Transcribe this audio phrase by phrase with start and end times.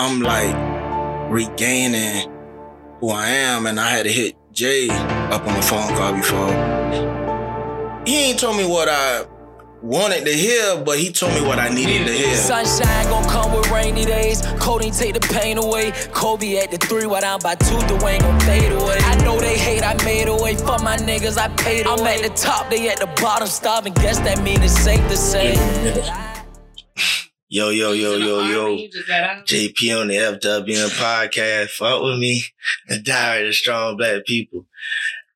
[0.00, 0.54] I'm like
[1.28, 2.30] regaining
[3.00, 8.04] who I am, and I had to hit Jay up on the phone call before.
[8.06, 9.24] He ain't told me what I
[9.82, 12.36] wanted to hear, but he told me what I needed to hear.
[12.36, 14.40] Sunshine gon' come with rainy days.
[14.60, 15.90] Codeine take the pain away.
[16.12, 18.98] Kobe at the three, while I'm by two, Dwayne gon' fade away.
[19.00, 20.54] I know they hate, I made away.
[20.54, 21.96] For my niggas, I paid away.
[21.98, 23.94] I'm at the top, they at the bottom, starving.
[23.94, 25.56] Guess that mean it's safe to say.
[27.50, 28.76] Yo, yo, yo, yo, yo.
[28.76, 31.70] JP on the FWN podcast.
[31.70, 32.42] Fuck with me.
[32.88, 34.66] The Diary of Strong Black People.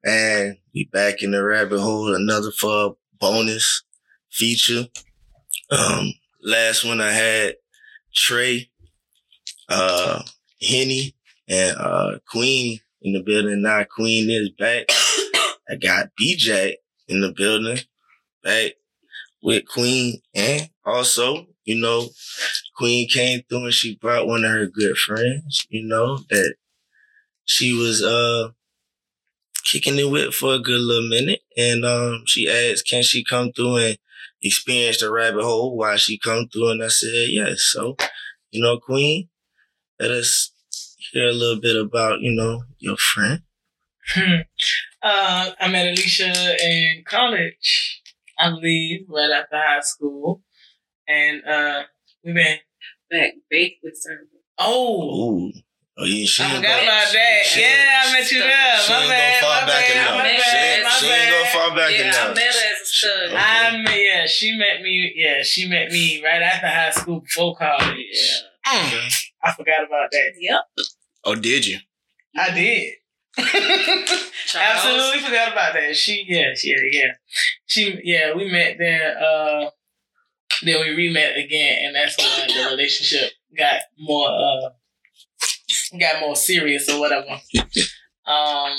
[0.05, 2.15] And we back in the rabbit hole.
[2.15, 3.83] Another for bonus
[4.31, 4.85] feature.
[5.71, 7.55] Um, last one I had
[8.15, 8.69] Trey,
[9.71, 10.23] uh,
[10.61, 11.15] Henny,
[11.49, 13.63] and uh, Queen in the building.
[13.63, 14.91] Now Queen is back.
[15.71, 16.75] I got BJ
[17.09, 17.79] in the building,
[18.45, 18.73] back
[19.43, 22.09] with Queen, and also, you know,
[22.77, 25.67] Queen came through and she brought one of her good friends.
[25.71, 26.55] You know that
[27.45, 28.51] she was uh
[29.65, 33.53] kicking it with for a good little minute, and um, she asked, "Can she come
[33.53, 33.99] through and
[34.43, 37.97] experience the rabbit hole while she come through?" And I said, "Yes." So,
[38.51, 39.29] you know, Queen,
[39.99, 40.53] let us
[41.13, 43.43] hear a little bit about you know your friend.
[45.03, 48.03] uh, I met Alicia in college,
[48.39, 50.43] I believe, right after high school,
[51.13, 51.83] and uh,
[52.25, 52.59] we've been
[53.11, 54.27] back baked with service.
[54.59, 55.47] Oh.
[55.49, 55.53] Ooh.
[55.99, 57.43] Oh, yeah, she I forgot gonna- about that.
[57.45, 58.79] she- yeah, I met you there.
[58.81, 60.17] She My ain't bad, gonna fall my back bad, enough.
[60.17, 62.17] my She bad, ain't- she ain't gonna fall back yeah, enough.
[62.17, 63.25] I met her as a stud.
[63.29, 63.37] Okay.
[63.37, 65.13] I met, yeah, she met me.
[65.15, 68.43] Yeah, she met me right after high school, before college.
[68.67, 69.09] Yeah.
[69.45, 70.33] I forgot about that.
[70.41, 70.61] Yep.
[71.25, 71.79] Oh, did you?
[72.39, 72.95] I did.
[74.55, 75.95] Absolutely forgot about that.
[75.97, 77.13] She, yeah, yeah, yeah.
[77.67, 79.17] She, yeah, we met then.
[79.17, 79.71] Uh,
[80.63, 84.71] then we re-met again, and that's when the relationship got more, uh,
[85.99, 87.41] got more serious or whatever.
[88.27, 88.77] Um,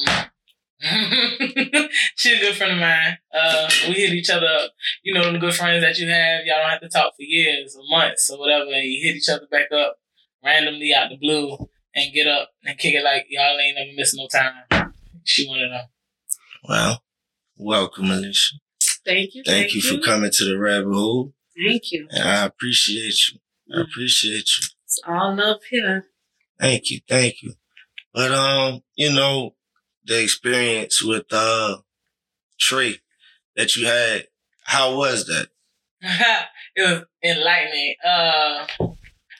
[2.15, 3.17] she's a good friend of mine.
[3.33, 4.71] Uh, we hit each other up.
[5.03, 7.75] You know, the good friends that you have, y'all don't have to talk for years
[7.75, 9.97] or months or whatever, and you hit each other back up
[10.43, 11.57] randomly out the blue
[11.95, 14.93] and get up and kick it like y'all ain't never missing no time.
[15.23, 15.87] She wanted of them.
[16.67, 17.03] Well,
[17.55, 18.55] welcome, Alicia.
[19.05, 19.43] Thank you.
[19.45, 22.07] Thank, you for coming to the rabbit hole, Thank you.
[22.11, 23.39] and I appreciate you.
[23.75, 24.67] I appreciate you.
[24.85, 26.07] It's all love here.
[26.59, 27.53] Thank you, thank you.
[28.13, 29.55] But um, you know,
[30.05, 31.77] the experience with uh
[32.59, 32.97] Trey
[33.55, 34.27] that you had,
[34.63, 35.47] how was that?
[36.75, 37.95] it was enlightening.
[38.03, 38.65] Uh,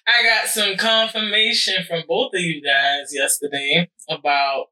[0.06, 4.68] I got some confirmation from both of you guys yesterday about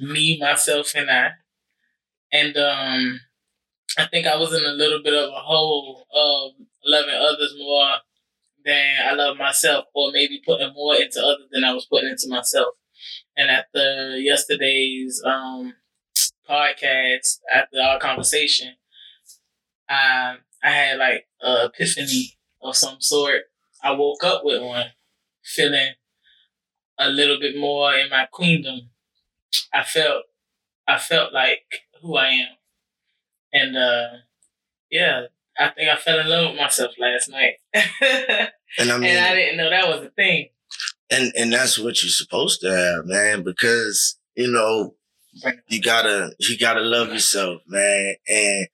[0.00, 1.30] me, myself, and I.
[2.32, 3.20] And um,
[3.96, 6.52] I think I was in a little bit of a hole of
[6.84, 7.96] loving others more
[8.64, 12.28] than I love myself, or maybe putting more into others than I was putting into
[12.28, 12.74] myself.
[13.36, 15.74] And after yesterday's um,
[16.48, 18.74] podcast, after our conversation,
[19.88, 23.44] I I had like a epiphany of some sort.
[23.82, 24.88] I woke up with one,
[25.42, 25.92] feeling
[26.98, 28.90] a little bit more in my queendom.
[29.72, 30.24] I felt
[30.86, 32.57] I felt like who I am.
[33.52, 34.08] And uh
[34.90, 35.26] yeah,
[35.58, 37.54] I think I fell in love with myself last night.
[38.78, 40.50] And I mean, and I didn't know that was a thing.
[41.10, 44.94] and and that's what you're supposed to have, man, because you know
[45.68, 48.68] you gotta you gotta love yourself, man, and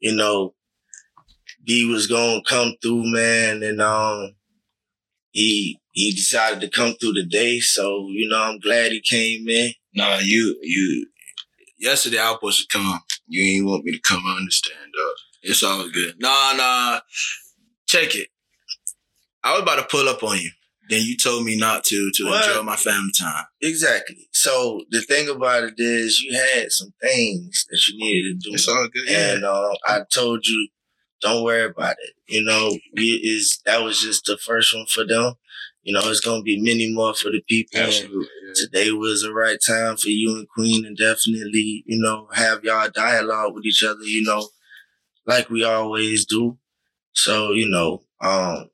[0.00, 0.54] you know
[1.64, 4.34] B was gonna come through, man, and um
[5.32, 9.72] he he decided to come through today, so you know I'm glad he came in.
[9.94, 11.06] Nah, you you.
[11.78, 13.00] Yesterday I was supposed to come.
[13.30, 14.22] You ain't want me to come.
[14.26, 15.14] I understand, dog.
[15.42, 16.16] It's all good.
[16.20, 17.00] Nah, nah.
[17.86, 18.28] Check it.
[19.42, 20.50] I was about to pull up on you.
[20.88, 22.48] Then you told me not to to What?
[22.48, 23.44] enjoy my family time.
[23.62, 24.28] Exactly.
[24.32, 28.54] So the thing about it is, you had some things that you needed to do.
[28.54, 29.08] It's all good.
[29.08, 30.68] And uh, I told you,
[31.22, 32.14] don't worry about it.
[32.26, 35.34] You know, we is that was just the first one for them.
[35.82, 37.80] You know, it's gonna be many more for the people.
[37.80, 38.26] Absolutely.
[38.46, 38.52] yeah.
[38.54, 42.90] Today was the right time for you and Queen, and definitely, you know, have y'all
[42.90, 44.02] dialogue with each other.
[44.02, 44.48] You know,
[45.26, 46.58] like we always do.
[47.12, 48.70] So you know, um,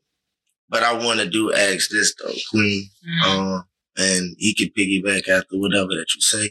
[0.69, 2.89] but I want to do ask this though, Queen.
[3.27, 3.65] Um,
[3.97, 6.51] and he could piggyback after whatever that you say.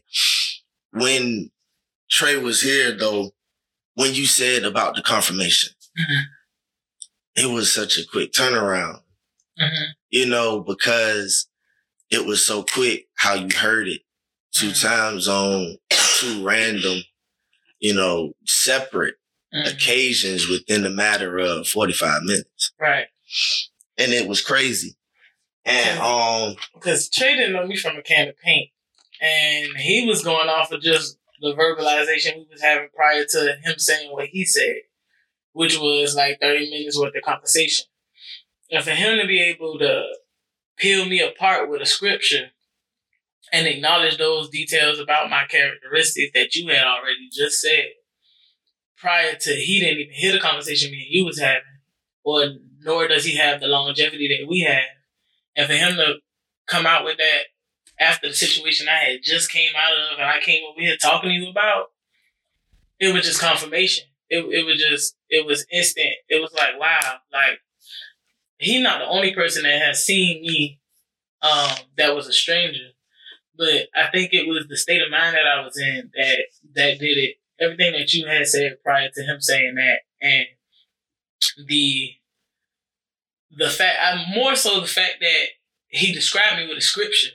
[0.92, 1.52] When
[2.10, 3.32] Trey was here, though,
[3.96, 6.24] when you said about the confirmation, Mhm.
[7.36, 9.02] it was such a quick turnaround,
[9.60, 9.88] Mhm.
[10.16, 11.50] You know, because
[12.10, 14.02] it was so quick how you heard it
[14.54, 14.82] two Mhm.
[14.82, 17.04] times on two random,
[17.80, 19.16] you know, separate
[19.54, 19.74] Mhm.
[19.74, 23.10] occasions within a matter of 45 minutes Right.
[23.98, 24.96] and it was crazy.
[25.66, 28.72] And um, because Trey didn't know me from a can of paint,
[29.20, 33.78] and he was going off of just the verbalization we was having prior to him
[33.80, 34.84] saying what he said,
[35.52, 37.88] which was like thirty minutes worth of conversation.
[38.72, 40.04] And for him to be able to
[40.78, 42.52] peel me apart with a scripture
[43.54, 47.86] and acknowledge those details about my characteristics that you had already just said
[48.98, 51.62] prior to he didn't even hear the conversation me and you was having,
[52.24, 52.46] or
[52.80, 54.84] nor does he have the longevity that we have.
[55.56, 56.16] And for him to
[56.68, 57.44] come out with that
[58.00, 61.30] after the situation I had just came out of and I came over here talking
[61.30, 61.88] to you about,
[63.00, 64.06] it was just confirmation.
[64.30, 66.16] It, it was just, it was instant.
[66.28, 67.60] It was like, wow, like,
[68.58, 70.80] he's not the only person that has seen me
[71.42, 72.90] um, that was a stranger.
[73.58, 76.38] But I think it was the state of mind that I was in that
[76.76, 77.36] that did it.
[77.60, 80.46] Everything that you had said prior to him saying that, and
[81.68, 82.16] the
[83.58, 85.46] the fact, I more so the fact that
[85.88, 87.30] he described me with a scripture,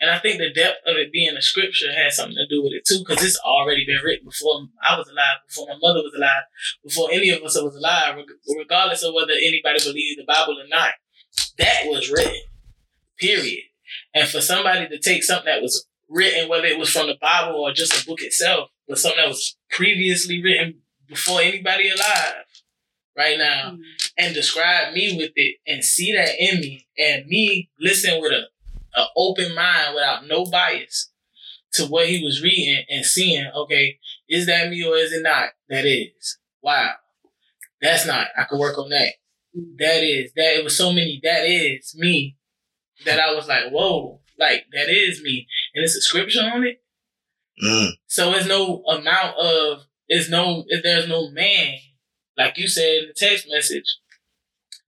[0.00, 2.72] and I think the depth of it being a scripture has something to do with
[2.72, 6.14] it too, because it's already been written before I was alive, before my mother was
[6.16, 6.44] alive,
[6.84, 8.16] before any of us was alive,
[8.58, 10.92] regardless of whether anybody believed the Bible or not.
[11.58, 12.40] That was written,
[13.18, 13.64] period.
[14.14, 17.60] And for somebody to take something that was written, whether it was from the Bible
[17.60, 22.44] or just a book itself, but something that was previously written before anybody alive,
[23.16, 23.80] right now, mm-hmm.
[24.18, 28.42] and describe me with it and see that in me, and me listen with a,
[28.96, 31.10] a open mind without no bias
[31.74, 33.50] to what he was reading and seeing.
[33.54, 33.98] Okay,
[34.28, 35.50] is that me or is it not?
[35.68, 36.38] That is.
[36.62, 36.92] Wow,
[37.80, 38.28] that's not.
[38.36, 39.14] I could work on that.
[39.78, 40.56] That is that.
[40.56, 41.20] It was so many.
[41.22, 42.36] That is me
[43.04, 46.82] that I was like, whoa, like that is me, and it's a scripture on it.
[47.62, 47.90] Mm.
[48.06, 51.74] So it's no amount of it's no if there's no man
[52.36, 53.98] like you said in the text message.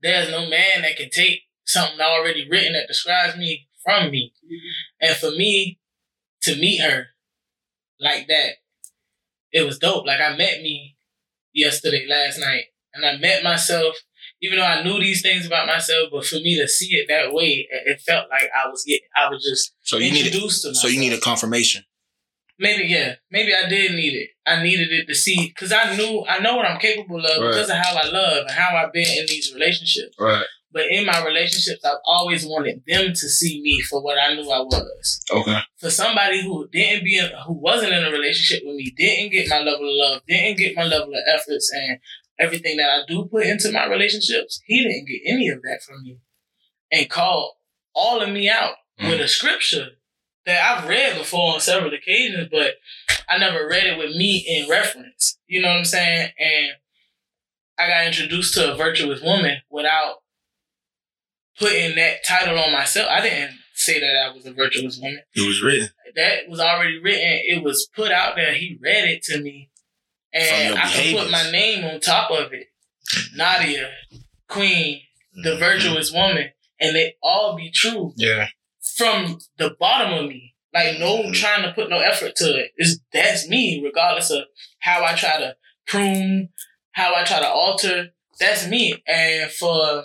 [0.02, 4.32] There's no man that can take something already written that describes me from me,
[5.00, 5.78] and for me
[6.42, 7.06] to meet her
[7.98, 8.54] like that,
[9.52, 10.06] it was dope.
[10.06, 10.96] Like I met me
[11.54, 13.96] yesterday, last night, and I met myself
[14.40, 17.32] even though I knew these things about myself, but for me to see it that
[17.32, 20.68] way, it felt like I was getting, I was just so you introduced need, to
[20.68, 20.76] myself.
[20.76, 21.84] So you need a confirmation.
[22.60, 24.30] Maybe yeah, maybe I did need it.
[24.44, 27.48] I needed it to see because I knew I know what I'm capable of right.
[27.48, 30.16] because of how I love and how I've been in these relationships.
[30.18, 30.44] Right.
[30.70, 34.50] But in my relationships, I've always wanted them to see me for what I knew
[34.50, 35.22] I was.
[35.30, 35.58] Okay.
[35.78, 39.48] For somebody who didn't be, in, who wasn't in a relationship with me, didn't get
[39.48, 41.98] my level of love, didn't get my level of efforts, and
[42.38, 46.02] everything that I do put into my relationships, he didn't get any of that from
[46.02, 46.18] me.
[46.92, 47.52] And called
[47.94, 49.10] all of me out mm.
[49.10, 49.88] with a scripture
[50.46, 52.74] that I've read before on several occasions, but
[53.28, 55.38] I never read it with me in reference.
[55.46, 56.30] You know what I'm saying?
[56.38, 56.72] And
[57.78, 60.16] I got introduced to a virtuous woman without
[61.58, 63.08] putting that title on myself.
[63.10, 65.20] I didn't say that I was a virtuous woman.
[65.34, 65.88] It was written.
[66.16, 67.40] That was already written.
[67.44, 68.54] It was put out there.
[68.54, 69.70] He read it to me
[70.32, 72.66] and I can put my name on top of it.
[73.34, 73.90] Nadia,
[74.48, 75.00] Queen,
[75.42, 75.60] the mm-hmm.
[75.60, 76.50] virtuous woman,
[76.80, 78.12] and they all be true.
[78.16, 78.48] Yeah.
[78.96, 80.54] From the bottom of me.
[80.74, 81.32] Like no mm-hmm.
[81.32, 82.72] trying to put no effort to it.
[82.76, 84.44] It's that's me, regardless of
[84.80, 85.56] how I try to
[85.86, 86.50] prune,
[86.92, 88.08] how I try to alter.
[88.38, 89.02] That's me.
[89.06, 90.04] And for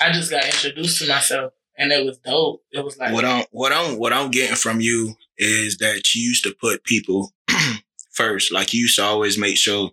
[0.00, 2.62] I just got introduced to myself and it was dope.
[2.70, 6.22] It was like what I'm what I'm what I'm getting from you is that you
[6.22, 7.32] used to put people
[8.12, 8.52] first.
[8.52, 9.90] Like you used to always make sure,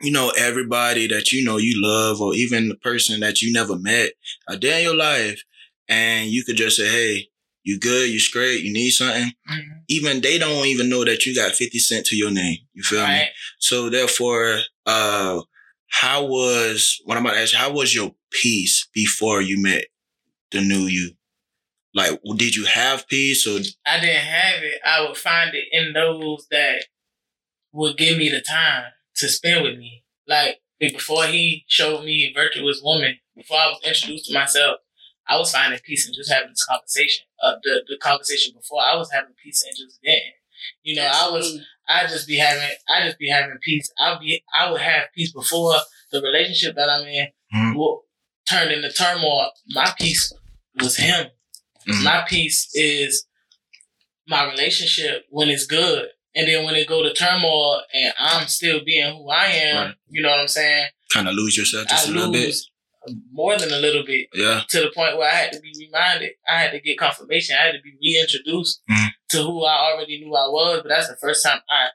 [0.00, 3.78] you know, everybody that you know you love, or even the person that you never
[3.78, 4.12] met,
[4.48, 5.42] a day in your life,
[5.88, 7.28] and you could just say, "Hey,
[7.62, 8.08] you good?
[8.08, 8.62] You straight?
[8.62, 9.78] You need something?" Mm-hmm.
[9.88, 12.56] Even they don't even know that you got fifty cent to your name.
[12.72, 13.18] You feel right.
[13.18, 13.28] me?
[13.58, 15.42] So therefore, uh,
[15.88, 17.52] how was what I'm about to ask?
[17.52, 19.86] You, how was your peace before you met
[20.50, 21.12] the new you?
[21.94, 23.58] Like, did you have peace or?
[23.84, 24.80] I didn't have it.
[24.84, 26.84] I would find it in those that
[27.72, 28.84] would give me the time
[29.16, 30.04] to spend with me.
[30.26, 34.78] Like before he showed me virtuous woman, before I was introduced to myself,
[35.26, 37.24] I was finding peace in just having this conversation.
[37.42, 40.16] Uh, the the conversation before I was having peace and just then.
[40.82, 43.90] You know, I was I just be having I just be having peace.
[43.98, 45.76] I'll be I would have peace before
[46.12, 47.78] the relationship that I'm in mm-hmm.
[48.50, 49.50] Turned into turmoil.
[49.68, 50.32] My peace
[50.80, 51.28] was him.
[51.88, 52.04] Mm-hmm.
[52.04, 53.26] My peace is
[54.26, 56.08] my relationship when it's good.
[56.34, 59.94] And then when it go to turmoil and I'm still being who I am, right.
[60.08, 60.86] you know what I'm saying?
[61.12, 62.54] Kind of lose yourself just I a little bit.
[63.32, 64.28] More than a little bit.
[64.34, 64.60] Yeah.
[64.68, 66.32] To the point where I had to be reminded.
[66.48, 67.56] I had to get confirmation.
[67.58, 70.80] I had to be reintroduced mm to who I already knew I was.
[70.82, 71.90] But that's the first time I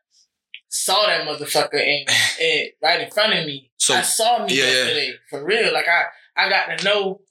[0.69, 2.09] saw that motherfucker and,
[2.41, 3.71] and right in front of me.
[3.77, 5.07] So, I saw me yeah, yesterday.
[5.07, 5.13] Yeah.
[5.29, 5.73] For real.
[5.73, 6.05] Like I,
[6.37, 7.21] I got to know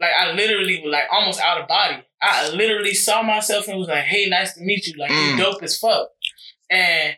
[0.00, 1.96] like I literally was like almost out of body.
[2.22, 4.94] I literally saw myself and was like, "Hey, nice to meet you.
[4.98, 5.30] Like Mm.
[5.32, 6.08] you dope as fuck."
[6.70, 7.16] And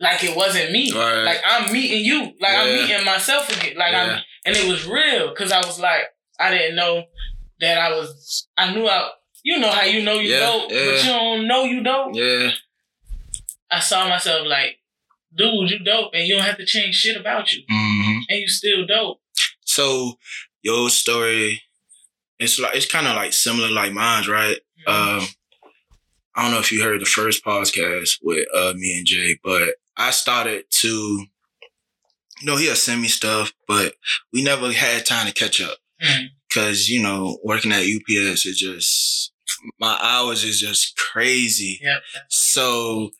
[0.00, 0.92] like it wasn't me.
[0.92, 1.22] Right.
[1.22, 2.32] Like I'm meeting you.
[2.40, 3.76] Like I'm meeting myself again.
[3.76, 4.16] Like Yeah.
[4.16, 6.02] I'm, and it was real because I was like,
[6.38, 7.04] I didn't know
[7.60, 8.48] that I was.
[8.56, 9.10] I knew I.
[9.42, 10.84] You know how you know you Yeah, dope, yeah.
[10.86, 12.14] but you don't know you dope.
[12.14, 12.50] Yeah.
[13.70, 14.78] I saw myself like,
[15.34, 18.48] dude, you dope, and you don't have to change shit about you, hmm and you
[18.48, 19.20] still dope.
[19.66, 20.14] So
[20.64, 21.62] your story,
[22.38, 24.58] it's like it's kind of like similar like mine's, right?
[24.86, 25.22] Um,
[26.34, 29.76] I don't know if you heard the first podcast with uh, me and Jay, but
[29.96, 31.26] I started to, you
[32.46, 33.94] know, he'll send me stuff, but
[34.32, 35.78] we never had time to catch up
[36.48, 39.32] because you know working at UPS is just
[39.78, 41.78] my hours is just crazy.
[41.82, 42.02] Yep.
[42.28, 43.10] So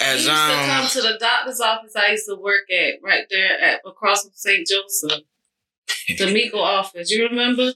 [0.00, 3.24] as used to I'm come to the doctor's office I used to work at right
[3.30, 4.66] there at across from St.
[4.66, 5.24] Joseph.
[6.18, 7.10] The Miko office.
[7.10, 7.72] You remember?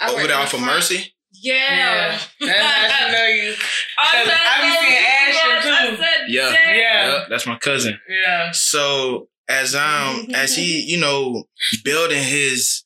[0.00, 0.60] I over there in off of.
[0.60, 2.20] Mercy, Yeah, Yeah.
[2.40, 3.54] that's how she know you.
[3.98, 6.02] I, Cause I be seeing Ashton, too.
[6.02, 6.74] said, Yeah.
[6.74, 7.24] Yeah.
[7.28, 7.98] That's my cousin.
[8.08, 8.50] Yeah.
[8.52, 11.44] So as um as he you know
[11.84, 12.82] building his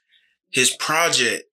[0.50, 1.44] his project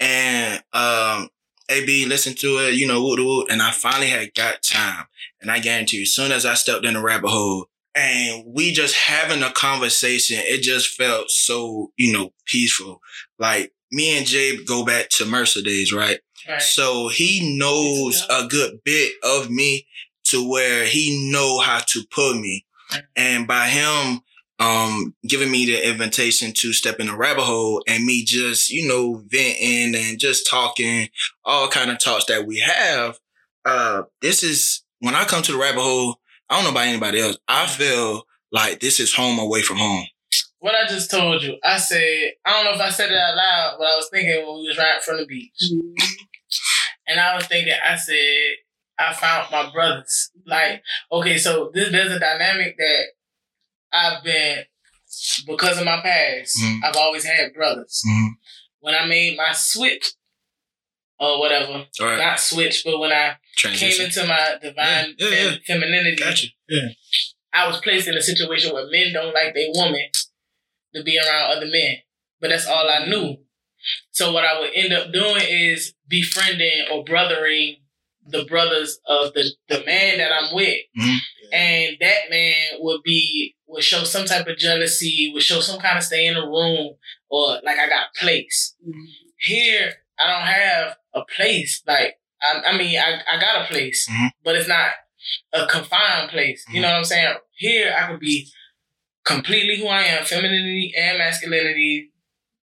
[0.00, 1.28] and um
[1.68, 5.06] AB listened to it you know woot woot and I finally had got time
[5.40, 8.72] and I guarantee you as soon as I stepped in the rabbit hole and we
[8.72, 13.00] just having a conversation it just felt so you know peaceful
[13.38, 16.62] like me and Jay go back to Mercer days right Right.
[16.62, 19.86] so he knows a good bit of me
[20.24, 22.64] to where he know how to put me.
[23.14, 24.20] And by him
[24.58, 28.88] um giving me the invitation to step in the rabbit hole and me just, you
[28.88, 31.08] know, venting and just talking,
[31.44, 33.18] all kind of talks that we have,
[33.66, 36.19] uh, this is when I come to the rabbit hole,
[36.50, 37.38] I don't know about anybody else.
[37.48, 40.04] I feel like this is home away from home.
[40.58, 43.36] what I just told you, I said, I don't know if I said it out
[43.36, 45.70] loud, but I was thinking when we was right from the beach.
[47.06, 48.56] And I was thinking, I said,
[48.98, 50.30] I found my brothers.
[50.46, 53.04] Like, okay, so this, there's a dynamic that
[53.92, 54.58] I've been,
[55.46, 56.80] because of my past, Mhm.
[56.84, 58.02] I've always had brothers.
[58.06, 58.28] Mhm.
[58.80, 60.12] When I made my switch,
[61.20, 62.18] or whatever, All right.
[62.18, 66.48] not switch, but when I came into my divine Yeah, yeah, fem- femininity, Got you.
[66.68, 66.88] Yeah.
[67.52, 70.08] I was placed in a situation where men don't like their woman
[70.94, 71.96] to be around other men.
[72.40, 73.36] But that's all I knew.
[74.12, 77.76] So what I would end up doing is befriending or brothering
[78.26, 80.78] the brothers of the, the man that I'm with.
[80.98, 81.16] Mhm.
[81.52, 85.98] And that man would be would show some type of jealousy, would show some kind
[85.98, 86.94] of stay in the room,
[87.28, 88.74] or like I got a place.
[89.38, 91.82] Here, I don't have a place.
[91.86, 94.30] Like I, I mean, I, I got a place, Mhm.
[94.44, 94.90] but it's not
[95.52, 96.64] a confined place.
[96.70, 97.34] You know what I'm saying?
[97.52, 98.48] Here, I could be
[99.24, 102.12] completely who I am, femininity and masculinity,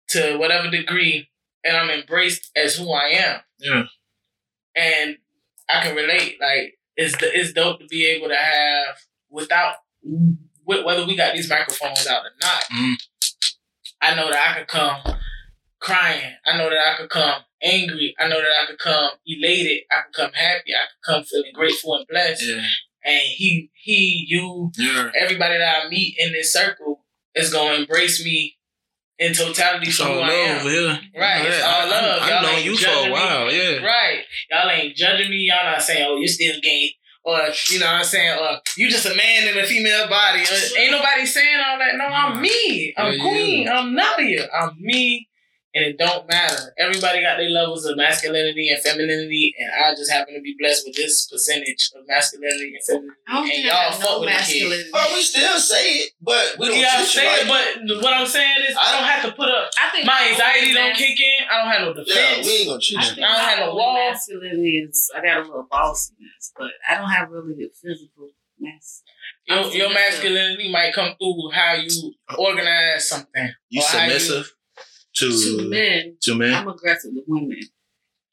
[0.10, 1.30] to whatever degree,
[1.64, 3.42] and I'm embraced as who I am.
[3.60, 3.84] Yeah.
[4.76, 5.18] And
[5.70, 6.38] I can relate.
[6.42, 8.96] Like it's the, it's dope to be able to have
[9.30, 9.76] without
[10.64, 12.64] whether we got these microphones out or not.
[12.74, 12.96] Mhm.
[14.02, 15.02] I know that I could come
[15.80, 16.34] crying.
[16.46, 18.16] I know that I could come angry.
[18.20, 19.84] I know that I could come elated.
[19.92, 20.74] I could come happy.
[20.74, 22.44] I could come feeling grateful and blessed.
[22.48, 22.64] Yeah.
[23.06, 25.12] And he, he, you, Yeah.
[25.20, 28.56] everybody that I meet in this circle is gonna embrace me
[29.20, 30.66] in totality It's for all who love I am.
[30.68, 31.00] here.
[31.20, 32.22] Right, it's all love.
[32.22, 33.12] I, Y'all I've known you for a me.
[33.12, 33.52] while.
[33.52, 33.86] Yeah.
[33.86, 34.20] Right.
[34.52, 35.38] Y'all ain't judging me.
[35.50, 36.94] Y'all not saying, oh, you still gay.
[37.24, 38.38] Or, you know what I'm saying?
[38.40, 40.44] Or, you just a man in a female body.
[40.44, 41.96] Or, ain't nobody saying all that.
[41.96, 42.94] No, I'm me.
[42.98, 43.62] I'm Yeah, queen.
[43.64, 43.70] you.
[43.70, 44.48] I'm Nadia.
[44.54, 45.28] I'm me.
[45.78, 46.74] And it don't matter.
[46.80, 49.54] Everybody got their levels of masculinity and femininity.
[49.60, 53.22] And I just happen to be blessed with this percentage of masculinity and femininity.
[53.28, 54.42] I don't and y'all I have fuck no with the kid.
[54.42, 54.90] masculinity.
[54.92, 58.14] But we still say it, but we don't Yeah, I'm treat you like but what
[58.14, 59.70] I'm saying is, I don't have to put up.
[59.78, 61.40] I think My anxiety don't mas- kick in.
[61.46, 62.48] I don't have no Yeah, defense.
[62.48, 63.14] we ain't gonna treat I you.
[63.14, 64.10] think I don't have my no only wall.
[64.10, 69.04] masculinity is I got a little bossiness, but I don't have really the physical mass.
[69.46, 73.54] Your, your masculinity might come through how you uh, organize something.
[73.70, 74.52] You submissive
[75.18, 76.54] to To men, to men?
[76.54, 77.60] I'm aggressive with women.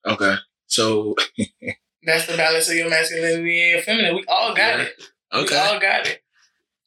[0.07, 0.35] Okay.
[0.67, 1.14] So
[2.07, 4.14] That's the balance of your masculinity and your feminine.
[4.17, 4.85] We all got Yeah.
[4.85, 5.03] it.
[5.33, 5.57] We okay.
[5.57, 6.23] all got it.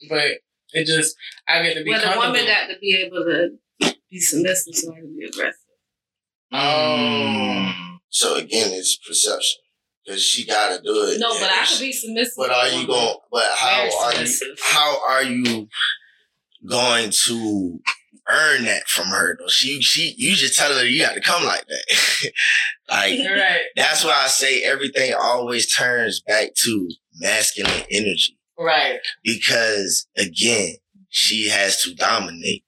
[0.10, 0.25] But
[0.74, 1.16] it just,
[1.48, 2.34] I get to be Well, the comfortable.
[2.34, 5.60] woman got to be able to be submissive so I can be aggressive.
[6.54, 7.98] Mm.
[8.10, 9.60] So again, it's perception
[10.06, 11.20] because she got to do it.
[11.20, 12.34] No, but I it's- could be submissive.
[12.38, 13.16] But are you going?
[13.32, 14.56] But how Very are you?
[14.63, 15.68] How are you
[16.68, 17.80] going to
[18.29, 19.38] earn that from her?
[19.39, 22.31] Though she, she, you just tell her you got to come like that.
[22.89, 23.62] like right.
[23.75, 29.00] that's why I say everything always turns back to masculine energy Right.
[29.24, 30.75] because again,
[31.10, 32.63] she has to dominate.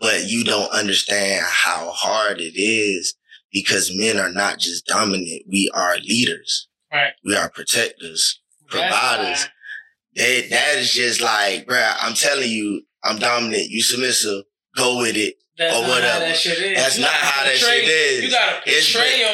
[0.00, 3.14] but you don't understand how hard it is
[3.52, 5.42] because men are not just dominant.
[5.48, 6.68] We are leaders.
[6.92, 7.12] Right.
[7.24, 9.48] We are protectors, providers.
[10.16, 13.68] That, that is just like, bruh, I'm telling you, I'm dominant.
[13.70, 14.44] You submissive.
[14.76, 15.36] Go with it.
[15.58, 16.08] That's or not whatever.
[16.12, 16.78] how that shit is.
[16.78, 18.24] That's You not gotta how that shit is.
[18.24, 19.28] You gotta It's portray been- your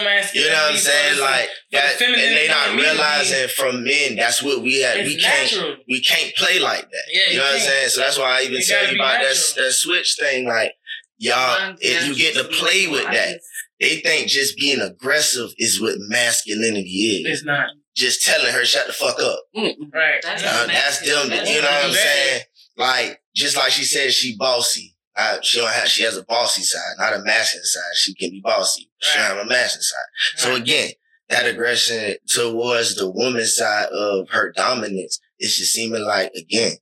[0.45, 1.09] You know what I'm saying?
[1.11, 1.21] first.
[1.21, 4.97] Like the that, and they not immediately- realizing from men that's what we had.
[4.99, 5.77] it's We can't, natural.
[5.89, 7.05] we can't play like that.
[7.13, 7.89] Yeah, you you know what I'm saying?
[7.91, 9.65] So that's why I even It tell you about that natural.
[9.67, 10.47] that switch thing.
[10.49, 10.73] Like
[11.19, 13.41] y'all, if you get to play with that,
[13.81, 17.39] they think just being aggressive is what masculinity is.
[17.39, 19.41] It's not Just telling her shut the fuck up.
[19.57, 19.75] Mm-mm.
[19.93, 20.21] right.
[20.23, 21.29] That's Uh, that's them.
[21.29, 21.47] masculine.
[21.47, 22.43] You know what I'm saying?
[22.77, 24.95] Like just like she said, she bossy.
[25.19, 25.89] Uh, she don't have.
[25.89, 27.97] She has a bossy side, not a masculine side.
[27.97, 28.89] She can be bossy.
[28.99, 30.07] She have a masculine side.
[30.37, 30.91] So again,
[31.29, 36.73] that aggression towards the woman's side of her dominance is just seeming like again,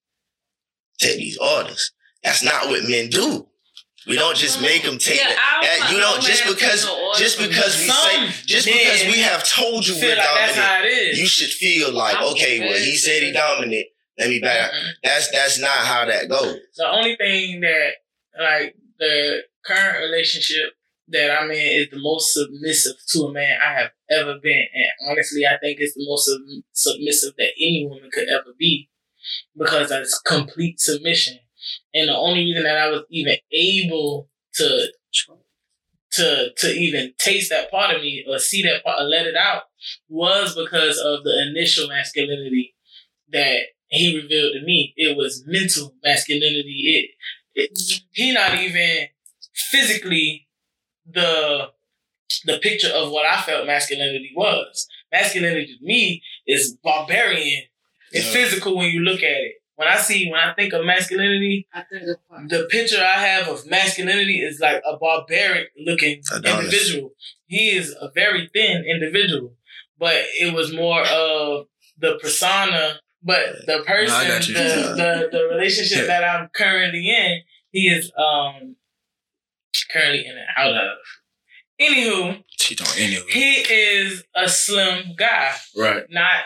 [1.01, 1.93] take these orders.
[2.23, 3.49] That's not what men do.
[4.07, 5.39] We don't just make them take Yeah, that.
[5.39, 8.27] I don't that- want you don't just because take no orders just because we say
[8.47, 11.19] just because we have told you we're like dominant, how it is.
[11.19, 13.87] you should feel like I'm okay, well he said he dominant.
[14.19, 14.71] Let me back.
[14.73, 14.91] Mm-mm.
[15.03, 16.57] That's that's not how that goes.
[16.77, 17.91] The only thing that
[18.39, 20.73] like the current relationship
[21.09, 25.11] that I'm in is the most submissive to a man I have ever been, and
[25.11, 28.91] honestly, I think it's the most sub- submissive that any woman could ever be
[29.57, 31.39] because that's complete submission.
[31.95, 34.89] And the only reason that I was even able to
[36.13, 39.37] to to even taste that part of me or see that part or let it
[39.37, 39.65] out
[40.09, 42.75] was because of the initial masculinity
[43.33, 44.95] that he revealed to me.
[44.97, 46.83] It was mental masculinity.
[46.87, 47.11] It,
[47.57, 48.05] Mm-hmm.
[48.13, 49.07] he not even
[49.55, 50.47] physically
[51.11, 51.69] the
[52.45, 54.87] the picture of what I felt masculinity was.
[55.13, 57.65] Masculinity to me is barbarian.
[58.13, 58.33] It's Yeah.
[58.33, 59.55] physical when you look at it.
[59.77, 62.21] When I see when I think of masculinity, I think it's
[62.53, 66.65] the picture I have of masculinity is like a barbaric looking Adonis.
[66.65, 67.11] individual.
[67.47, 69.55] He is a very thin individual,
[69.99, 71.67] but it was more of
[71.99, 73.01] the persona.
[73.27, 74.55] But the person, No, I got you.
[74.55, 74.61] the,
[74.97, 76.07] the the relationship Yeah.
[76.07, 77.41] that I'm currently in,
[77.73, 78.77] he is um
[79.93, 80.99] currently in and out of.
[81.81, 83.25] Anywho, She don't anyway.
[83.29, 85.53] he is a slim guy.
[85.77, 86.05] Right.
[86.09, 86.45] Not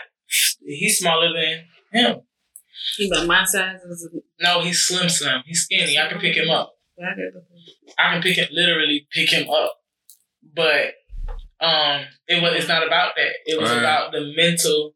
[0.65, 2.21] he's smaller than him.
[2.97, 5.41] He about my size is No, he's slim, slim.
[5.45, 5.97] He's skinny.
[5.99, 6.73] I can pick him up.
[6.99, 9.75] I can pick it literally pick him up.
[10.55, 10.95] But
[11.61, 13.31] um it was it's not about that.
[13.45, 13.79] It was Right.
[13.79, 14.95] about the mental,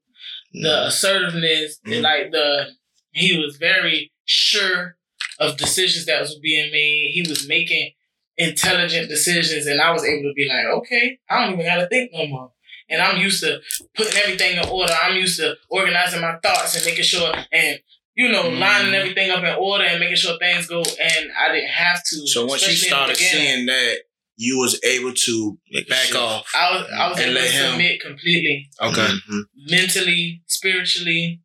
[0.62, 2.02] the assertiveness, and Mm.
[2.04, 2.74] like the
[3.14, 4.98] he was very sure
[5.40, 7.12] of decisions that was being made.
[7.14, 7.92] He was making
[8.38, 12.12] intelligent decisions and I was able to be like, okay, I don't even gotta think
[12.14, 12.52] no more.
[12.90, 13.62] And I'm used to
[13.96, 14.94] putting everything in order.
[15.02, 17.80] I'm used to organizing my thoughts and making sure and
[18.18, 18.60] you know, Mhm.
[18.60, 22.28] lining everything up in order and making sure things go and I didn't have to.
[22.28, 23.98] So once you especially in the started seeing that,
[24.38, 26.18] you was able to Make back shift.
[26.18, 26.48] off.
[26.54, 29.08] I was I was And able to let him- submit completely, Okay.
[29.30, 29.44] Mhm.
[29.56, 31.40] mentally, spiritually,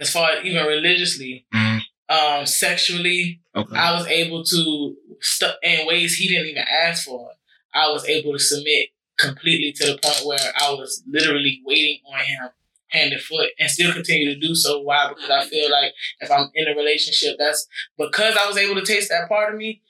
[0.00, 1.82] as far as even religiously, Mhm.
[2.08, 3.40] um, sexually.
[3.54, 3.76] Okay.
[3.76, 7.30] I was able to stu in ways he didn't even ask for.
[7.74, 12.24] I was able to submit completely to the point where I was literally waiting on
[12.24, 12.48] him
[12.88, 14.80] hand and foot and still continue to do so.
[14.80, 15.08] Why?
[15.08, 18.84] Because I feel like if I'm in a relationship, that's because I was able to
[18.84, 19.80] taste that part of me.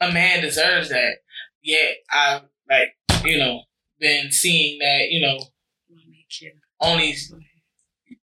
[0.00, 1.18] A man deserves that.
[1.64, 3.62] Yet I've like, you know,
[3.98, 5.38] been seeing that, you know,
[6.80, 7.16] only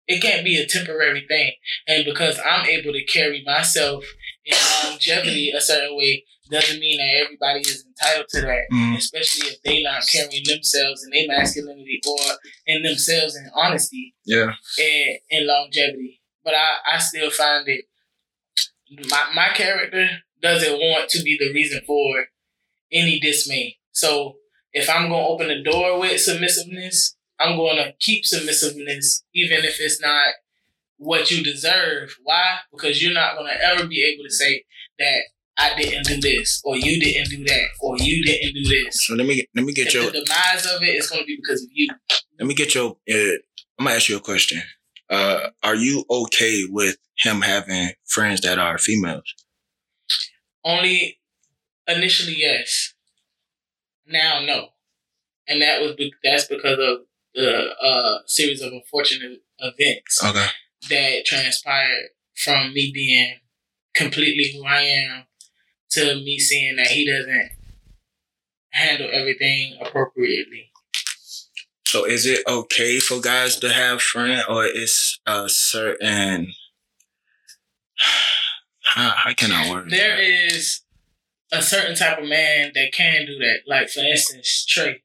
[0.07, 1.53] it can't be a temporary thing.
[1.89, 4.05] And because I'm able to carry myself
[4.45, 8.63] in longevity a certain way, doesn't mean that everybody is entitled to that.
[8.73, 8.99] Mhm.
[8.99, 12.19] Especially if they not carrying themselves in their masculinity or
[12.67, 14.55] in themselves in honesty Yeah.
[14.79, 16.21] and, and longevity.
[16.45, 17.85] But I, I still find it
[19.09, 20.09] my my character
[20.43, 22.27] doesn't want to be the reason for
[22.93, 23.77] any dismay.
[23.93, 24.37] So
[24.73, 30.01] if I'm gonna open the door with submissiveness, I'm gonna keep submissiveness even if it's
[30.01, 30.35] not
[30.97, 32.17] what you deserve.
[32.23, 32.59] Why?
[32.71, 34.65] Because you're not gonna ever be able to say
[34.99, 35.23] that
[35.57, 39.07] I didn't do this, or you didn't do that, or you didn't do this.
[39.07, 41.37] So let me let me get If your the demise of it is gonna be
[41.37, 41.89] because of you.
[42.39, 42.97] let me get your.
[43.11, 43.15] Uh,
[43.79, 44.63] I'm gonna ask you a question.
[45.11, 49.35] Uh, are you okay with him having friends that are females?
[50.65, 51.20] Only
[51.97, 52.95] initially, yes.
[54.07, 54.69] Now, no,
[55.47, 56.99] and that was be- that's because of
[57.35, 60.47] the uh, series of unfortunate events Okay.
[60.89, 63.37] that transpired from me being
[63.95, 65.25] completely who I am
[65.93, 67.51] to me seeing that he doesn't
[68.73, 70.71] handle everything appropriately.
[71.87, 76.53] So is it okay for guys to have friends, or is a certain
[78.95, 80.53] how, how can I word There it?
[80.53, 80.83] is
[81.53, 83.61] a certain type of man that can do that.
[83.67, 85.03] Like for instance, Trey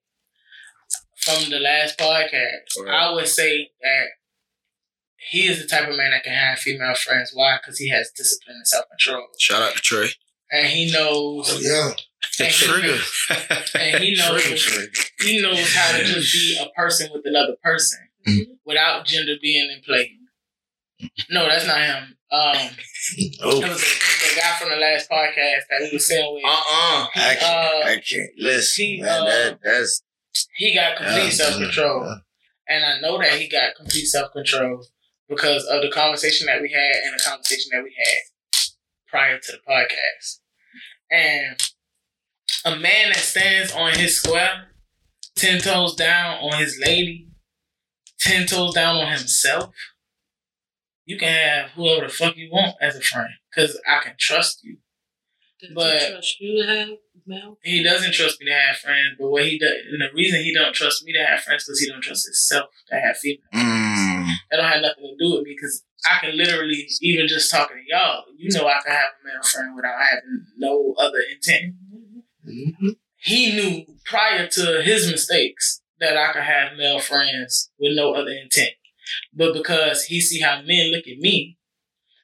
[1.25, 2.93] from the last podcast, right.
[2.93, 4.05] I would say that
[5.31, 7.31] he is the type of man that can have female friends.
[7.33, 7.57] Why?
[7.61, 9.25] Because he has discipline and self control.
[9.39, 10.09] Shout out to Trey.
[10.51, 11.49] And he knows.
[11.51, 11.93] Oh, yeah.
[12.37, 12.97] And Trigger.
[13.79, 14.91] and he knows Trigger.
[15.21, 18.51] he knows how to just be a person with another person mm-hmm.
[18.65, 20.11] without gender being in play.
[21.29, 22.15] No, that's not him.
[22.31, 22.55] Um,
[23.43, 23.61] oh.
[23.61, 26.43] It was the, guy from the last podcast that we were saying with.
[26.43, 27.07] Uh-uh.
[27.15, 27.43] I can't.
[27.43, 28.29] Uh, I can't.
[28.37, 30.01] Listen, he, man, uh, that, that's.
[30.57, 32.15] He got complete uh, self control,
[32.67, 34.83] and I know that he got complete self control
[35.29, 38.67] because of the conversation that we had and the conversation that we had
[39.07, 40.39] prior to the podcast.
[41.11, 41.59] And
[42.65, 44.67] a man that stands on his square,
[45.35, 47.29] ten toes down on his lady,
[48.19, 49.73] ten toes down on himself
[51.05, 54.63] you can have whoever the fuck you want as a friend because I can trust
[54.63, 54.77] you.
[55.61, 56.89] Does but he trust you to have
[57.25, 57.57] Mel?
[57.63, 60.53] He doesn't trust me to have friends, but what he does, and the reason he
[60.53, 64.27] don't trust me to have friends because he don't trust himself to have female mm.
[64.51, 67.77] That don't have nothing to do with me because I can literally, even just talking
[67.77, 71.75] to y'all, you know, I can have a male friend without having no other intent.
[72.47, 72.89] Mm-hmm.
[73.17, 78.31] He knew prior to his mistakes that I could have male friends with no other
[78.31, 78.71] intent.
[79.33, 81.57] But because he see how men look at me,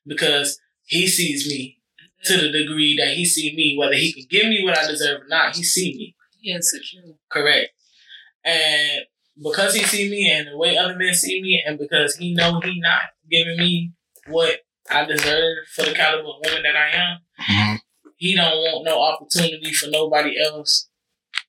[0.05, 1.79] because he sees me
[2.25, 5.21] to the degree that he see me, whether he can give me what I deserve
[5.21, 6.15] or not, he see me.
[6.39, 7.01] He insecure.
[7.29, 7.69] Correct.
[8.43, 9.05] And
[9.41, 12.59] because he see me and the way other men see me, and because he know
[12.59, 13.93] he not giving me
[14.27, 17.75] what I deserve for the caliber of woman that I am, mm-hmm.
[18.17, 20.89] he don't want no opportunity for nobody else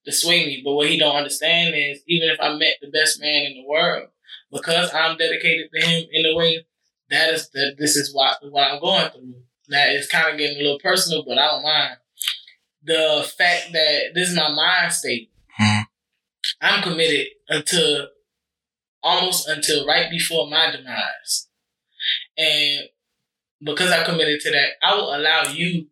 [0.04, 0.62] to sway me.
[0.64, 3.68] But what he don't understand is even if I met the best man in the
[3.68, 4.08] world,
[4.52, 6.66] because I'm dedicated to him in a way,
[7.10, 9.34] that is that this is what what I'm going through.
[9.68, 11.96] Now it's kind of getting a little personal, but I don't mind.
[12.84, 15.30] The fact that this is my mind state.
[15.56, 15.80] Hmm.
[16.60, 18.08] I'm committed until
[19.02, 21.48] almost until right before my demise.
[22.36, 22.88] And
[23.64, 25.86] because I committed to that, I will allow you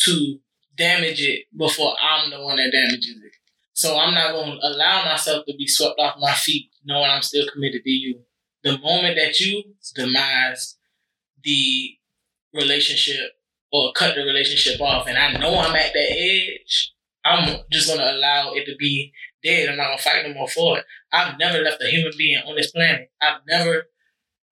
[0.00, 0.38] to
[0.76, 3.32] damage it before I'm the one that damages it.
[3.72, 7.22] So I'm not going to allow myself to be swept off my feet knowing I'm
[7.22, 8.20] still committed to you.
[8.62, 9.62] The moment that you
[9.94, 10.76] demise
[11.42, 11.90] the
[12.52, 13.32] relationship
[13.72, 16.92] or cut the relationship off, and I know I'm at that edge,
[17.24, 19.68] I'm just gonna allow it to be dead.
[19.68, 20.84] I'm not gonna fight no more for it.
[21.12, 23.10] I've never left a human being on this planet.
[23.20, 23.84] I've never,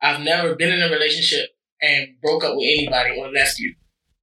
[0.00, 3.74] I've never been in a relationship and broke up with anybody or left you.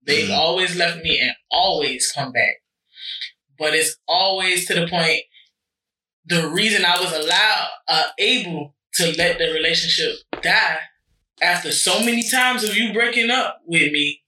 [0.05, 0.39] They've mm-hmm.
[0.39, 2.55] always left me and always come back.
[3.57, 5.21] But it's always to the point
[6.25, 10.79] the reason I was allowed, uh, able to let the relationship die
[11.41, 14.21] after so many times of you breaking up with me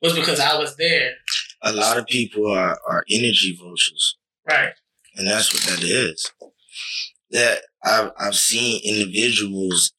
[0.00, 1.12] was because I was there.
[1.62, 4.16] A lot of people are, are energy vultures.
[4.48, 4.72] Right.
[5.16, 6.30] And that's what that is.
[7.30, 9.92] That I've, I've seen individuals,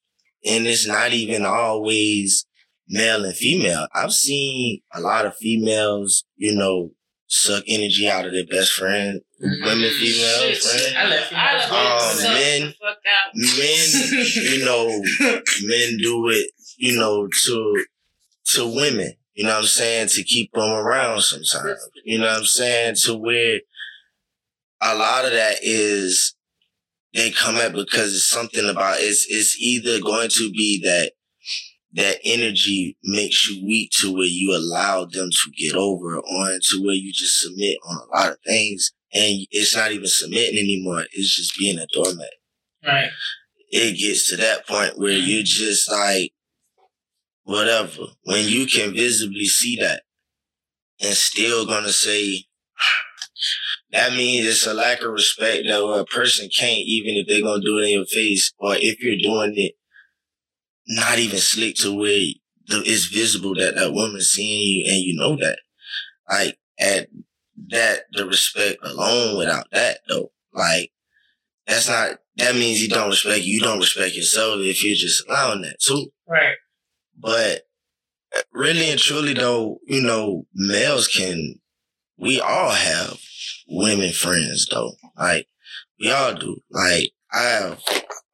[0.46, 2.46] and it's not even always
[2.88, 3.88] male and female.
[3.94, 6.92] I've seen a lot of females, you know,
[7.30, 9.66] suck energy out of their best friend, mm-hmm.
[9.66, 10.98] women, female friend.
[10.98, 11.32] I left
[12.18, 12.74] um, men,
[13.36, 14.88] men, you know,
[15.64, 17.86] men do it, you know, to
[18.46, 19.14] to women.
[19.34, 20.08] You know what I'm saying?
[20.10, 21.80] To keep them around sometimes.
[22.04, 22.96] You know what I'm saying?
[23.06, 23.60] To where
[24.82, 26.36] a lot of that is
[27.14, 31.14] they come at because it's something about it's it's either going to be that
[31.94, 36.84] that energy makes you weak to where you allow them to get over on to
[36.84, 41.04] where you just submit on a lot of things and it's not even submitting anymore.
[41.12, 42.30] It's just being a doormat.
[42.86, 43.10] Right.
[43.72, 45.26] It gets to that point where mm.
[45.26, 46.32] you're just like,
[47.44, 48.04] whatever.
[48.24, 50.04] When you can visibly see that
[51.02, 52.46] and still gonna say,
[53.92, 57.64] that means it's a lack of respect that a person can't, even if they're gonna
[57.64, 59.74] do it in your face, or if you're doing it
[60.90, 62.26] not even slick to where
[62.68, 65.60] the, it's visible that that woman's seeing you and you know that.
[66.30, 67.08] Like, at
[67.68, 70.92] that, the respect alone without that though, like,
[71.68, 73.62] that's not, that means you don't respect you.
[73.62, 76.08] Don't respect yourself if you're just allowing that too.
[76.28, 76.56] Right.
[77.18, 77.64] But
[78.52, 81.56] really and truly though, you know, males can,
[82.18, 83.20] we all have
[83.68, 84.94] women friends though.
[85.18, 85.48] Like,
[86.00, 86.58] we all do.
[86.72, 87.84] Like, I have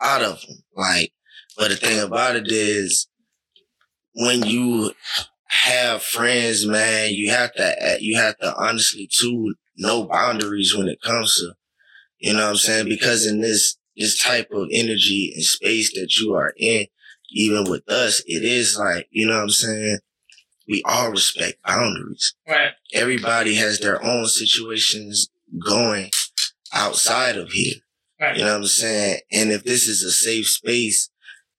[0.02, 0.58] out of them.
[0.76, 1.12] Like,
[1.58, 3.08] but the thing about it is,
[4.14, 4.92] when you
[5.48, 11.02] have friends, man, you have to you have to honestly too no boundaries when it
[11.02, 11.54] comes to,
[12.20, 12.90] you know what I'm saying?
[12.90, 16.88] Because in this this type of energy and space that you are in,
[17.32, 20.00] even with us, it is like, you know what I'm saying?
[20.68, 22.34] we all respect boundaries.
[22.48, 22.72] Right.
[22.94, 25.30] Everybody has their own situations
[25.64, 26.12] going
[26.74, 27.76] outside of here.
[28.20, 28.38] Right.
[28.38, 29.20] You know what I'm saying?
[29.32, 31.10] And if this is a safe space,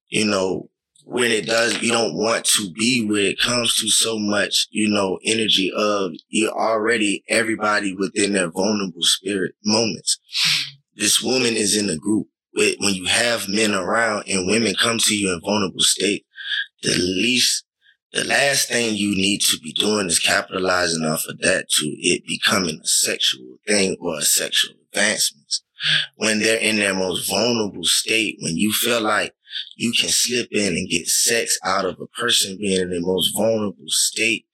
[0.09, 0.71] you know,
[1.05, 4.89] when it does, you don't want to be where it comes to so much, you
[4.89, 10.19] know, energy of you're already everybody within their vulnerable spirit moments.
[10.97, 15.15] This woman is in a group when you have men around and women come to
[15.15, 16.25] you in vulnerable state,
[16.83, 17.65] the least,
[18.13, 22.27] the last thing you need to be doing is capitalizing off of that to it
[22.27, 25.53] becoming a sexual thing or a sexual advancement.
[26.17, 29.35] When they're in their most vulnerable state, when you feel like
[29.77, 33.35] you can slip in and get sex out of a person being in the most
[33.35, 34.47] vulnerable state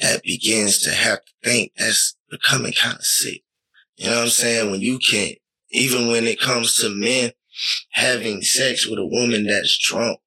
[0.00, 3.42] that begins to have to think that's becoming kind of sick.
[3.96, 4.70] You know what I'm saying?
[4.70, 5.38] When you can't,
[5.70, 7.32] even when it comes to men
[7.92, 10.18] having sex with a woman that's drunk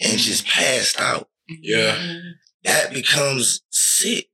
[0.00, 2.20] and just passed out, Yeah.
[2.64, 4.28] that becomes sick.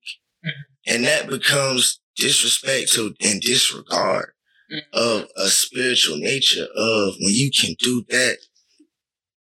[0.87, 4.33] And that becomes disrespect to and disregard
[4.73, 4.81] mm.
[4.93, 8.39] of a spiritual nature of when you can do that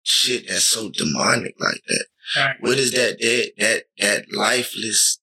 [0.03, 2.05] shit that's so demonic like that.
[2.37, 2.55] Right.
[2.59, 5.19] What is that dead that that lifeless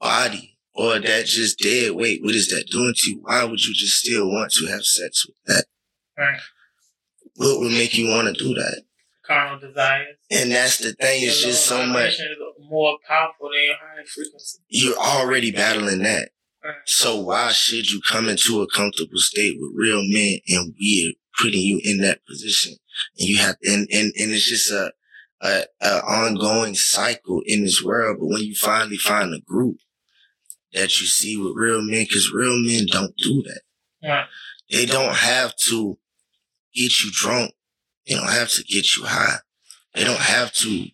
[0.00, 2.20] body or that just dead weight?
[2.22, 3.20] What is that doing to you?
[3.22, 5.64] Why would you just still want to have sex with that?
[6.16, 6.40] Right.
[7.36, 8.82] What would make you want to do that?
[9.26, 10.16] Carnal desires.
[10.30, 11.22] And that's the thing.
[11.22, 12.18] It's just so much.
[12.68, 14.58] more powerful than your high frequency.
[14.68, 16.30] You're already battling that.
[16.64, 16.74] Right.
[16.86, 21.60] So why should you come into a comfortable state with real men and we're putting
[21.60, 22.74] you in that position?
[23.18, 24.92] And you have, and, and, and it's just a,
[25.40, 28.18] a, a ongoing cycle in this world.
[28.20, 29.78] But when you finally find a group
[30.72, 33.60] that you see with real men, cause real men don't do that.
[34.02, 34.26] Right.
[34.70, 35.98] They don't have to
[36.74, 37.52] get you drunk.
[38.06, 39.38] They don't have to get you high.
[39.94, 40.86] They don't have to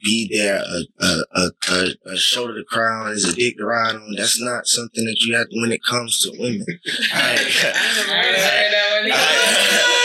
[0.00, 3.64] be there a, a, a, a, a shoulder to cry on, is a dick to
[3.64, 4.14] ride on.
[4.16, 6.64] That's not something that you have to, when it comes to women.
[7.12, 9.10] I never heard that one.
[9.12, 9.98] I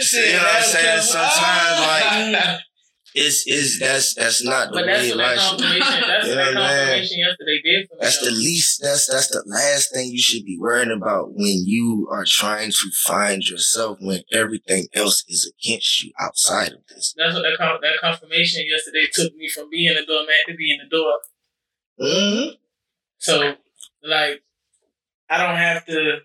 [0.00, 0.20] get it though.
[0.20, 0.96] Shit, you know what I'm saying?
[0.96, 2.60] was- Sometimes, like,
[3.14, 6.02] It's, it's, that's, that's not the But that's way what life should confirmation.
[6.06, 6.78] That's You know what I'm saying?
[6.78, 7.98] confirmation yesterday did for me.
[8.02, 12.06] That's the least, that's, that's the last thing you should be worrying about when you
[12.12, 17.14] are trying to find yourself when everything else is against you outside of this.
[17.16, 20.78] That's what that con- that confirmation yesterday took me from being a doormat to being
[20.86, 21.14] a door.
[22.00, 22.50] Mm-hmm.
[23.18, 23.54] So
[24.04, 24.42] like
[25.30, 26.18] I don't have to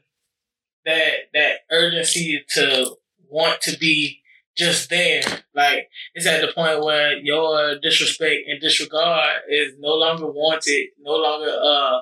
[0.85, 2.95] that that urgency to
[3.33, 4.21] want to be
[4.55, 5.23] just there.
[5.55, 11.15] Like it's at the point where your disrespect and disregard is no longer wanted, no
[11.15, 12.01] longer uh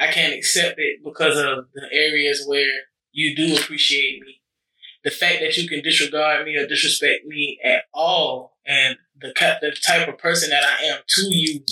[0.00, 4.40] I can't accept it because of the areas where you do appreciate me.
[5.02, 9.76] The fact that you can disregard me or disrespect me at all and the the
[9.84, 11.64] type of person that I am to you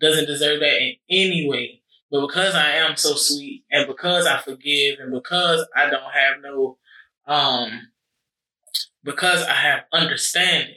[0.00, 1.82] doesn't deserve that in any way.
[2.10, 6.42] But because I am so sweet and because I forgive and because I don't have
[6.42, 6.76] no
[7.26, 7.88] um
[9.02, 10.76] because I have understanding.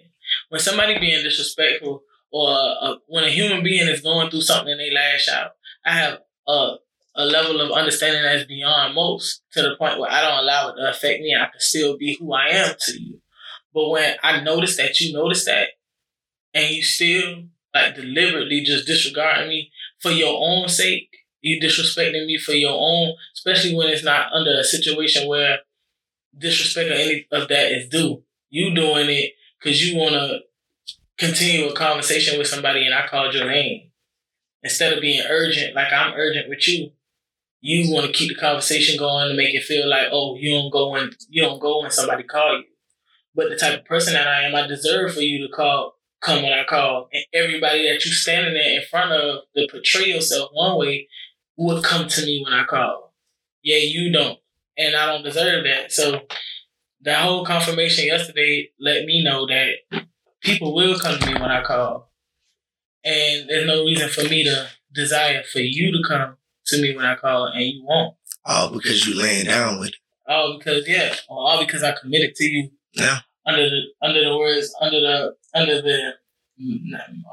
[0.50, 2.50] When somebody being disrespectful or
[2.82, 5.52] uh, when a human being is going through something and they lash out,
[5.86, 6.76] I have a
[7.16, 10.76] a level of understanding that's beyond most to the point where I don't allow it
[10.78, 11.32] to affect me.
[11.32, 13.22] And I can still be who I am to you.
[13.74, 15.70] But when I notice that you notice that
[16.54, 21.10] and you still like deliberately just disregarding me for your own sake,
[21.42, 25.60] you disrespecting me for your own, especially when it's not under a situation where
[26.38, 28.24] disrespect or any of that is due.
[28.50, 30.40] You doing it because you want to
[31.18, 33.92] continue a conversation with somebody and I called your name.
[34.64, 36.92] Instead of being urgent, like I'm urgent with you,
[37.62, 40.72] you want to keep the conversation going to make it feel like, oh, you don't
[40.72, 42.66] go when you don't go when somebody call you.
[43.36, 46.44] But the type of person that I am, I deserve for you to call, come
[46.44, 50.50] when I call, and everybody that you standing there in front of to portray yourself
[50.54, 51.08] one way
[51.58, 53.14] would come to me when I call.
[53.64, 54.40] Yeah, you don't,
[54.78, 55.92] and I don't deserve that.
[55.92, 56.22] So
[57.02, 60.06] that whole confirmation yesterday let me know that
[60.42, 62.12] people will come to me when I call,
[63.04, 67.06] and there's no reason for me to desire for you to come to me when
[67.06, 68.16] I call, and you won't.
[68.46, 69.96] All because you laying down with it.
[70.28, 72.70] All because yeah, all because I committed to you.
[72.94, 73.20] Yeah.
[73.46, 76.14] Under the under the words under the under the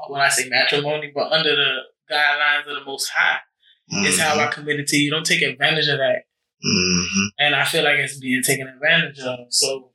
[0.07, 1.77] when I say matrimony, but under the
[2.11, 3.39] guidelines of the Most High,
[3.87, 4.49] it's how mm-hmm.
[4.49, 5.11] I committed to you.
[5.11, 6.23] Don't take advantage of that.
[6.63, 9.39] Hmm And I feel like it's being taken advantage of.
[9.49, 9.91] So,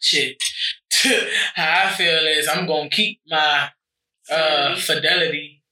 [0.00, 0.42] shit.
[1.54, 3.68] how I feel is I'm gonna keep my
[4.30, 5.62] uh fidelity.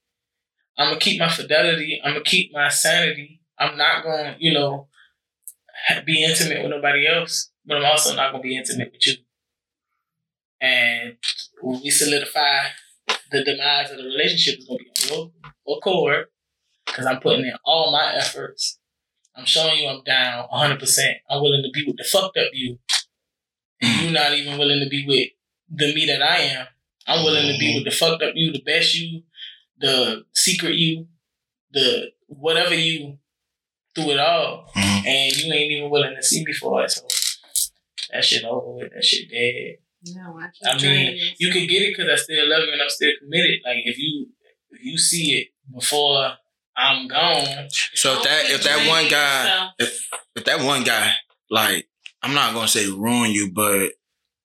[0.79, 2.01] I'm gonna keep my fidelity.
[2.05, 3.41] I'm gonna keep my sanity.
[3.59, 4.89] I'm not gonna, you know,
[6.05, 9.15] be intimate with nobody else, but I'm also not gonna be intimate with you.
[10.61, 11.17] And
[11.63, 12.69] we solidify
[13.31, 15.33] the demise of the relationship is gonna be on
[15.67, 16.27] your accord
[16.87, 18.79] because I'm putting in all my efforts.
[19.35, 20.79] I'm showing you I'm down 100.
[20.81, 22.79] percent I'm willing to be with the fucked up you,
[23.81, 25.29] and you're not even willing to be with
[25.71, 26.67] the me that I am.
[27.07, 29.23] I'm willing to be with the fucked up you, the best you,
[29.79, 31.07] the secret you,
[31.73, 33.19] the whatever you
[33.95, 35.07] through it all, Mhm.
[35.07, 36.91] and you ain't even willing to see me for it.
[36.91, 37.07] So
[38.13, 38.93] that shit over with.
[38.95, 39.79] That shit dead.
[40.15, 41.35] No, I, keep I mean.
[41.39, 43.61] You can get it because I still love you and I'm still committed.
[43.65, 44.29] Like if you
[44.71, 46.33] if you see it before
[46.77, 51.13] I'm gone, So if that if that one guy if if that one guy
[51.51, 51.89] like
[52.23, 53.93] I'm not gonna say ruin you, but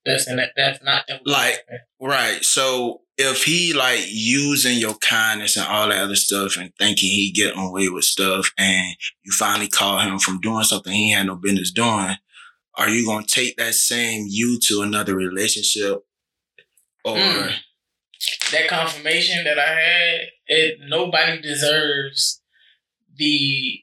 [0.06, 1.66] that's that, that's not Like-
[2.00, 2.44] right.
[2.44, 7.32] So if he like using your kindness and all that other stuff and thinking he
[7.32, 11.36] get away with stuff, and you finally call him from doing something he had no
[11.36, 12.16] business doing,
[12.78, 16.00] are you gonna take that same you to another relationship,
[17.04, 17.56] or Mm.
[18.52, 22.42] that confirmation that I had, it nobody deserves
[23.16, 23.82] the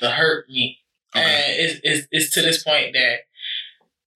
[0.00, 0.78] the hurt me.
[1.14, 1.24] Okay.
[1.24, 3.20] And it's, it's it's to this point that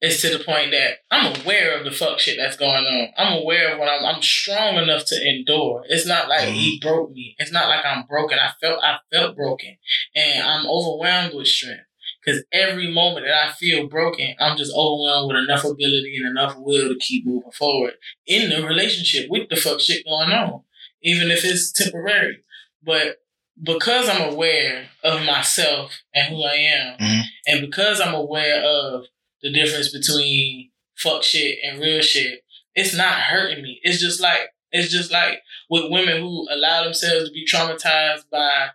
[0.00, 3.08] it's to the point that I'm aware of the fuck shit that's going on.
[3.16, 5.84] I'm aware of what I'm I'm strong enough to endure.
[5.88, 6.88] It's not like he mm-hmm.
[6.88, 7.36] broke me.
[7.38, 8.38] It's not like I'm broken.
[8.38, 9.76] I felt I felt broken.
[10.14, 11.84] And I'm overwhelmed with strength.
[12.24, 16.54] Cause every moment that I feel broken, I'm just overwhelmed with enough ability and enough
[16.56, 17.94] will to keep moving forward
[18.26, 20.62] in the relationship with the fuck shit going on,
[21.02, 22.38] even if it's temporary.
[22.82, 23.18] But
[23.62, 27.22] because I'm aware of myself and who I am, Mhm.
[27.46, 29.06] and because I'm aware of
[29.42, 33.80] the difference between fuck shit and real shit, it's not hurting me.
[33.82, 38.70] It's just like it's just like with women who allow themselves to be traumatized by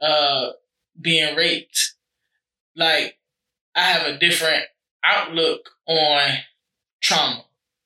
[0.00, 0.50] uh
[1.00, 1.94] being raped.
[2.74, 3.18] Like
[3.74, 4.64] I have a different
[5.04, 6.38] outlook on
[7.00, 7.44] trauma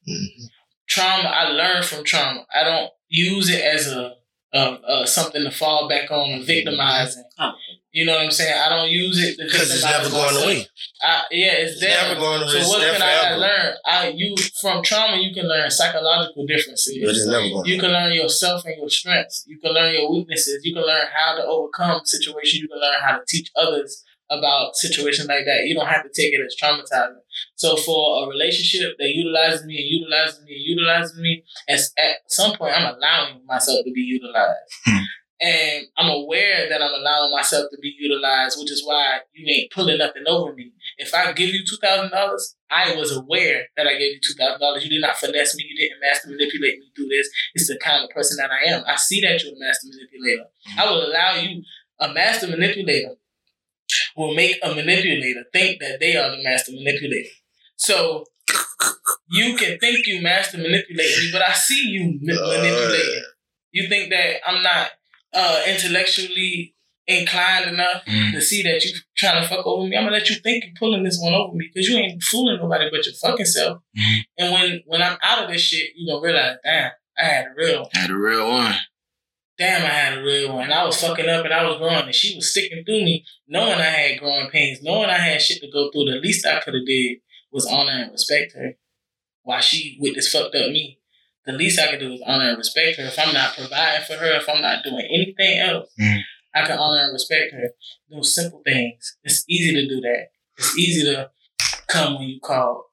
[0.09, 0.49] Mhm.
[0.89, 2.47] trauma I learn from trauma.
[2.55, 4.15] I don't use it as a,
[4.55, 7.25] a, a something to fall back on and victimizing.
[7.39, 7.53] Oh.
[7.93, 8.55] You know what I'm saying?
[8.57, 10.45] I don't use it Because it's never going myself.
[10.45, 10.67] away.
[11.03, 12.61] I, yeah, it's It's never going away.
[12.63, 13.75] So what can I learn?
[13.85, 17.27] I you from trauma you can learn psychological But it's differences.
[17.27, 19.43] never going You can learn yourself and your strengths.
[19.49, 20.61] You can learn your weaknesses.
[20.65, 22.63] You can learn how to overcome situations.
[22.63, 25.65] You can learn how to teach others about situations like that.
[25.67, 27.19] You don't have to take it as traumatizing.
[27.57, 32.17] So for a relationship that utilizes me and utilizes me and utilizes me, as at
[32.29, 34.59] some point I'm allowing myself to be utilized.
[34.87, 35.05] Hmm.
[35.43, 39.73] And I'm aware that I'm allowing myself to be utilized, which is why you ain't
[39.73, 40.73] pulling nothing over me.
[40.99, 44.35] If I give you two thousand dollars, I was aware that I gave you two
[44.39, 44.85] thousand dollars.
[44.85, 45.65] You did not finesse me.
[45.67, 47.31] You didn't master manipulate me through this.
[47.55, 48.85] It's the kind of person that I am.
[48.87, 50.45] I see that you're a master manipulator.
[50.77, 51.63] I will allow you.
[52.03, 53.17] A master manipulator
[54.17, 57.29] will make a manipulator think that they are the master manipulator.
[57.77, 58.25] So
[59.31, 63.25] you can think you master manipulating me, but I see you ma- manipulating.
[63.73, 64.91] You think that I'm not
[65.33, 66.75] uh, intellectually
[67.07, 68.33] inclined enough Mm.
[68.33, 69.97] to see that you trying to fuck over me.
[69.97, 72.59] I'm gonna let you think you're pulling this one over me because you ain't fooling
[72.59, 73.83] nobody but your fucking self.
[73.99, 74.19] Mhm.
[74.39, 77.55] And when when I'm out of this shit, you gonna realize, damn, I had a
[77.57, 77.91] real one.
[77.95, 78.75] had a real one.
[79.61, 80.73] Damn, I had a real one.
[80.73, 83.75] I was fucking up and I was growing, and she was sticking through me, knowing
[83.79, 86.07] I had growing pains, knowing I had shit to go through.
[86.07, 87.19] The least I could have did
[87.53, 88.79] was honor and respect her,
[89.43, 90.99] while she with this fucked up me.
[91.45, 93.05] The least I could do is honor and respect her.
[93.05, 96.23] If I'm not providing for her, if I'm not doing anything else, Mhm.
[96.55, 97.75] I can honor and respect her.
[98.11, 99.19] Those simple things.
[99.25, 100.29] It's easy to do that.
[100.57, 101.31] It's easy to
[101.87, 102.87] come when you call.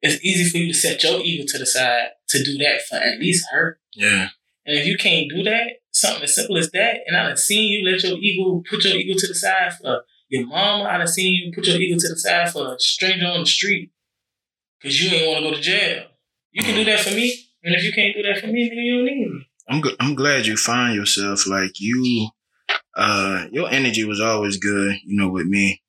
[0.00, 2.96] It's easy for you to set your ego to the side to do that for
[2.96, 3.78] at least her.
[3.94, 4.30] Yeah.
[4.64, 7.72] And if you can't do that, something as simple as that, and I done seen
[7.72, 11.06] you let your ego put your ego to the side for your mama, I done
[11.06, 13.92] seen you put your ego to the side for a stranger on the street
[14.80, 16.06] because you ain't want to go to jail.
[16.52, 18.78] You can do that for me, and if you can't do that for me, then
[18.78, 19.46] you don't need me.
[19.68, 22.28] I'm I'm glad you find yourself like you.
[22.96, 25.82] Uh, your energy was always good, you know, with me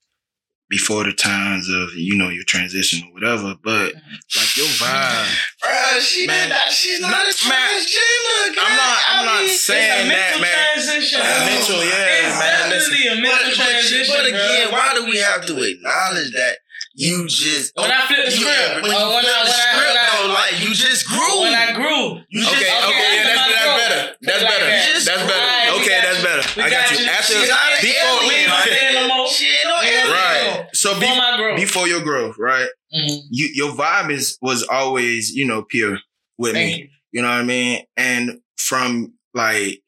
[0.69, 3.56] before the times of you know your transition or whatever.
[3.63, 4.38] But mm-hmm.
[4.38, 5.30] like your vibe,
[5.63, 8.58] Bruh, she Man, did not, she's not a man, transgender.
[8.60, 10.73] I'm not- I'm I not mean, saying it's a that, man.
[10.73, 11.19] transition.
[11.21, 14.15] Mental, yeah, it's man, definitely a mental But, but, transition.
[14.17, 14.77] but again, bro.
[14.77, 16.58] why do we have to acknowledge that
[16.96, 19.52] you just When I flip the you- script, when or you when flip I- the
[19.52, 21.41] when I- script, when I- like you just grew.
[21.41, 24.15] when I grew, you Okay, just, okay, okay, yeah, that's, that's better.
[24.21, 24.65] That's Like better.
[24.65, 24.93] that.
[25.06, 25.33] That's better.
[25.35, 26.23] Alright, we okay, that's you.
[26.23, 26.43] better.
[26.56, 27.06] We I got got you.
[27.06, 27.12] you.
[27.12, 29.27] After She's not an before, we ain't gonna say it no more.
[29.29, 30.67] She ain't no We ain't gonna say it no right.
[30.75, 31.60] So Before be, my growth.
[31.60, 32.69] before your growth, right?
[32.96, 33.19] Mhm.
[33.29, 36.00] You your vibe is was always you know pure
[36.37, 36.77] with Thank me.
[36.83, 36.89] you.
[37.12, 37.83] You know what I mean?
[37.98, 39.81] And from like,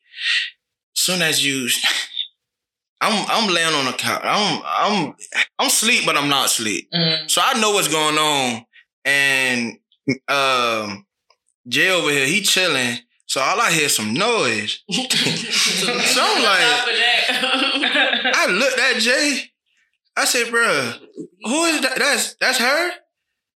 [0.93, 1.70] soon as you,
[3.02, 4.22] I'm I'm laying on the couch.
[4.24, 5.16] I'm I'm
[5.60, 6.89] I'm sleep, but I'm not sleep.
[6.91, 7.30] Mhm.
[7.30, 8.66] So I know what's going on.
[9.06, 9.78] And
[10.28, 11.06] um,
[11.68, 12.98] Jay over here, he chilling.
[13.26, 14.80] So all I hear some noise.
[14.89, 16.64] so, so I'm like,
[18.36, 19.41] I looked at Jay.
[20.16, 21.00] I said, "Bruh,
[21.43, 21.98] who is that?
[22.00, 22.91] That's that's her."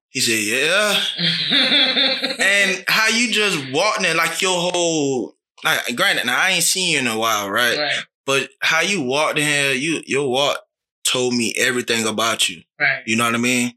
[0.09, 1.01] He said, "Yeah."
[2.39, 6.91] and how you just walked in like your whole like granted, now I ain't seen
[6.91, 7.77] you in a while, right?
[7.77, 10.59] right, But how you walked in here, you your walk
[11.05, 12.61] told me everything about you.
[12.79, 13.01] right.
[13.05, 13.73] You know what I mean?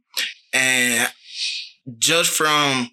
[0.52, 1.08] And
[1.98, 2.90] just from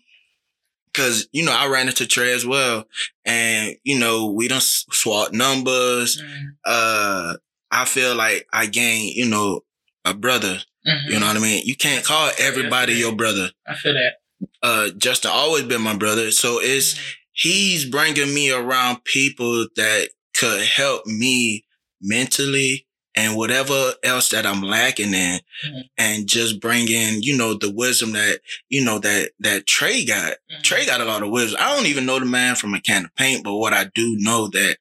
[0.94, 2.84] Cause you know I ran into Trey as well,
[3.24, 6.22] and you know we done s- swap numbers.
[6.22, 7.38] Mm, Uh,
[7.72, 9.62] I feel like I gained you know
[10.04, 10.60] a brother.
[10.86, 11.10] mhm.
[11.10, 11.62] You know what I mean?
[11.66, 13.52] You can't call everybody your brother.
[13.66, 14.16] I feel that.
[14.62, 17.00] Uh, Justin always been my brother, so it's
[17.32, 20.10] he's bringing me around people that
[20.42, 21.66] could help me
[22.02, 25.82] mentally and whatever else that I'm lacking in Mhm.
[25.98, 28.40] and just bring in, you know, the wisdom that,
[28.70, 30.38] you know, that, that Trey got.
[30.52, 30.64] Mhm.
[30.64, 31.60] Trey got a lot of wisdom.
[31.62, 34.16] I don't even know the man from a can of paint, but what I do
[34.18, 34.78] know that,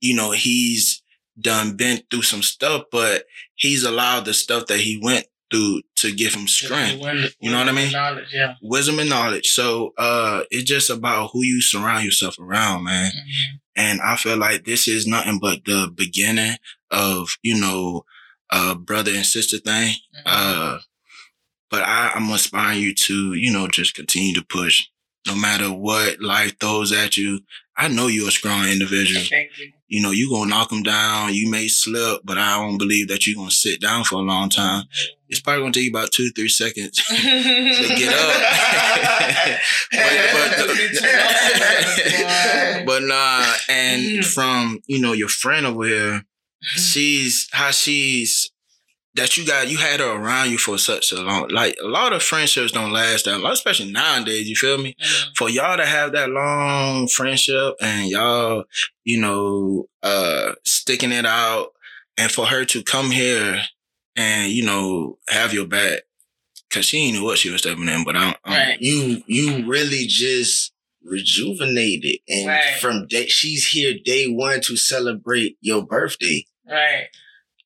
[0.00, 1.02] you know, he's
[1.40, 3.24] done been through some stuff, but
[3.56, 7.02] he's allowed the stuff that he went through to give him strength
[7.40, 7.92] You know what I mean?
[7.92, 8.54] Knowledge, yeah.
[8.62, 9.48] wisdom and knowledge.
[9.48, 13.10] So uh it's just about who you surround yourself around, man.
[13.12, 13.60] Mhm.
[13.76, 16.56] And I feel like this is nothing but the beginning
[16.90, 18.04] of, you know,
[18.50, 19.94] uh brother and sister thing.
[20.16, 20.22] Mhm.
[20.26, 20.78] Uh
[21.70, 24.86] but I, I'm inspiring you to, you know, just continue to push.
[25.26, 27.40] No matter what life throws at you.
[27.76, 29.24] I know you're a strong individual.
[29.28, 29.72] Thank you.
[29.88, 31.34] You know, you gonna knock them down.
[31.34, 34.48] You may slip, but I don't believe that you're gonna sit down for a long
[34.48, 34.84] time.
[35.28, 39.60] It's probably gonna take you about two, three seconds to get up.
[39.92, 40.66] but,
[42.26, 46.24] but, but nah, and from you know your friend over here,
[46.60, 48.50] she's how she's
[49.16, 52.12] that you got you had her around you for such a long like a lot
[52.12, 54.48] of friendships don't last that long, especially nowadays.
[54.48, 54.94] You feel me?
[55.00, 55.36] Mhm.
[55.36, 58.64] For y'all to have that long friendship and y'all,
[59.04, 61.72] you know, uh sticking it out,
[62.16, 63.62] and for her to come here
[64.16, 66.00] and you know have your back.
[66.70, 68.80] Cause she didn't what she was stepping in, but I I don't- Right.
[68.80, 70.72] you you really just
[71.04, 72.74] rejuvenated and Right.
[72.80, 77.08] from day she's here day one to celebrate your birthday Right.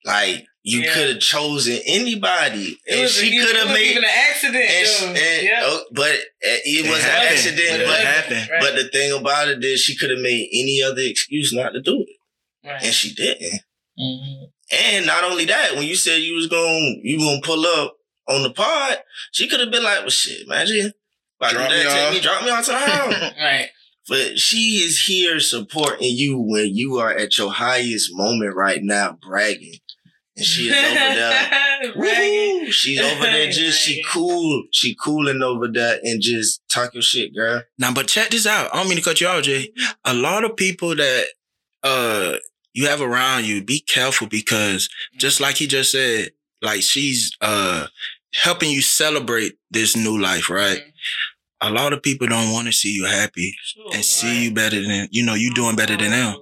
[0.05, 0.93] like you Yeah.
[0.95, 4.65] could have chosen anybody It and was, she could have was made even an accident.
[4.71, 5.61] and, she- and- yeah.
[5.65, 6.23] oh, but it,
[6.65, 8.49] it was an accident It but, happened.
[8.51, 8.61] Right.
[8.61, 11.81] but the thing about it is she could have made any other excuse not to
[11.81, 12.83] do it right.
[12.83, 13.61] and she didn't
[13.99, 14.47] Mhm.
[14.73, 17.97] and not only that when you said you was going you gonna pull up
[18.29, 18.99] on the pod
[19.33, 20.93] she could have been like well shit imagine
[21.41, 22.15] about to Drop do me that, take off.
[22.15, 23.33] me, drop me off to the house.
[23.41, 23.69] Right.
[24.09, 29.19] But she is here supporting you when you are at your highest moment right now,
[29.21, 29.79] bragging.
[30.39, 31.93] And she is over there.
[31.97, 32.61] Bragging.
[32.61, 32.71] Woo!
[32.73, 34.65] She's over there just she cool.
[34.73, 37.63] She cooling over there and just talk your shit, girl.
[37.79, 38.73] Now, but check this out.
[38.73, 39.73] I don't mean to cut you off, Jay.
[40.05, 41.27] A lot of people that
[41.83, 42.37] uh
[42.73, 46.31] you have around you, be careful because just like he just said,
[46.63, 47.87] like she's uh
[48.35, 50.81] helping you celebrate this new life, right?
[51.61, 53.57] A lot of people don't want to see you happy
[53.93, 56.37] and see you better than you know, you doing better than them.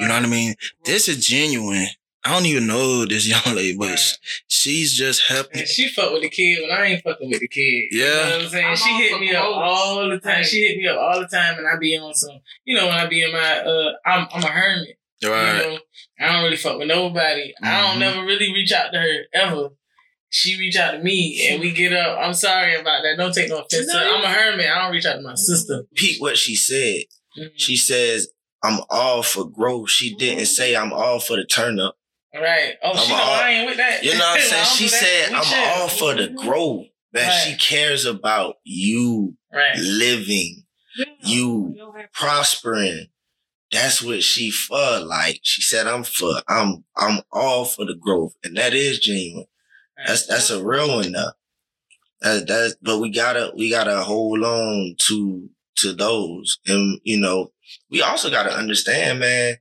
[0.00, 0.54] You know what I mean?
[0.84, 1.88] This is genuine.
[2.26, 4.14] I don't even know this young lady, but sh-
[4.48, 5.60] she's just helping.
[5.60, 7.62] And she fuck with the kid when I ain't fucking with the kid.
[7.62, 8.06] You Yeah.
[8.14, 8.66] know what I'm saying?
[8.66, 9.56] I'm she hit me up growth.
[9.56, 10.32] all the time.
[10.36, 10.46] Right.
[10.46, 12.94] She hit me up all the time and I be on some, you know, when
[12.96, 14.98] I be in my, uh, I'm, I'm a hermit.
[15.24, 15.56] Right.
[15.64, 15.78] You know,
[16.20, 17.54] I don't really fuck with nobody.
[17.62, 18.00] I don't Mhm.
[18.00, 19.68] never really reach out to her ever.
[20.28, 22.18] She reach out to me and we get up.
[22.20, 23.14] I'm sorry about that.
[23.16, 23.86] Don't take no offense.
[23.86, 24.66] to No, I'm a hermit.
[24.68, 25.84] I don't reach out to my sister.
[25.94, 27.04] Pete, what she said.
[27.38, 27.50] Mhm.
[27.56, 28.28] She says,
[28.64, 29.88] I'm all for growth.
[29.90, 31.96] She didn't say I'm all for the turn up.
[32.40, 32.74] Right.
[32.82, 34.02] Oh, I'm she know all- I ain't with that.
[34.04, 34.64] You know what I'm saying?
[34.76, 35.58] She said, I'm chill.
[35.82, 36.86] all for the growth.
[37.12, 37.44] That Right.
[37.52, 39.76] she cares about you Right.
[39.78, 40.64] living,
[41.22, 41.74] you
[42.12, 43.06] prospering.
[43.72, 45.00] That's what she for.
[45.00, 46.42] Like she said, I'm for.
[46.48, 49.46] I'm I'm all for the growth, and that is genuine.
[50.06, 51.30] That's that's a real one though.
[52.20, 57.52] That that's but we gotta we gotta hold on to to those, and you know
[57.90, 59.56] we also gotta understand, man.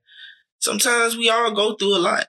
[0.59, 2.28] Sometimes we all go through a lot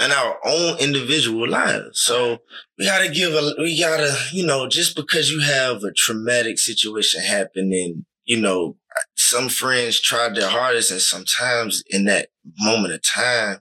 [0.00, 2.38] in our own individual lives, so
[2.78, 7.22] we gotta give a we gotta you know just because you have a traumatic situation
[7.22, 8.76] happening, you know
[9.16, 12.28] some friends tried their hardest and sometimes in that
[12.60, 13.58] moment of time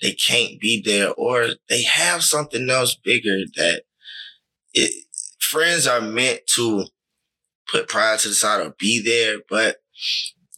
[0.00, 3.82] they can't be there or they have something else bigger that
[4.74, 4.92] it
[5.40, 6.84] friends are meant to
[7.70, 9.78] put pride to the side or be there but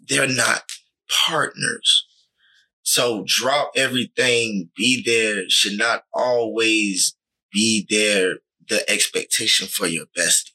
[0.09, 0.63] they're not
[1.09, 2.07] partners
[2.95, 7.17] so drop everything be there should not always
[7.53, 8.29] be there
[8.69, 10.53] the expectation for your bestie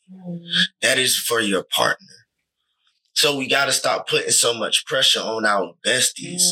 [0.82, 2.18] that is for your partner
[3.14, 6.46] So we gotta stop putting so much pressure on our besties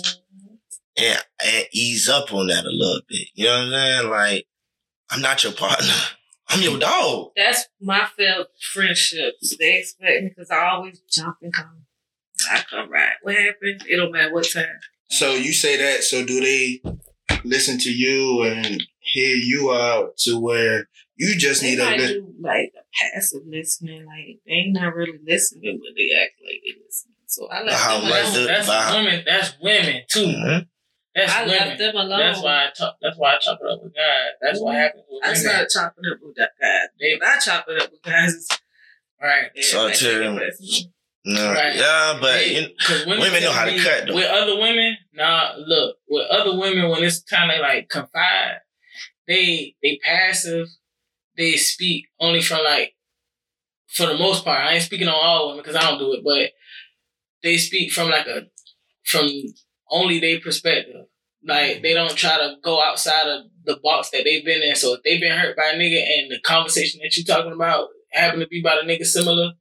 [0.98, 1.04] Mm-hmm.
[1.06, 3.28] and, and ease up on that a little bit.
[3.34, 4.10] You know what I'm saying?
[4.10, 4.46] Like,
[5.10, 5.94] I'm not your partner.
[6.50, 7.32] I'm your dog.
[7.36, 9.56] That's my failed friendships.
[9.58, 11.86] They expect me because I always jump and come.
[12.52, 13.16] I come right.
[13.24, 13.84] What happened?
[13.90, 14.80] It don't matter what time.
[15.10, 16.04] So you say that.
[16.04, 16.82] So do they
[17.44, 22.00] listen to you and hear you out to where you just They need a might
[22.00, 22.84] li- do like a
[23.14, 24.06] passive listening.
[24.06, 27.16] Like they ain't not really listening, but they act like they listening.
[27.28, 28.98] So I left How them much That's, that's Wow.
[28.98, 29.24] women.
[29.26, 30.26] That's women too.
[30.26, 30.68] Mhm.
[31.16, 31.58] That's I women.
[31.60, 32.20] left them alone.
[32.20, 32.98] That's why I talk.
[33.02, 34.30] That's why I chop it up with guys.
[34.42, 35.42] That's what happens with I women.
[35.44, 36.80] started chopping up with that guy.
[37.00, 38.60] They- When I chop it up with guys, it's
[39.22, 39.52] Right.
[39.64, 40.94] So yeah, to- they listen.
[41.26, 41.76] No, Right.
[41.76, 44.16] Yeah, but They- 'cause women know how to cut, though.
[44.16, 45.54] With other women, nah.
[45.58, 48.60] Look, with other women, when it's kind of like confide,
[49.28, 50.68] they they passive.
[51.38, 52.96] They speak only from like,
[53.88, 54.60] for the most part.
[54.60, 56.52] I ain't speaking on all women because I don't do it, but
[57.42, 58.48] they speak from like a
[59.06, 59.30] from
[59.90, 61.06] only their perspective.
[61.46, 64.76] Like they don't try to go outside of the box that they've been in.
[64.76, 67.90] So if they've been hurt by a nigga and the conversation that you're talking about
[68.12, 69.54] happen to be about a nigga similar,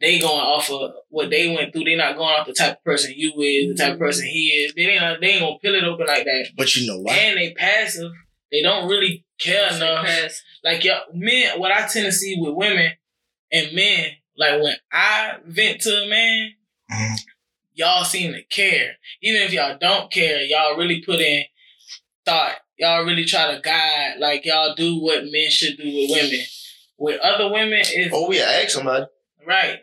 [0.00, 1.84] they going off of what they went through.
[1.84, 4.48] They not going off the type of person you is, the type of person he
[4.64, 4.74] is.
[4.74, 6.48] They ain't they ain't gonna peel it open like that.
[6.56, 7.14] but you know why?
[7.14, 8.10] And they passive.
[8.50, 10.40] They don't really care They enough.
[10.62, 12.92] Like y'all, men, what I tend to see with women
[13.52, 16.52] and men, like when I vent to a man,
[16.92, 17.18] Mhm.
[17.74, 18.96] y'all seem to care.
[19.22, 21.44] Even if y'all don't care, y'all really put in
[22.24, 22.56] thought.
[22.78, 26.40] Y'all really try to guide, like y'all do what men should do with women.
[26.96, 29.06] With other women, it's Oh, yeah, ask somebody.
[29.46, 29.80] Right.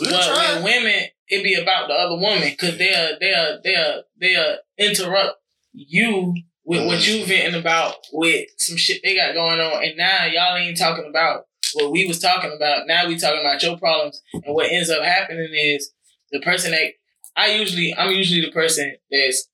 [0.00, 4.56] We'll But with women, it be about the other woman because they'll they'll they'll they'll
[4.78, 5.38] interrupt
[5.72, 6.34] you
[6.64, 7.20] with what mm-hmm.
[7.20, 11.06] you venting about with some shit they got going on, and now y'all ain't talking
[11.08, 12.86] about what we was talking about.
[12.86, 15.90] Now we talking about your problems, and what ends up happening is
[16.32, 16.92] the person that
[17.36, 19.48] I usually I'm usually the person that's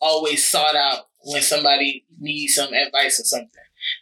[0.00, 3.50] always sought out when somebody needs some advice or something.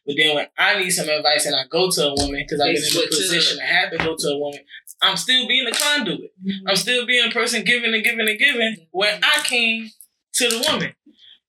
[0.07, 2.75] But then when I need some advice and I go to a woman because I've
[2.75, 4.61] been in the position to have to go to a woman,
[5.03, 6.33] I'm still being the conduit.
[6.45, 6.69] Mm-hmm.
[6.69, 9.91] I'm still being a person giving and giving and giving when I came
[10.35, 10.95] to the woman.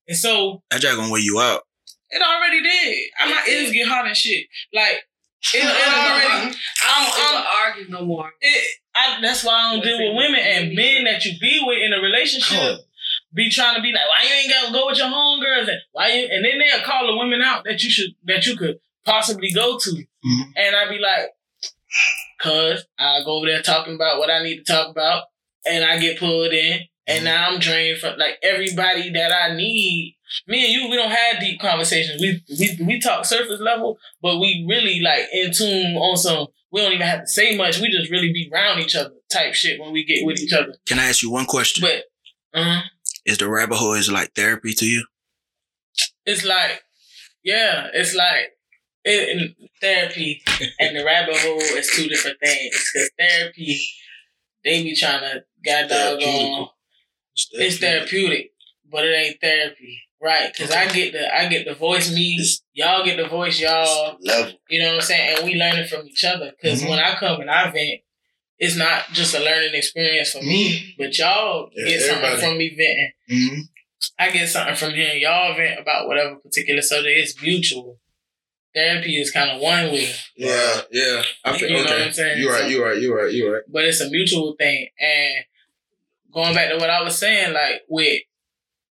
[0.06, 1.62] And so that jack gonna wear you out.
[2.10, 3.10] it already did.
[3.20, 4.46] I, my ears get hot and shit.
[4.72, 5.04] Like
[5.54, 6.56] it, it already.
[6.84, 8.30] I don't I'm, even argue no more.
[8.40, 11.78] it, I, that's why I don't deal with women and men that you be with
[11.78, 12.58] in a relationship.
[12.58, 12.78] Oh,
[13.34, 16.08] Be trying to be like, why you ain't gotta go with your homegirls and why
[16.12, 16.28] you?
[16.30, 19.78] And then they'll call the women out that you should that you could possibly go
[19.78, 20.52] to, Mhm.
[20.56, 21.30] and I'd be like,
[22.40, 25.24] cause I go over there talking about what I need to talk about,
[25.66, 30.16] and I get pulled in, and now I'm drained from like everybody that I need.
[30.46, 32.20] Me and you, we don't have deep conversations.
[32.20, 36.48] We we we talk surface level, but we really like in tune on some.
[36.70, 37.78] We don't even have to say much.
[37.78, 40.74] We just really be around each other type shit when we get with each other.
[40.86, 41.82] Can I ask you one question?
[41.82, 42.04] But
[42.58, 42.82] uh,
[43.28, 45.06] is the rabbit hole is like therapy to you?
[46.26, 46.82] it's like,
[47.44, 48.52] yeah, it's like
[49.04, 50.42] it, therapy
[50.80, 52.90] and the rabbit hole is two different things.
[52.92, 53.80] Because therapy,
[54.64, 56.20] they be trying to god doggone.
[56.20, 56.68] Therapeutical.
[57.52, 58.52] It's therapeutic,
[58.90, 60.52] but it ain't therapy, right?
[60.52, 64.16] Because I get the I get the voice me, y'all get the voice y'all.
[64.20, 64.52] level.
[64.68, 65.36] You know what I'm saying?
[65.38, 66.50] And we learning from each other.
[66.50, 66.88] Because Mhm.
[66.90, 68.00] when I come and I vent,
[68.58, 72.46] it's not just a learning experience for me, but y'all Yeah, get something everybody.
[72.48, 73.12] from me venting.
[73.30, 73.60] Mm-hmm.
[74.18, 77.18] I get something from hearing y'all vent about whatever particular subject.
[77.18, 77.98] It's mutual.
[78.74, 81.22] Therapy is kind of one way, Yeah, yeah.
[81.44, 81.92] I feel You know okay.
[81.94, 82.40] what I'm saying?
[82.42, 82.70] You're So- right.
[82.70, 83.00] You're right.
[83.00, 83.32] You're right.
[83.32, 83.62] You're right.
[83.68, 84.88] but it's a mutual thing.
[85.00, 85.44] And
[86.32, 88.22] going back to what I was saying, like with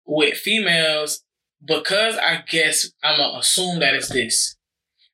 [0.07, 1.23] with females,
[1.64, 4.57] because I guess I'm gonna assume that it's this.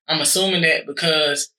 [0.09, 1.51] I'm assuming that because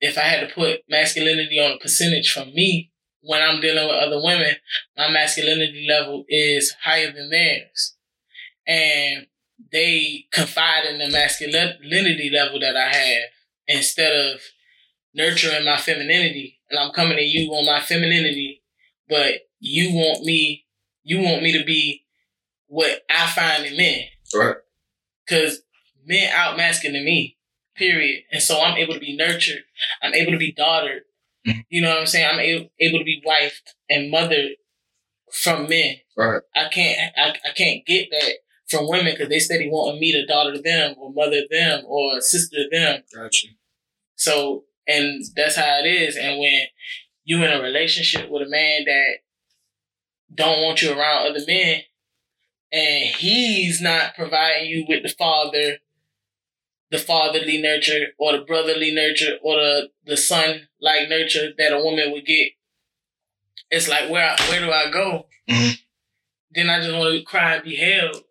[0.00, 2.90] if I had to put masculinity on a percentage from me
[3.22, 4.54] when I'm dealing with other women,
[4.96, 7.96] my masculinity level is higher than theirs.
[8.66, 9.26] And
[9.72, 13.22] they confide in the masculinity level that I have
[13.66, 14.40] instead of
[15.14, 16.58] nurturing my femininity.
[16.70, 18.62] And I'm coming to you on my femininity,
[19.08, 20.64] but you want me,
[21.02, 22.04] you want me to be
[22.68, 24.00] what I find in men.
[24.34, 24.56] Right.
[25.28, 25.62] Cause
[26.06, 27.36] men out masculine me,
[27.80, 28.24] period.
[28.30, 29.62] And so I'm able to be nurtured.
[30.02, 31.02] I'm able to be daughtered.
[31.68, 32.28] You know what I'm saying?
[32.30, 34.52] I'm able, able to be wifed and mothered
[35.32, 35.96] from men.
[36.16, 36.42] Right.
[36.54, 38.34] I can't I, I can't get that
[38.68, 42.64] from women because they steady wanting me to daughter them or mother them or sister
[42.70, 43.02] them.
[43.14, 43.48] Gotcha.
[44.16, 46.16] So and that's how it is.
[46.16, 46.66] And when
[47.24, 49.18] you in a relationship with a man that
[50.34, 51.80] don't want you around other men
[52.72, 55.78] and he's not providing you with the father
[56.90, 61.82] the fatherly nurture or the brotherly nurture or the, the son like nurture that a
[61.82, 62.52] woman would get
[63.70, 65.26] it's like where I, where do I go?
[65.48, 65.78] Mhm.
[66.52, 68.24] Then I just want to cry and be held,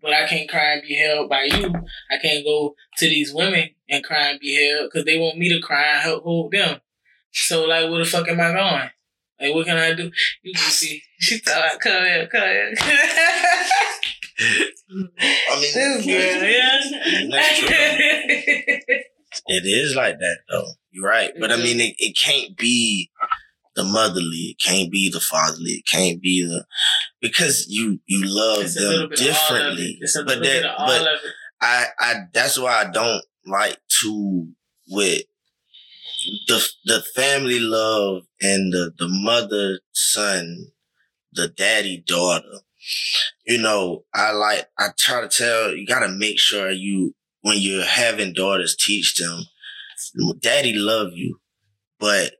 [0.00, 1.72] but I can't cry and be held by you.
[2.10, 5.50] I can't go to these women and cry and be held because they want me
[5.50, 6.80] to cry and help hold them.
[7.30, 8.90] So like, where the fuck am I going?
[9.38, 10.10] Like, what can I do?
[10.42, 11.02] You can see.
[11.18, 12.74] She thought, come here, come here.
[14.40, 16.80] I mean, this girl, yeah.
[17.30, 17.68] That's true.
[19.48, 20.68] It is like that though.
[20.90, 21.32] You're right.
[21.38, 21.64] But I mm-hmm.
[21.64, 23.10] mean, it, it can't be
[23.74, 24.54] the motherly.
[24.56, 25.72] It can't be the fatherly.
[25.72, 26.64] It can't be the
[27.20, 29.16] because you you love It's a them bit of of it.
[29.24, 29.98] differently.
[30.00, 31.30] It's a But little bit that of but of it.
[31.60, 34.48] I I that's why I don't like to
[34.88, 35.22] with
[36.46, 40.68] the the family love and the the mother son,
[41.32, 42.60] the daddy daughter.
[43.46, 47.58] You know, I like I try to tell you got to make sure you when
[47.58, 49.44] you're having daughters teach them
[50.40, 51.38] daddy love you,
[51.98, 52.34] but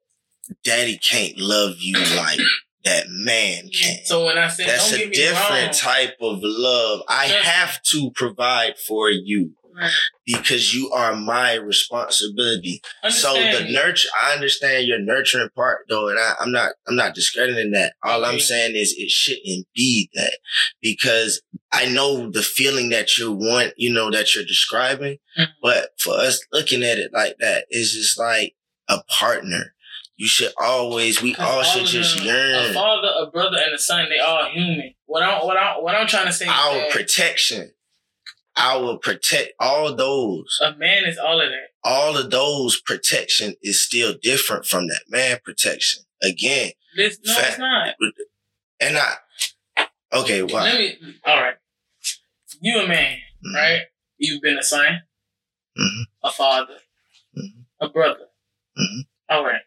[0.64, 2.40] daddy can't love you like
[2.84, 4.04] that man can.
[4.04, 7.02] So when I said, That's don't a different wrong, type of love.
[7.08, 9.90] I have to provide for you Right.
[10.24, 12.80] because you are my responsibility.
[13.10, 17.14] So the nurture, I understand your nurturing part though, and I, I'm not, I'm not
[17.14, 17.94] discrediting that.
[18.02, 20.38] All I'm saying is it shouldn't be that
[20.80, 25.48] because I know the feeling that you want, you know, that you're describing, Mhm.
[25.62, 28.54] but for us looking at it like that, it's just like
[28.88, 29.74] a partner.
[30.16, 34.08] You should always, We all should just yearn A father, a brother, and a son,
[34.08, 34.94] they all human.
[35.04, 37.72] What I'm, what I'm, what I'm trying to say is our protection.
[38.56, 40.58] I will protect all those.
[40.62, 41.68] a man is all of that.
[41.84, 46.02] All of those protection is still different from that man protection.
[46.22, 47.48] Again, This no, Fact.
[47.50, 47.94] it's not.
[48.80, 50.62] and I okay, why?
[50.64, 50.96] Let me.
[51.24, 51.56] All right.
[52.60, 53.54] You a man, Mhm.
[53.54, 53.82] right?
[54.18, 55.02] You've been a son,
[55.78, 56.04] Mhm.
[56.22, 56.80] a father,
[57.36, 57.66] Mhm.
[57.80, 58.28] a brother.
[58.78, 59.06] Mhm.
[59.28, 59.62] All right.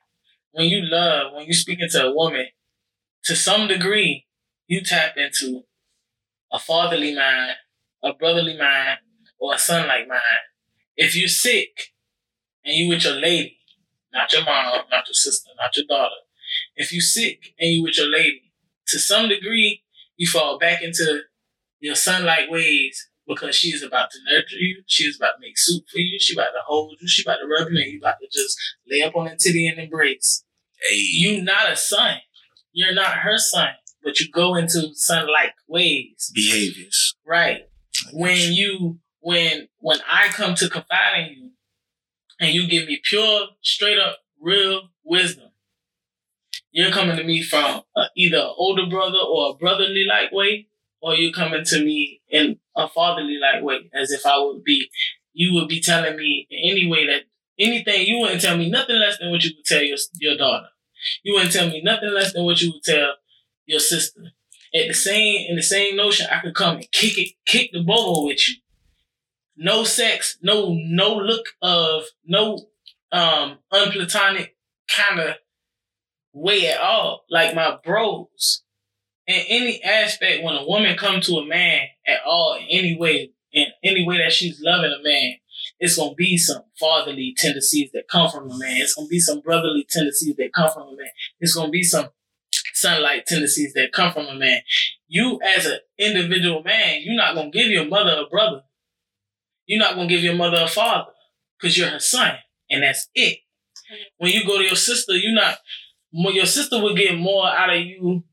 [0.51, 2.47] When you love, when you speaking to a woman,
[3.25, 4.25] to some degree,
[4.67, 5.67] you tap into
[6.51, 7.57] a fatherly mind,
[8.03, 8.99] a brotherly mind,
[9.39, 10.19] or a son like mine.
[10.95, 11.93] If you're sick
[12.65, 13.57] and you with your lady,
[14.13, 16.15] not your mom, not your sister, not your daughter,
[16.75, 18.51] if you sick and you with your lady,
[18.87, 19.83] to some degree,
[20.17, 21.21] you fall back into
[21.79, 24.81] your son-like ways because she's about to nurture you.
[24.87, 26.17] She's about to make soup for you.
[26.19, 27.07] She about to hold you.
[27.07, 28.57] She about to rub you, and you about to just
[28.89, 30.43] lay up on that titty and embrace.
[30.81, 32.17] Hey, You not a son.
[32.73, 33.69] You're not her son,
[34.03, 37.15] but you go into son-like ways, Behaviors.
[37.25, 37.61] right?
[38.13, 41.51] When you when when I come to confide in you,
[42.39, 45.49] and you give me pure, straight up, real wisdom.
[46.71, 50.67] You're coming to me from uh, either an older brother or a brotherly like way,
[51.01, 54.89] or you're coming to me in a fatherly like way, as if I would be,
[55.33, 57.23] you would be telling me in any way that
[57.57, 60.67] anything, you wouldn't tell me nothing less than what you would tell your, your daughter.
[61.23, 63.13] You wouldn't tell me nothing less than what you would tell
[63.65, 64.21] your sister.
[64.73, 67.81] At the same, in the same notion, I could come and kick it, kick the
[67.81, 68.55] bobo with you.
[69.57, 72.67] No sex, no, no look of, no,
[73.11, 74.55] um, unplatonic
[74.87, 75.35] kind of
[76.33, 77.25] way at all.
[77.29, 78.63] Like my bros,
[79.27, 83.31] in any aspect, when a woman come to a man at all, in any way,
[83.51, 85.33] in any way that she's loving a man,
[85.79, 88.77] it's gonna be some fatherly tendencies that come from a man.
[88.77, 91.11] It's gonna be some brotherly tendencies that come from a man.
[91.39, 92.09] It's gonna be some
[92.79, 94.61] son-like tendencies that come from a man.
[95.07, 98.63] You, as an individual man, you're not gonna give your mother a brother.
[99.65, 101.11] You're not gonna give your mother a father
[101.57, 102.35] because you're her son,
[102.69, 103.39] and that's it.
[104.17, 105.57] When you go to your sister, you're not.
[106.11, 108.23] Your sister will get more out of you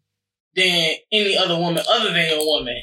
[0.55, 2.77] than any other woman other than your woman.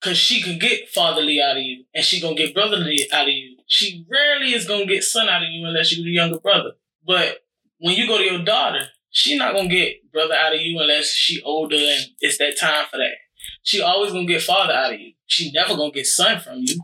[0.00, 3.34] Cause she can get fatherly out of you and she gonna get brotherly out of
[3.34, 3.58] you.
[3.66, 6.70] She rarely is gonna get son out of you unless you're the younger brother.
[7.06, 7.44] But
[7.78, 11.12] when you go to your daughter, she not gonna get brother out of you unless
[11.12, 13.14] she older and it's that time for that.
[13.62, 15.12] She always gonna get father out of you.
[15.26, 16.80] She never gonna get son from you.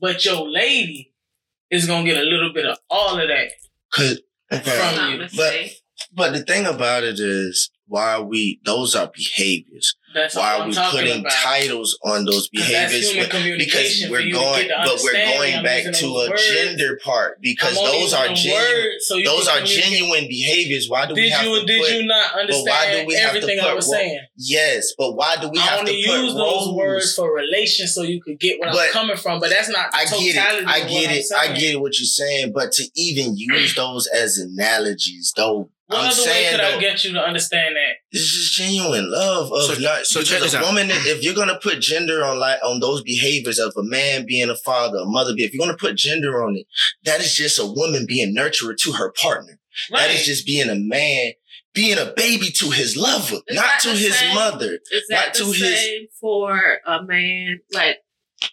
[0.00, 1.12] But your lady
[1.70, 3.48] is gonna get a little bit of all of that.
[3.92, 4.20] Cause
[4.52, 4.96] okay.
[4.96, 5.18] From you.
[5.18, 5.76] mistake.
[6.12, 9.96] But the thing about it is why are we those are behaviors.
[10.12, 11.30] That's Why are we putting about.
[11.32, 13.12] titles on those behaviors?
[13.12, 16.48] because we're going, but we're going back to a words.
[16.48, 18.60] gender part because those are genuine.
[18.60, 20.88] words so Those are genuine behaviors.
[20.88, 21.92] Why do we Did have you to did put?
[21.92, 24.20] you not why do understand we have to everything I was saying?
[24.36, 26.74] Yes, but why do we I have to put use those roles?
[26.74, 29.90] words for relation so you could get what But I'm coming from, but that's not
[29.94, 30.66] I get it.
[30.66, 31.26] I get it.
[31.38, 32.52] I get what you're saying.
[32.52, 36.80] But to even use those as analogies, though, What I'm other way could though, I
[36.80, 37.94] get you to understand that?
[38.12, 40.66] it's just genuine love of So- not so check because this a out.
[40.66, 40.88] woman.
[40.90, 44.56] If you're gonna put gender on like on those behaviors of a man being a
[44.56, 46.66] father, a mother, be if you're gonna put gender on it,
[47.04, 49.58] that is just a woman being nurturer to her partner.
[49.92, 50.08] Right.
[50.08, 51.32] That is just being a man
[51.72, 54.34] being a baby to his lover, Is not to his same?
[54.34, 54.80] mother.
[54.90, 57.60] Is Not that to the his- same for a man?
[57.72, 57.98] Like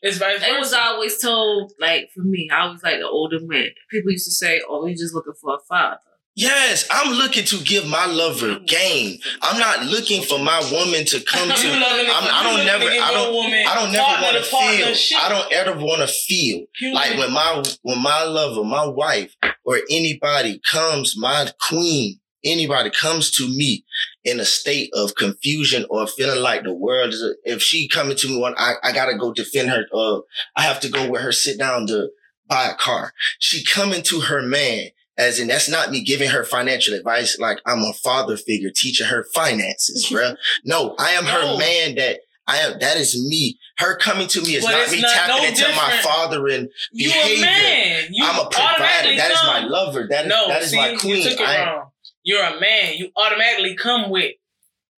[0.03, 3.69] It's vice it was always told, like for me, I was like the older man.
[3.89, 5.97] People used to say, "Oh, you're just looking for a father."
[6.37, 9.17] Yes, I'm looking to give my lover game.
[9.41, 11.67] I'm not looking for my woman to come to.
[12.11, 15.19] I'm- I don't never- I don't- woman I don't never want to to feel.
[15.19, 19.35] I don't ever want to feel like when my when my lover, my wife,
[19.65, 23.83] or anybody comes, my queen, anybody comes to me
[24.23, 27.35] in a state of confusion or feeling like the world is.
[27.45, 29.85] If she coming to me, one, I I gotta go defend her.
[29.91, 30.19] Uh,
[30.55, 32.09] I have to go with her, sit down to
[32.47, 33.11] buy a car.
[33.39, 34.89] She coming to her man.
[35.17, 37.37] As in, that's not me giving her financial advice.
[37.39, 40.35] Like I'm a father figure teaching her finances, bruh.
[40.65, 41.31] No, I am No.
[41.31, 41.95] her man.
[41.95, 42.79] That I am.
[42.79, 43.57] That is me.
[43.79, 46.01] Her coming to me is But not me not tapping no into my different.
[46.03, 47.37] father and You behavior.
[47.37, 48.07] a man.
[48.11, 49.15] You I'm a provider.
[49.17, 50.07] That is my lover.
[50.09, 51.23] That is no, that is see, my you queen.
[51.23, 51.89] took it I, wrong.
[52.23, 52.93] You're a man.
[52.95, 54.33] You automatically come with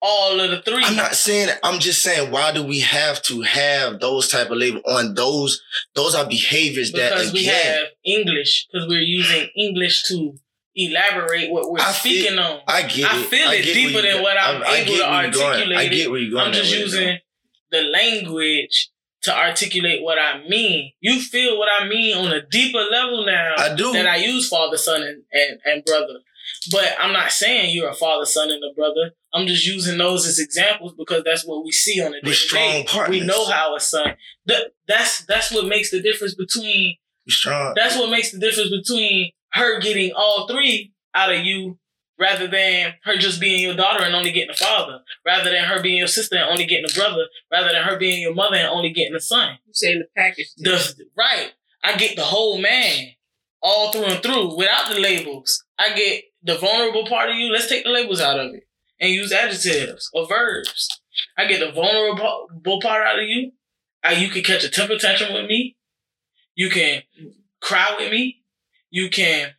[0.02, 0.84] all of the three.
[0.84, 1.50] I'm not saying.
[1.64, 5.62] I'm just saying why do we have to have those type of labels on those?
[5.96, 8.68] Those are behaviors because that we have English.
[8.72, 10.36] Because we're using English to
[10.76, 12.62] elaborate what we're I feel- speaking on.
[12.68, 15.50] I get I feel it deeper than what I'm I- I able get to going.
[15.54, 16.46] articulate I get where you're going.
[16.48, 17.18] I'm just using
[17.72, 18.90] the language
[19.24, 20.94] to articulate what I mean.
[21.02, 23.92] You feel what I mean on a deeper level now I do.
[23.92, 26.20] that I use father, son, and, and, and brother.
[26.72, 29.12] But I'm not saying you're a father, son, and a brother.
[29.34, 32.34] I'm just using those as examples because that's what we see on a We're day
[32.34, 33.20] strong partners.
[33.20, 34.16] We know how a son.
[34.46, 37.74] That, that's that's what makes the difference between We're strong.
[37.76, 41.78] that's what makes the difference between her getting all three out of you
[42.20, 45.82] rather than her just being your daughter and only getting a father, rather than her
[45.82, 48.68] being your sister and only getting a brother, rather than her being your mother and
[48.68, 49.58] only getting a son.
[49.66, 50.52] You saying the package?
[50.58, 51.52] The right,
[51.84, 53.08] I get the whole man
[53.62, 55.64] all through and through without the labels.
[55.78, 57.52] I get the vulnerable part of you.
[57.52, 58.68] Let's take the labels out of it
[59.00, 60.88] and use adjectives or verbs.
[61.38, 63.52] I get the vulnerable part out of you.
[64.04, 65.76] Uh, you can catch a temper tantrum with me.
[66.56, 67.04] You can
[67.62, 68.44] cry with me.
[68.90, 69.52] You can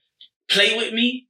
[0.51, 1.29] play with me.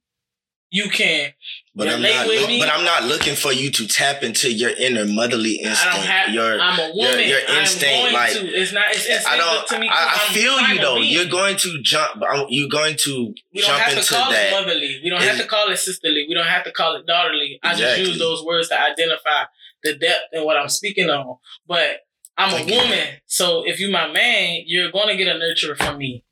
[0.69, 1.31] You can.
[1.73, 2.27] But I'm not.
[2.27, 5.93] look- but I'm not looking for you to tap into your inner motherly instinct.
[5.93, 6.29] I don't have.
[6.33, 7.29] your I'm a woman.
[7.29, 8.45] your I'm instinct, like- to.
[8.45, 8.85] It's not.
[8.91, 9.65] It's, I don't.
[9.69, 9.87] to me.
[9.87, 10.95] I, I I'm feel you though.
[10.95, 11.13] being.
[11.13, 12.21] You're going to jump.
[12.49, 14.51] You're going to We don't jump have to into call it that.
[14.51, 14.99] motherly.
[15.01, 16.25] We don't have to call it sisterly.
[16.27, 17.57] We don't have to call it daughterly.
[17.63, 19.45] I just use those words to identify
[19.83, 21.37] the depth in what I'm speaking on.
[21.67, 22.01] But
[22.37, 25.77] I'm I a woman, so if you're my man, you're going to get a nurturer
[25.77, 26.23] from me.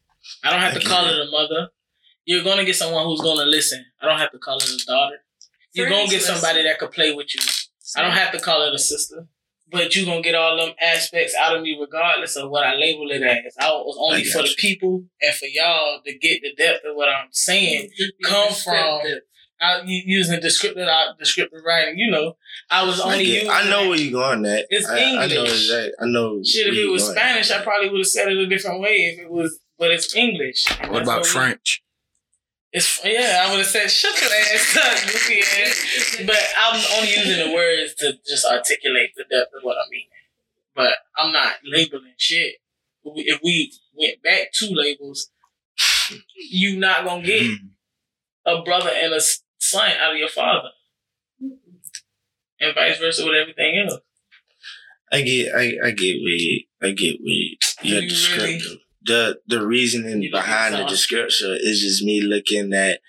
[0.43, 1.15] I don't have I to call it.
[1.15, 1.69] it a mother.
[2.25, 3.85] You're going to get someone who's going to listen.
[4.01, 5.15] I don't have to call it a daughter.
[5.79, 7.41] You're going to get somebody that could play with you.
[7.95, 9.27] I don't have to call it a sister.
[9.71, 13.11] But you're gonna get all them aspects out of me regardless of what I label
[13.11, 13.53] it as.
[13.59, 16.85] I was only I for got the people and for y'all to get the depth
[16.89, 17.89] of what I'm saying.
[17.95, 19.19] Just be come descriptive.
[19.61, 22.33] I u- using descriptive uh, descriptive writing, you know.
[22.71, 23.89] I was I, only get- using I know that.
[23.89, 24.65] where you're going at.
[24.71, 25.51] It's I, I know English.
[25.51, 25.91] exactly.
[26.01, 26.41] I know.
[26.43, 26.67] shit.
[26.67, 27.15] If it was going.
[27.17, 28.95] Spanish, I probably would have said it a different way.
[29.13, 30.65] If it was, but it's English.
[30.87, 31.83] What about we- French?
[32.71, 33.43] It's yeah.
[33.45, 36.17] I would have said shut your ass up, goofy ass.
[36.25, 40.07] But I'm only using the words to just articulate the depth of what I mean.
[40.75, 42.55] But I'm not labeling shit.
[43.03, 45.31] If we went back to labels,
[46.35, 47.69] you not gonna get Mm.
[48.45, 49.21] a brother and a
[49.57, 50.69] son out of your father,
[51.39, 53.99] and vice versa with everything else.
[55.11, 55.53] I get.
[55.55, 58.77] I, I get where I get you, you're You descriptive.
[59.09, 62.99] The the reasoning behind the description is just me looking at.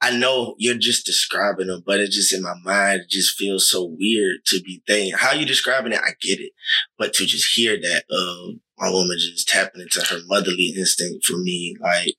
[0.00, 3.70] I know you're just describing them, but it just in my mind it just feels
[3.70, 6.00] so weird to be thinking how you describing it.
[6.00, 6.52] I get it,
[6.96, 11.36] but to just hear that um my woman just tapping into her motherly instinct for
[11.36, 12.14] me, like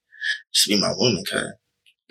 [0.53, 1.53] just be my woman, kind.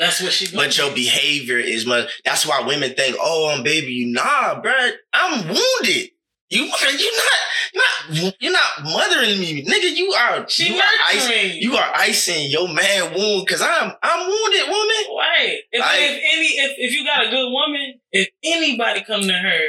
[0.00, 0.50] That's what she's.
[0.50, 2.20] But your behavior is much.
[2.24, 6.10] That's why women think, "Oh, I'm baby you." Nah, bruh, I'm wounded.
[6.50, 6.62] You,
[6.98, 7.38] you not,
[7.74, 9.94] not, you're not mothering me, nigga.
[9.96, 14.26] You are, she you are ice, you are icing your man wound because I'm, I'm
[14.28, 15.02] wounded, woman.
[15.16, 15.58] Right.
[15.70, 19.32] If, Like- if any if, if you got a good woman, if anybody come to
[19.32, 19.60] her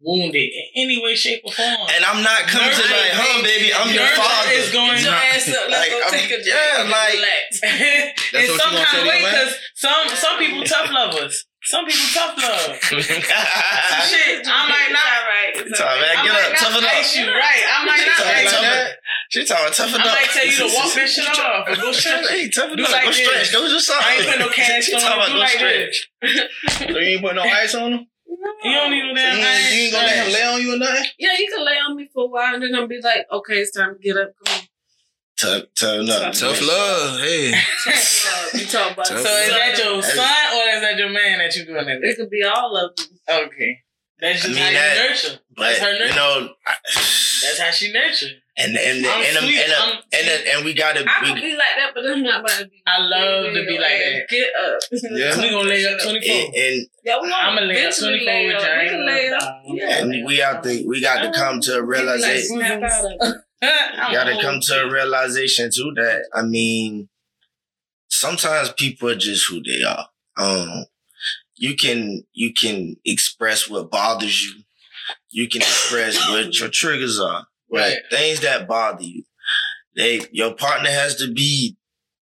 [0.00, 3.72] wounded in any way, shape, or form, And I'm not coming to like, huh, baby,
[3.72, 4.50] I'm your father.
[4.50, 5.70] is going your ass up.
[5.70, 6.46] Let's Like, go I'm- take a drink.
[6.50, 7.48] yeah, like- relax.
[8.34, 11.46] in some kind of way, because some some people tough lovers.
[11.66, 12.78] Some people tough love.
[12.86, 15.02] Some shit, I might It's not.
[15.02, 15.50] all right.
[15.56, 16.18] It's It's all all right, right.
[16.18, 16.92] I get might up, not toughen up.
[17.16, 17.62] you right.
[17.66, 18.94] I might not talking ice tough you.
[19.30, 22.46] She talking toughen I might tell you to walk that shit off go stretch Hey,
[22.46, 22.54] it.
[22.54, 22.90] toughen up.
[22.92, 23.18] like go this.
[23.18, 23.52] stretch.
[23.52, 24.06] Go do something.
[24.06, 25.96] I ain't put no cast She on talking about Do go like stretch.
[26.22, 26.40] this.
[26.86, 28.06] So you ain't put no ice on him?
[28.62, 30.60] You don't need no So damn you, ain't- you ain't gonna let him lay on
[30.62, 31.04] you or nothing?
[31.18, 33.58] Yeah, you can lay on me for a while and then I'm be like, okay,
[33.58, 34.30] it's time to get up.
[34.44, 34.65] Come on.
[35.38, 36.34] Tough, tough love.
[36.34, 37.20] Tough love.
[37.20, 37.48] Hey.
[38.54, 41.54] you talking about Tough So is that your son or is that your man that
[41.54, 43.06] you're doing that It could be all of them.
[43.28, 43.78] Okay.
[44.18, 45.40] That's I just mean, how that- you nurture.
[45.54, 46.14] But That's her you nurture.
[46.16, 48.28] know, I- That's how she nurture.
[48.56, 49.58] and and and I'm and, and, sweet.
[49.58, 52.40] and, I'm and, and we gotta I we, could be like that, but I'm not
[52.40, 52.82] about to be.
[52.86, 54.28] I love to be like that.
[54.30, 54.80] Get up.
[55.12, 55.36] Yeah.
[55.42, 56.34] We gonna lay up 24.
[56.34, 58.62] and, and Yeah, we I'm gonna gonna lay up 24 with up.
[58.62, 58.82] you.
[58.82, 59.42] We can lay up.
[59.42, 59.98] Um, yeah.
[59.98, 62.58] and we have to we got to um, come to a realization.
[63.66, 64.02] Snap out of it.
[64.02, 67.08] I'm got to come to a realization too that I mean,
[68.08, 70.08] sometimes people are just who they are.
[70.36, 70.84] Um,
[71.56, 74.62] you can you can express what bothers you.
[75.30, 77.46] You can express what your triggers are.
[77.72, 77.98] Right, Right.
[78.10, 79.24] things that bother you.
[79.96, 81.76] They your partner has to be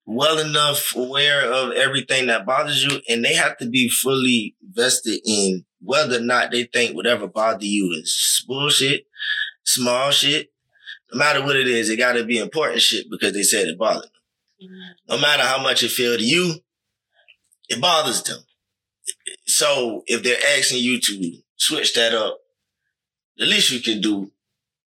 [0.06, 5.20] well enough aware of everything that bothers you, and they have to be fully vested
[5.26, 9.06] in whether or not they think whatever bother you is bullshit,
[9.64, 10.50] small shit,
[11.14, 13.78] no matter what it is, it got to be important shit because they said it
[13.78, 14.70] bothered them.
[15.08, 16.56] No matter how much it feel to you,
[17.68, 18.40] it bothers them.
[19.46, 22.40] So if they're asking you to switch that up,
[23.36, 24.32] the least you can do,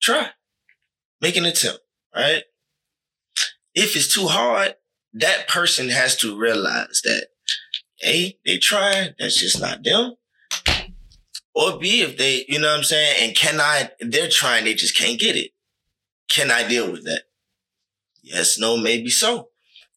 [0.01, 0.29] try.
[1.21, 1.79] Make an attempt,
[2.13, 2.43] right?
[3.73, 4.75] If it's too hard,
[5.13, 7.27] that person has to realize that
[8.05, 10.15] A, they trying, that's just not them.
[11.55, 14.73] Or B, if they, you know what I'm saying, and can I, they're trying, they
[14.73, 15.51] just can't get it.
[16.29, 17.23] Can I deal with that?
[18.21, 19.49] Yes, no, maybe so.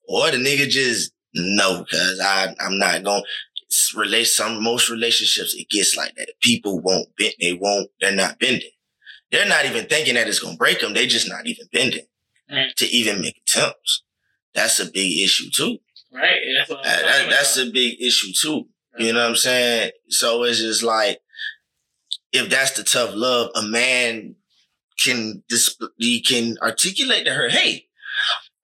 [0.08, 5.54] Or the nigga just no, cause I I'm not going to relate some most relationships
[5.54, 6.28] it gets like that.
[6.40, 8.70] People won't bend, they won't, they're not bending.
[9.30, 12.06] They're not even thinking that it's gonna break them, they just not even bending
[12.50, 12.74] Right.
[12.76, 14.02] to even make attempts.
[14.54, 15.78] That's a big issue too.
[16.12, 16.40] Right.
[16.58, 18.68] That's That- that- that's a big issue too.
[18.98, 19.92] You know what I'm saying?
[20.10, 21.22] So it's just like,
[22.32, 24.36] if that's the tough love, a man
[25.02, 27.86] can disp- he can articulate to her, hey,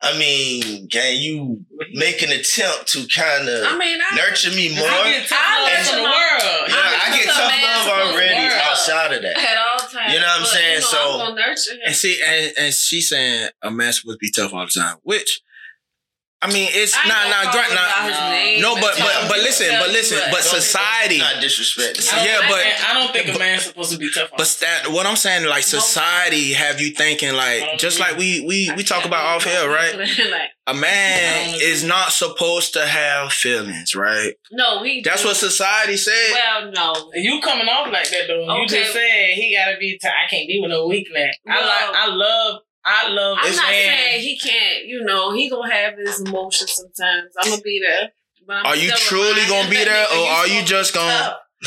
[0.01, 4.69] I mean, can you make an attempt to kind of I mean, I, nurture me
[4.77, 4.87] more?
[4.87, 6.69] I get tough I love let from the world.
[6.69, 8.63] You know, I get tough love already work.
[8.65, 9.37] outside of that.
[9.37, 10.13] at all times.
[10.13, 10.75] You know what I'm but, saying?
[10.75, 11.81] You know, So- I'm gonna nurture him.
[11.87, 14.99] And see, and, and she's saying a man supposed to be tough all the time,
[15.03, 15.43] which
[16.41, 17.75] I mean, it's I ain't not not call great.
[17.75, 21.99] Not, out name no, but but but listen, but listen, but society, Not disrespect.
[22.25, 24.31] Yeah, but- I don't think a man's supposed to be tough.
[24.37, 28.71] But that what I'm saying, like society, have you thinking like just like we we
[28.77, 29.97] we talk about off here, right?
[29.99, 34.35] like, A man is not supposed to have feelings, right?
[34.53, 35.03] no, we.
[35.03, 35.29] That's do.
[35.29, 36.15] what society said.
[36.33, 37.11] Well, no.
[37.15, 38.61] You coming off like that though?
[38.61, 39.99] You just said he gotta be.
[39.99, 41.33] T- I can't be with no weak man.
[41.49, 41.97] I Well- like.
[41.97, 42.61] I love.
[42.89, 43.39] I love.
[43.41, 43.89] I'm this not man.
[43.99, 44.85] saying he can't.
[44.87, 47.33] You know, he gonna have his emotions sometimes.
[47.41, 48.11] I'm gonna be there.
[48.47, 51.37] But I'm Are you truly gonna be there, or are you just gonna-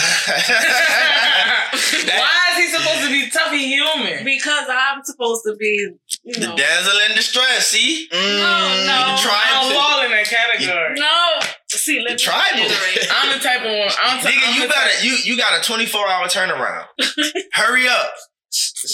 [1.21, 3.51] Why is he supposed to be tough?
[3.51, 4.23] He human.
[4.23, 5.91] Because I'm supposed to be,
[6.23, 8.07] you the dazzle in distress, see?
[8.11, 8.85] No, Mm.
[8.87, 9.11] no.
[9.11, 10.95] You try I don't to- fall in that category.
[10.99, 11.39] No.
[11.67, 13.89] See, let me tried I'm the type of one.
[14.01, 16.85] I'm, t- Nigga, I'm you the better type- you you got a 24 hour turnaround.
[17.53, 18.13] Hurry up.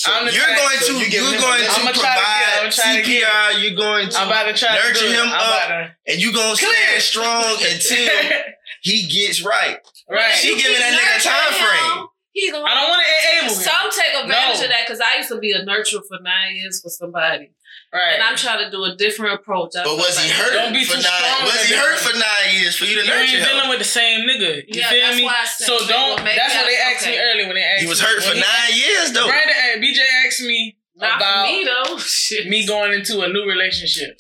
[0.06, 2.60] I'm You're type- going so to you you're going to I'ma try to get- provide
[2.62, 3.64] I'ma try to get CPR.
[3.64, 5.16] You're going to I'm about to try to nurture do it.
[5.16, 6.74] him I'm up, about and you're gonna Clear.
[6.74, 8.10] stand strong until
[8.82, 9.78] he gets right.
[10.10, 10.34] right.
[10.36, 12.08] She giving that nigga a time frame.
[12.34, 13.64] He gonna I don't want to enable him.
[13.64, 14.64] Some take advantage No.
[14.66, 17.50] of that because I used to be a nurturer for nine years for somebody,
[17.94, 18.14] Right.
[18.16, 19.72] and I'm trying to do a different approach.
[19.78, 21.24] I But was he like- hurt Don't be for too nine?
[21.24, 23.70] strong Was he hurt for nine years for you to you nurture ain't dealing him?
[23.70, 24.56] with the same nigga.
[24.68, 25.24] You Yeah, feel that's me?
[25.24, 26.24] why I said So maybe- don't.
[26.24, 27.22] maybe that's what they I- asked me okay.
[27.24, 27.84] earlier when they asked me.
[27.86, 29.28] He was me- hurt for when he- nine years though.
[29.28, 31.98] Brandon, BJ asked me Not about me though.
[32.06, 32.48] Shit.
[32.48, 34.20] me going into a new relationship.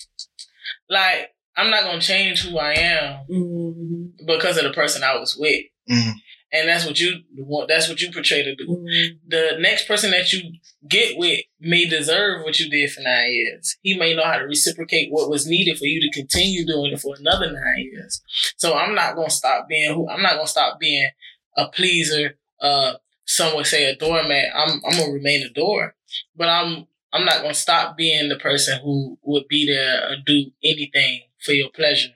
[0.89, 4.25] Like I'm not gonna change who I am Mhm.
[4.25, 5.63] because of the person I was with.
[5.91, 6.13] Mhm.
[6.51, 7.67] And that's what you want.
[7.67, 8.67] That's what you portray to do.
[8.67, 9.19] Mhm.
[9.27, 10.53] The next person that you
[10.87, 13.75] get with may deserve what you did for nine years.
[13.81, 17.01] He may know how to reciprocate what was needed for you to continue doing it
[17.01, 18.21] for another nine years.
[18.55, 20.07] So I'm not gonna stop being who.
[20.09, 21.09] I'm not gonna stop being
[21.57, 22.37] a pleaser.
[22.61, 22.93] Uh,
[23.25, 24.45] some would say a doormat.
[24.55, 25.95] I'm I'm gonna remain a door,
[26.35, 30.51] but I'm I'm not gonna stop being the person who would be there or do
[30.63, 32.13] anything for your pleasure,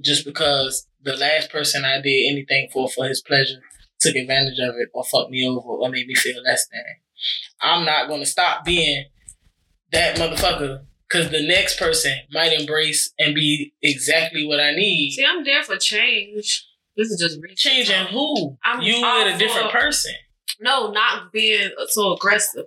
[0.00, 3.60] just because the last person I did anything for for his pleasure
[4.00, 6.82] took advantage of it or fucked me over or made me feel less than.
[7.60, 9.06] I'm not gonna stop being
[9.92, 15.12] that motherfucker because the next person might embrace and be exactly what I need.
[15.12, 16.66] See, I'm there for change.
[16.96, 18.56] This is just reaching Changing who?
[18.64, 20.14] I'm you all with a different for- person,
[20.60, 22.66] No, not being so aggressive.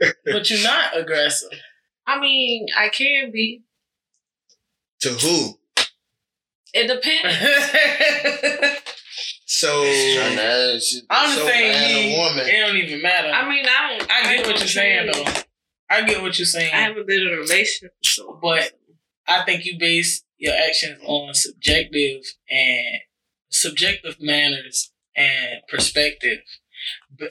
[0.24, 1.50] but you're not aggressive.
[2.06, 3.62] I mean, I can be.
[5.00, 5.58] To who?
[6.76, 8.82] It depends.
[9.48, 12.46] So Trying to ask you- I'm so saying he, woman.
[12.46, 13.28] it don't even matter.
[13.28, 14.10] I mean, I don't.
[14.10, 15.34] I get what don't you're saying change.
[15.34, 15.42] though.
[15.88, 16.74] I get what you're saying.
[16.74, 18.72] I haven't been in a relationship so But
[19.26, 23.00] I think you base your actions on subjective and
[23.48, 26.38] subjective manners and perspective.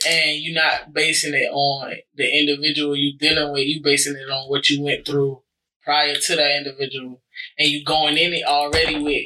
[0.08, 3.64] And you're not basing it on the individual you're dealing with.
[3.68, 5.42] You're basing it on what you went through
[5.84, 7.22] prior to that individual,
[7.58, 9.26] and you going in it already with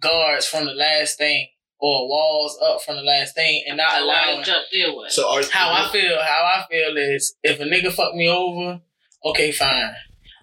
[0.00, 1.48] guards from the last thing
[1.80, 5.12] or walls up from the last thing, and not allowing jump there with.
[5.12, 8.80] So are how I feel, how I feel is if a nigga fuck me over,
[9.24, 9.92] okay, fine.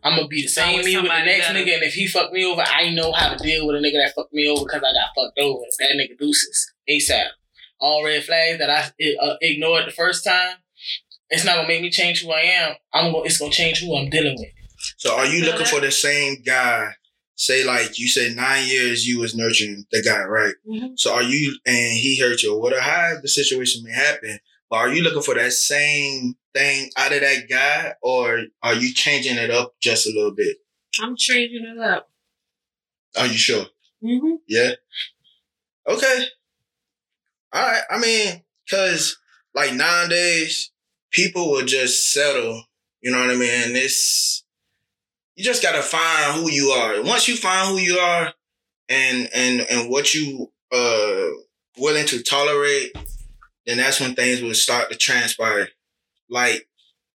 [0.03, 1.59] I'm gonna be the same Always me with the next better.
[1.59, 4.03] nigga, and if he fuck me over, I know how to deal with a nigga
[4.03, 5.63] that fucked me over because I got fucked over.
[5.79, 7.27] That nigga deuces ASAP.
[7.79, 10.57] All red flags that I uh, ignored the first time.
[11.29, 12.75] It's not gonna make me change who I am.
[12.93, 13.23] I'm gonna.
[13.25, 14.49] It's gonna change who I'm dealing with.
[14.97, 16.93] So are you looking for the same guy?
[17.35, 20.53] Say like you said nine years you was nurturing the guy, right?
[20.67, 20.99] Mhm.
[20.99, 24.75] So are you and he hurt you or whatever how the situation may happen, but
[24.77, 29.37] are you looking for that same thing out of that guy or are you changing
[29.37, 30.57] it up just a little bit?
[31.01, 32.11] I'm changing it up.
[33.17, 33.65] Are you sure?
[34.03, 34.35] Mm-hmm.
[34.47, 34.71] Yeah.
[35.87, 36.25] Okay.
[37.53, 37.83] All right.
[37.89, 39.17] I mean, cause
[39.53, 40.71] like nowadays,
[41.11, 42.63] people will just settle.
[43.01, 43.75] You know what I mean?
[43.75, 44.43] It's
[45.35, 47.01] you just gotta find who you are.
[47.03, 48.33] Once you find who you are,
[48.89, 51.27] and and and what you uh
[51.77, 52.95] willing to tolerate,
[53.65, 55.69] then that's when things will start to transpire.
[56.29, 56.67] Like,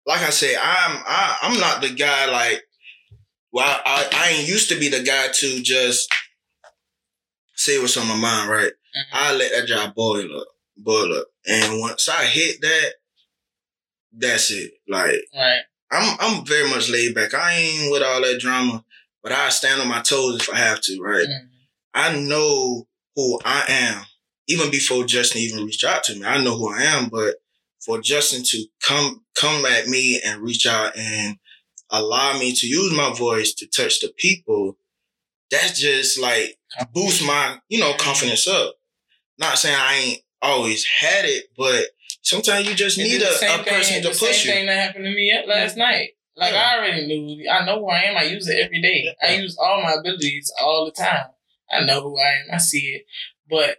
[0.07, 2.63] like I said, I'm I, I'm not the guy like.
[3.55, 6.11] Well, I, I ain't used to be the guy to just
[7.55, 8.73] say what's on my mind, right?
[8.97, 9.05] Mhm.
[9.13, 10.47] I let that job boil up,
[10.79, 12.95] boil up, and once I hit that,
[14.13, 14.73] that's it.
[14.89, 15.61] Like Right.
[15.93, 17.35] I'm, I'm very much laid back.
[17.35, 18.85] I ain't with all that drama,
[19.23, 21.29] but I stand on my toes if I have to, right?
[21.29, 21.49] Mhm.
[21.95, 24.07] I know who I am,
[24.49, 26.25] even before Justin even reached out to me.
[26.25, 27.37] I know who I am, but
[27.85, 31.37] for Justin to come come at me and reach out and
[31.91, 34.79] allow me to use my voice to touch the people,
[35.51, 36.59] that's just like
[36.95, 38.75] boost my, you know, confidence up.
[39.39, 41.87] Not saying I ain't always had it, but
[42.23, 44.27] sometimes you just need did a, same a person thing, to push you.
[44.29, 46.11] the same thing that happened to me last night.
[46.37, 46.61] Like Yeah.
[46.73, 47.49] I already knew.
[47.51, 48.17] I know who I am.
[48.17, 49.15] I use it every day.
[49.23, 51.27] I use all my abilities all the time.
[51.71, 52.55] I know who I am.
[52.55, 53.07] I see it.
[53.51, 53.79] But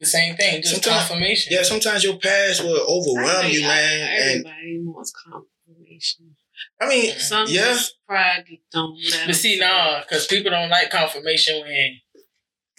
[0.00, 1.52] the same thing, just Sometimes- confirmation.
[1.52, 4.00] Yeah, sometimes your past will overwhelm you, man.
[4.10, 6.36] And Everybody wants confirmation.
[6.80, 10.68] I mean, Some yeah, just pride don't let But see, them nah, because people don't
[10.70, 12.00] like confirmation when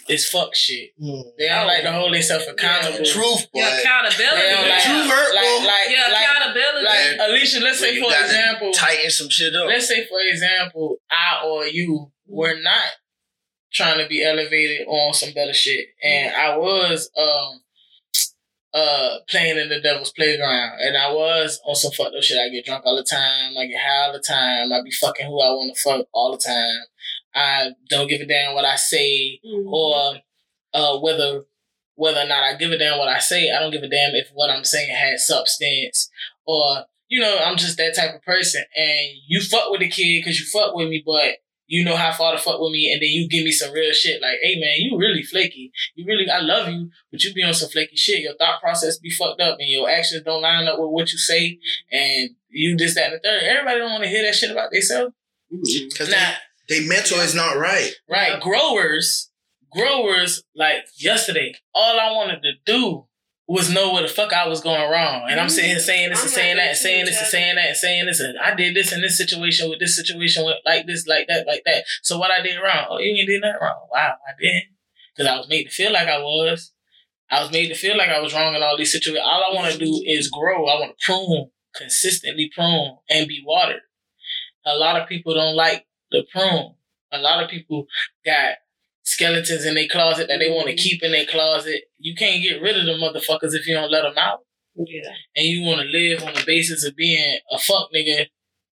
[0.07, 0.89] it's fuck shit.
[0.99, 3.05] They don't like to hold themselves accountable.
[3.05, 3.59] Truth, boy.
[3.59, 4.41] Your accountability.
[4.41, 6.85] They don't like, Truth hurt, like, like, Your like, accountability.
[6.85, 9.67] like, Alicia, let's say for example, Tighten some shit up.
[9.67, 12.83] let's say for example, I or you were not
[13.71, 17.61] trying to be elevated on some better shit, and I was um
[18.73, 22.37] uh playing in the devil's playground, and I was on some fucked up shit.
[22.39, 25.25] I get drunk all the time, I get high all the time, I be fucking
[25.27, 26.81] who I want to fuck all the time.
[27.35, 29.65] I don't give a damn what I say Mhm.
[29.71, 30.15] or
[30.73, 31.43] uh, whether
[31.95, 33.51] whether or not I give a damn what I say.
[33.51, 36.09] I don't give a damn if what I'm saying has substance
[36.45, 38.63] or you know I'm just that type of person.
[38.75, 42.11] And you fuck with the kid because you fuck with me, but you know how
[42.11, 44.59] far to fuck with me, and then you give me some real shit like, "Hey
[44.59, 45.71] man, you really flaky.
[45.95, 48.19] You really, I love you, but you be on some flaky shit.
[48.21, 51.17] Your thought process be fucked up, and your actions don't line up with what you
[51.17, 51.57] say,
[51.91, 53.43] and you this, that, and the third.
[53.43, 55.13] Everybody don't want to hear that shit about themselves.
[55.49, 56.33] Because Now,
[56.67, 57.91] they, they mental is not right.
[58.09, 58.41] Right.
[58.41, 59.31] Growers,
[59.71, 63.05] growers, like yesterday, all I wanted to do
[63.47, 65.27] was know where the fuck I was going wrong.
[65.29, 67.67] And I'm sitting here saying this and I'm saying that saying this and saying that
[67.67, 68.19] and saying this.
[68.19, 71.45] And I did this in this situation with this situation with like this, like that,
[71.45, 71.83] like that.
[72.03, 72.87] So what I did wrong?
[72.89, 73.87] Oh, you ain't did nothing wrong.
[73.91, 74.63] Wow, I did.
[75.15, 76.71] Because I was made to feel like I was.
[77.29, 79.25] I was made to feel like I was wrong in all these situations.
[79.25, 80.67] All I want to do is grow.
[80.67, 83.81] I want to prune, consistently prune, and be watered.
[84.65, 86.75] A lot of people don't like the prune.
[87.11, 87.85] A lot of people
[88.25, 88.55] got
[89.03, 90.81] skeletons in their closet that they want to mm-hmm.
[90.81, 91.83] keep in their closet.
[91.97, 94.39] You can't get rid of the motherfuckers if you don't let them out.
[94.75, 95.11] Yeah.
[95.35, 98.27] And you want to live on the basis of being a fuck nigga,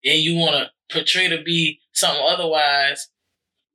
[0.04, 3.08] and you want to portray to be something otherwise,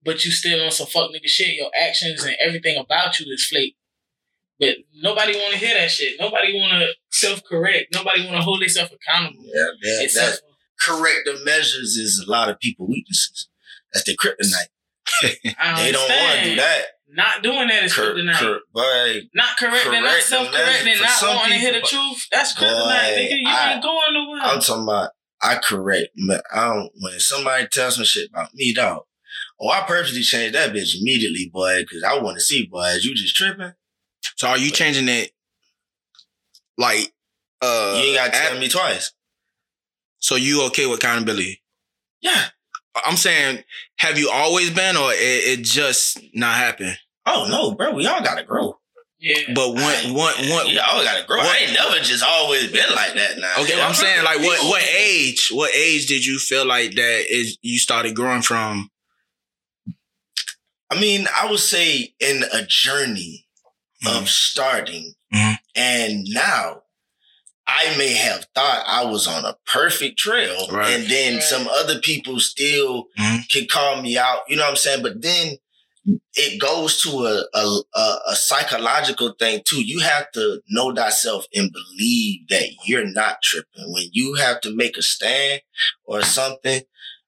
[0.04, 1.56] but you still on some fuck nigga shit.
[1.56, 3.76] Your actions and everything about you is flake.
[4.60, 6.20] But nobody want to hear that shit.
[6.20, 7.88] Nobody want to self correct.
[7.96, 9.44] Nobody want to hold themselves accountable.
[9.44, 10.42] Yeah, that, Except that
[10.80, 13.50] corrective measures is a lot of people weaknesses.
[13.94, 14.68] That's the kryptonite.
[15.44, 16.82] They don't want to do that.
[17.14, 18.40] Not doing that is Cor- kryptonite.
[18.40, 21.90] cor- boy, Not correcting, not self correcting, for not some wanting to hear the people,
[22.12, 22.28] truth.
[22.32, 23.38] That's kryptonite, nigga.
[23.42, 24.42] You I- ain't going nowhere.
[24.44, 25.10] I'm talking about
[25.44, 26.10] I correct.
[26.28, 29.04] but I don't when somebody tells me shit about me, dog.
[29.60, 33.14] Oh, I purposely changed that bitch immediately, boy, because I want to see, boy, you
[33.16, 33.74] just tripping?
[34.38, 35.32] So are you changing it?
[36.78, 37.14] Like,
[37.62, 39.12] uh, you ain't got to app- tell me twice.
[40.20, 41.62] So you okay with accountability?
[42.22, 42.46] Yeah.
[43.06, 43.64] I'm saying,
[43.98, 46.98] have you always been, or it, it just not happened?
[47.26, 47.92] Oh no, bro.
[47.92, 48.78] We all gotta grow.
[49.20, 49.54] Yeah.
[49.54, 50.66] But one, one, one.
[50.68, 51.38] We all gotta grow.
[51.38, 53.38] What- I ain't never just always been like that.
[53.38, 53.54] Now.
[53.64, 55.50] Okay, I'm saying like what what age?
[55.52, 58.90] What age did you feel like that is you started growing from?
[60.90, 63.46] I mean, I would say in a journey
[64.08, 65.58] of starting, Mhm.
[65.76, 66.82] and now
[67.74, 70.94] I may have thought I was on a perfect trail, Right.
[70.94, 71.44] and then Right.
[71.44, 73.50] some other people still Mhm.
[73.50, 74.42] can call me out.
[74.50, 75.04] You know what I'm saying?
[75.04, 75.58] But then
[76.34, 79.84] it goes to a, a a a psychological thing too.
[79.84, 84.76] You have to know thyself and believe that you're not tripping when you have to
[84.76, 85.62] make a stand
[86.06, 86.82] or something.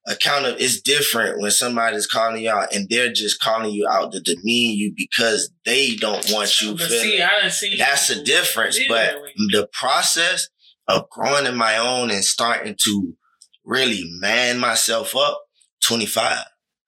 [0.06, 4.12] Account of it's different when somebody's calling you out and they're just calling you out
[4.12, 7.04] to demean you because they don't want you But feeling.
[7.04, 8.78] see, I done seen That's the difference.
[8.90, 9.16] But
[9.52, 10.50] the process
[10.90, 13.14] of growing in my own and starting to
[13.64, 15.42] really man myself up,
[15.86, 16.38] 25.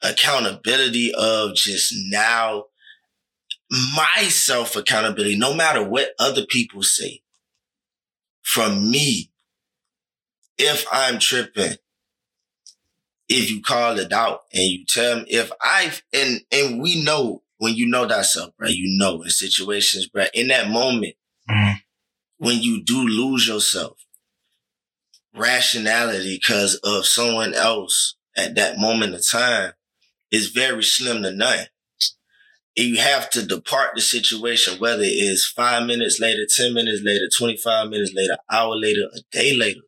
[0.01, 2.65] Accountability of just now
[3.69, 7.21] my self accountability, no matter what other people say.
[8.41, 9.31] From me,
[10.57, 11.75] if I'm tripping,
[13.27, 17.43] if you call it out and you tell me if I and and we know
[17.57, 18.73] when you know thyself, right?
[18.73, 20.29] You know in situations, right?
[20.33, 21.15] In that moment,
[21.49, 21.81] Mhm.
[22.37, 23.97] when you do lose yourself,
[25.33, 29.73] rationality because of someone else at that moment of time
[30.31, 31.67] is very slim to none.
[32.77, 37.01] And you have to depart the situation, whether it is five minutes later, 10 minutes
[37.03, 39.79] later, 25 minutes later, hour later, a day later.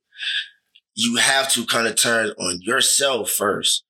[0.99, 3.83] You have to kind of turn on yourself first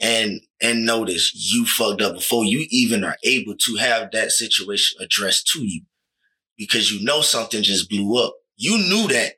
[0.00, 4.96] and and notice you fucked up before you even are able to have that situation
[5.00, 5.82] addressed to you
[6.56, 8.34] because you know something just blew up.
[8.56, 9.32] You knew that.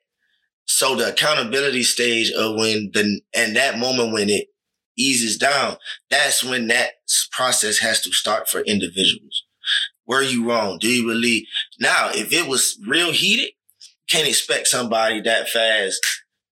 [0.66, 4.48] So the accountability stage of when the and that moment when it
[4.94, 5.78] eases down,
[6.10, 6.90] that's when that
[7.30, 9.44] process has to start for individuals.
[10.06, 10.78] Were you wrong?
[10.78, 11.46] Do you believe?
[11.80, 13.52] Now, if it was real heated,
[14.10, 16.04] can't expect somebody that fast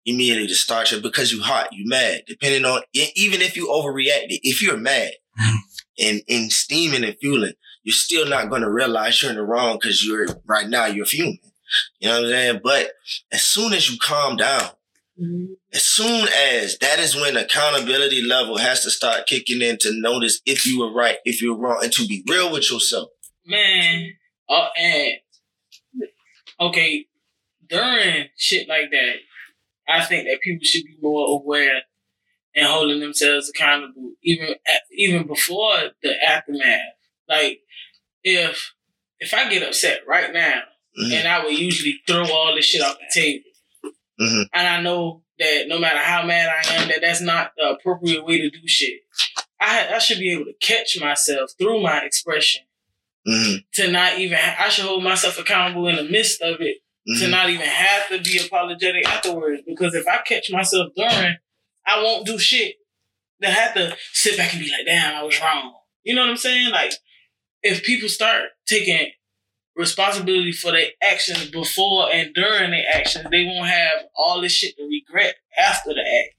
[0.04, 2.22] immediately to start you because you hot, you mad.
[2.26, 5.56] Depending on even if you overreacted, if you're mad mm-hmm.
[5.98, 9.78] and and steaming and fueling, you're still not going to realize you're in the wrong
[9.80, 11.38] because you're right now you're fuming.
[12.00, 12.60] You know what I'm saying?
[12.62, 12.92] But
[13.32, 14.70] as soon as you calm down,
[15.20, 15.54] mm-hmm.
[15.72, 20.40] as soon as that is when accountability level has to start kicking in to notice
[20.44, 23.08] if you were right, if you're wrong, and to be real with yourself.
[23.46, 24.12] Man,
[24.48, 25.12] oh, and
[26.60, 27.06] okay,
[27.68, 29.14] during shit like that,
[29.88, 31.82] I think that people should be more aware
[32.54, 34.54] and holding themselves accountable, even
[34.92, 36.94] even before the aftermath.
[37.28, 37.60] Like,
[38.22, 38.72] if
[39.18, 40.62] if I get upset right now,
[40.98, 41.12] Mhm.
[41.12, 43.50] and I would usually throw all this shit off the table,
[44.20, 44.48] Mhm.
[44.52, 48.24] and I know that no matter how mad I am, that that's not the appropriate
[48.24, 49.00] way to do shit.
[49.60, 52.64] I I should be able to catch myself through my expression
[53.26, 53.64] Mhm.
[53.74, 57.30] to not even I should hold myself accountable in the midst of it to Mhm.
[57.30, 59.62] not even have to be apologetic afterwards.
[59.66, 61.36] Because if I catch myself during
[61.84, 62.76] I won't do shit
[63.42, 65.74] to have to sit back and be like damn I was wrong.
[66.04, 66.70] You know what I'm saying?
[66.70, 66.92] Like
[67.62, 69.10] if people start taking
[69.74, 74.76] responsibility for their actions before and during their actions they won't have all this shit
[74.76, 76.34] to regret after the act.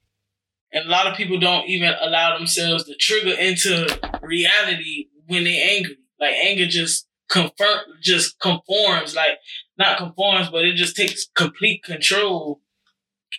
[0.72, 3.86] And a lot of people don't even allow themselves to trigger into
[4.22, 5.98] reality when they're angry.
[6.18, 9.14] Like anger just confirm just conforms.
[9.14, 9.38] Like
[9.78, 12.60] not conforms but it just takes complete control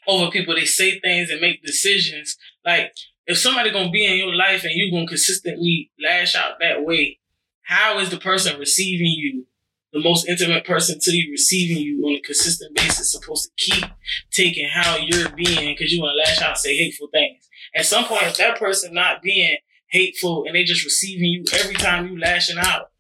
[0.08, 0.56] over people.
[0.56, 2.38] They say things and make decisions.
[2.66, 2.94] Like
[3.26, 7.20] if somebody gonna be in your life and you gonna consistently lash out that way
[7.66, 9.48] how is the person receiving you?
[9.92, 13.86] The most intimate person to you receiving you on a consistent basis supposed to keep
[14.32, 17.48] taking how you're being because you want to lash out and say hateful things.
[17.76, 19.58] At some point if that person not being
[19.88, 22.92] hateful and they just receiving you every time you lashing out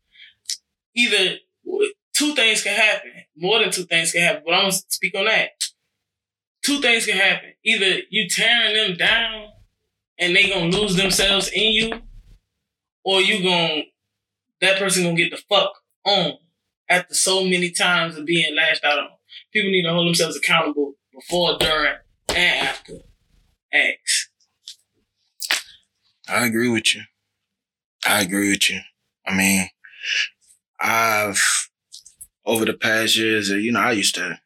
[0.95, 1.35] either
[2.13, 3.11] two things can happen.
[3.37, 5.49] More than two things can happen, but I'm gonna speak on that.
[6.63, 7.53] Two things can happen.
[7.63, 9.49] Either you tearing them down
[10.17, 12.01] and they gonna lose themselves in you,
[13.03, 13.83] or you gonna
[14.61, 15.73] that person gonna get the fuck
[16.05, 16.33] on
[16.89, 19.09] after so many times of being lashed out on.
[19.51, 21.95] People need to hold themselves accountable before, during,
[22.29, 22.93] and after
[23.73, 24.29] acts.
[26.27, 27.03] I agree with you.
[28.05, 28.79] I agree with you.
[29.25, 29.69] I mean,
[30.79, 31.69] I've
[32.45, 34.39] over the past years, you know, I used to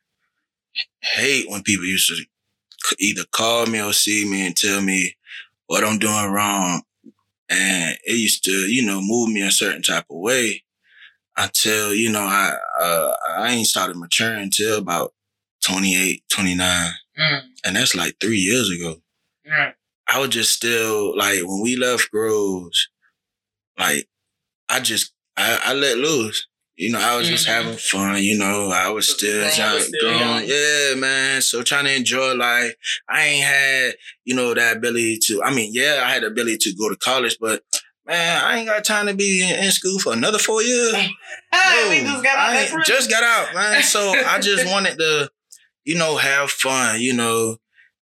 [1.01, 5.15] hate when people used to either call me or see me and tell me
[5.67, 6.83] what I'm doing wrong.
[7.49, 10.63] And it used to, you know, move me a certain type of way
[11.35, 15.13] until, you know, I uh, I ain't started maturing until about
[15.65, 16.91] 28, 29.
[17.19, 17.41] Mm.
[17.65, 19.01] and that's like three years ago.
[20.07, 22.89] I was just still like when we left Groves,
[23.77, 24.07] like
[24.69, 26.47] I just I, I let loose.
[26.79, 27.53] You know, I was just Mhm.
[27.53, 28.23] having fun.
[28.23, 30.19] You know, I was still grown, trying, still grown.
[30.19, 30.43] young.
[30.47, 31.41] Yeah, man.
[31.41, 32.73] So trying to enjoy life.
[33.09, 35.43] I ain't had you know that ability to.
[35.43, 37.63] I mean, yeah, I had the ability to go to college, but
[38.05, 40.95] man, I ain't got time to be in, in school for another four years.
[41.51, 42.49] Hey, we No, just got out
[42.79, 43.83] I just got out, man.
[43.95, 45.29] So I just wanted to,
[45.83, 47.01] you know, have fun.
[47.01, 47.57] You know,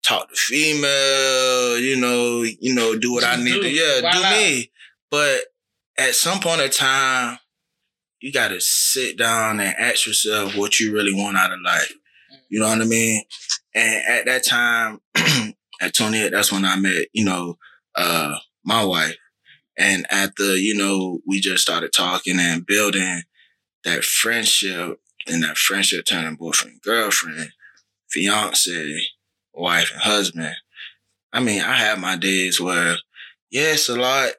[0.03, 1.77] talk to female.
[1.77, 3.69] You know, you know, do what I need do to.
[3.69, 4.31] Yeah, Wild do out.
[4.37, 4.71] me.
[5.09, 5.41] But
[5.97, 7.37] at some point in time,
[8.21, 11.91] you got to sit down and ask yourself what you really want out of life.
[12.49, 13.23] You know what I mean?
[13.73, 14.99] And at that time,
[15.81, 17.57] at 28, that's when I met, you know,
[17.95, 19.17] uh, my wife.
[19.77, 23.23] And after, you know, we just started talking and building
[23.83, 27.51] that friendship, and that friendship turning boyfriend, girlfriend,
[28.09, 29.07] fiance,
[29.53, 30.55] wife, and husband.
[31.33, 32.97] I mean, I have my days where,
[33.49, 34.31] yeah, a lot,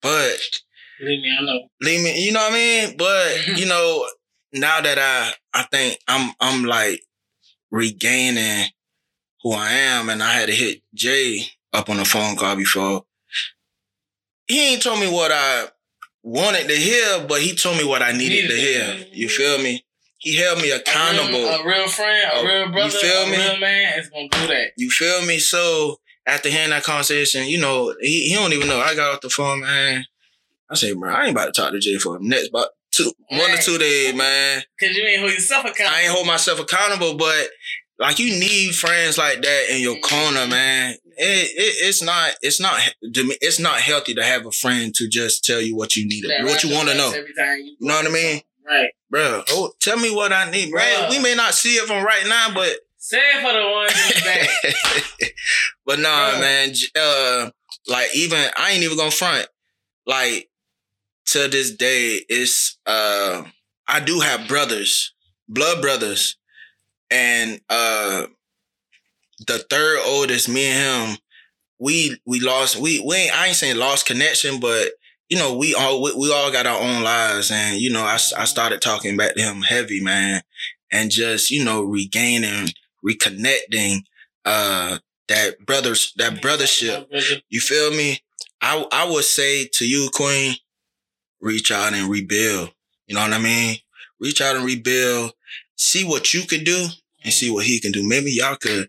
[0.00, 0.38] but
[0.98, 1.68] Believe me, I know.
[1.82, 2.96] leave me, you know what I mean?
[2.96, 4.06] But, you know,
[4.52, 7.02] now that I, I think I'm, I'm like
[7.70, 8.66] regaining
[9.42, 11.40] who I am, and I had to hit Jay
[11.72, 13.04] up on the phone call before.
[14.46, 15.66] He ain't told me what I
[16.22, 19.06] wanted to hear, but he told me what I needed Needed to hear.
[19.12, 19.84] You feel me?
[20.18, 21.44] He held me A real, accountable.
[21.46, 23.36] a real friend, a Oh, real you brother, feel a me?
[23.36, 24.70] real man is gonna do that.
[24.76, 25.38] You feel me?
[25.38, 25.96] So
[26.26, 28.80] after hearing that conversation, you know, he, he don't even know.
[28.80, 30.04] I got off the phone, man.
[30.70, 33.12] I say, bro, I ain't about to talk to Jay for the next about two,
[33.30, 34.62] one or two days, man.
[34.80, 35.96] Cause you ain't hold yourself accountable.
[35.96, 37.48] I ain't hold myself accountable, but
[37.98, 40.94] like you need friends like that in your corner, man.
[41.18, 45.44] It, it it's not it's not it's not healthy to have a friend to just
[45.44, 47.76] tell you what you need, That what you right want to know, Every time you,
[47.80, 48.42] You know what I mean?
[48.68, 48.90] Right.
[49.10, 49.42] bro.
[49.50, 50.82] Oh, tell me what I need, bro.
[51.10, 54.24] We may not see it from right now, but Say it for the ones
[55.20, 55.30] back.
[55.86, 56.40] but nah, Bruh.
[56.40, 56.72] man.
[56.98, 57.50] Uh,
[57.86, 59.46] like even I ain't even gonna front.
[60.06, 60.48] Like
[61.26, 63.44] to this day, it's uh
[63.88, 65.12] I do have brothers,
[65.48, 66.36] blood brothers,
[67.10, 68.26] and uh
[69.46, 71.18] the third oldest, me and him,
[71.78, 74.90] we we lost we we ain't I ain't saying lost connection, but
[75.28, 78.14] you know we all we, we all got our own lives, and you know I
[78.14, 80.42] I started talking back to him heavy, man,
[80.90, 82.68] and just you know regaining,
[83.06, 84.00] reconnecting,
[84.44, 84.98] uh
[85.28, 87.06] that brothers that brothership.
[87.48, 88.20] You feel me?
[88.62, 90.54] I I would say to you, Queen,
[91.40, 92.70] reach out and rebuild.
[93.06, 93.76] You know what I mean?
[94.20, 95.32] Reach out and rebuild.
[95.76, 96.86] See what you can do
[97.22, 98.06] and see what he can do.
[98.06, 98.88] Maybe y'all could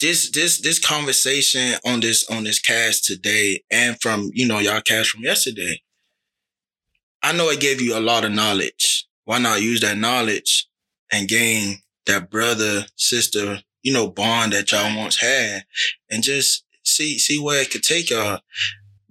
[0.00, 4.80] this this this conversation on this on this cast today and from you know y'all
[4.80, 5.80] cast from yesterday.
[7.22, 9.06] I know it gave you a lot of knowledge.
[9.24, 10.66] Why not use that knowledge
[11.12, 15.64] and gain that brother sister you know bond that y'all once had
[16.10, 18.40] and just see see where it could take y'all.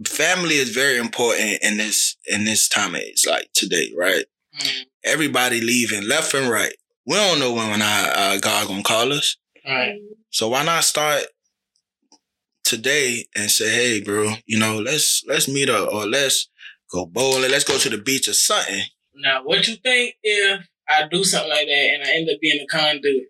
[0.07, 2.95] Family is very important in this in this time.
[2.95, 4.26] It's like today, right?
[4.60, 6.73] Mm, Everybody leaving left and right.
[7.06, 9.38] We don't know when when our, uh, God gonna call us.
[9.68, 9.95] Right.
[10.30, 11.23] So why not start
[12.64, 16.49] today and say, hey, bro, you know, let's let's meet up or let's
[16.91, 18.82] go bowling, let's go to the beach or something.
[19.15, 22.61] Now, what you think if I do something like that and I end up being
[22.61, 23.28] a conduit?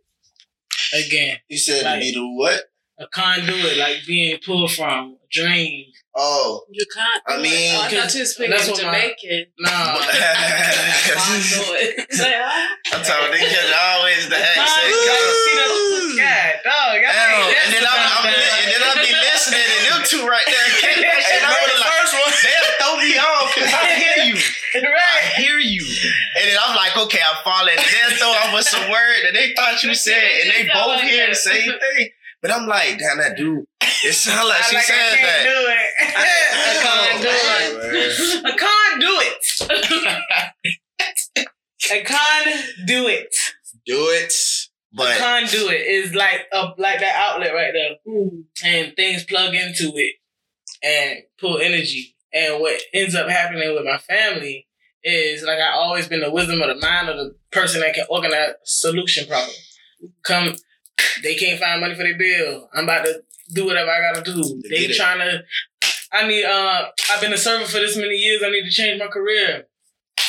[0.94, 2.64] Again, You said Like- me to what?
[3.00, 5.86] a conduit, like being pulled from a dream.
[6.14, 7.24] Oh, You can't.
[7.26, 9.46] I mean- oh, I thought you were speaking That's my- Jamaican.
[9.64, 9.72] No.
[11.08, 12.12] Can't do it.
[12.12, 12.36] Say.
[12.92, 13.32] I'm talking.
[13.32, 14.92] They catch always the Conduit, accent.
[14.92, 16.96] see the God, dog.
[17.00, 20.24] y'all ain't- and then I'm, I'm li- and then I be listening, and them two
[20.28, 20.68] right there.
[20.84, 21.00] Can't.
[21.02, 22.32] I Remember the like, first one?
[22.44, 24.36] they'll throw me off because I hear you.
[24.84, 25.84] I hear you.
[25.84, 27.76] And then I'm like, okay, I'm following.
[27.80, 31.02] And then throw out with some word that they thought you said, and they both
[31.02, 32.10] hear the same thing.
[32.42, 33.66] But I'm like, damn, that dude.
[34.04, 35.44] It sounds like I she like said I can't that.
[35.44, 35.78] do it.
[36.18, 36.26] I,
[36.72, 37.22] I can't
[39.02, 39.38] do it.
[39.64, 39.72] Oh,
[41.92, 42.04] a conduit.
[42.04, 43.36] A conduit.
[43.86, 44.34] Do it.
[44.94, 47.96] But a conduit is like a like that outlet right there,
[48.66, 50.16] and things plug into it
[50.84, 52.18] and pull energy.
[52.34, 54.68] And what ends up happening with my family
[55.02, 58.06] is like I always been the wisdom of the mind of the person that can
[58.10, 59.56] organize solution problem.
[60.24, 60.56] Come,
[61.24, 62.70] they can't find money for their bill.
[62.74, 63.24] I'm about to
[63.54, 64.62] do whatever I gotta do.
[64.70, 65.44] They They trying to.
[66.12, 66.46] I need.
[66.46, 68.42] Uh, I've been a server for this many years.
[68.44, 69.66] I need to change my career.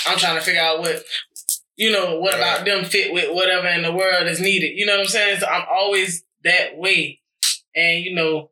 [0.06, 1.02] I'm trying to figure out what,
[1.76, 4.72] you know, what about them fit with whatever in the world is needed.
[4.76, 5.40] You know what I'm saying?
[5.40, 7.20] So I'm always that way.
[7.74, 8.50] And you know,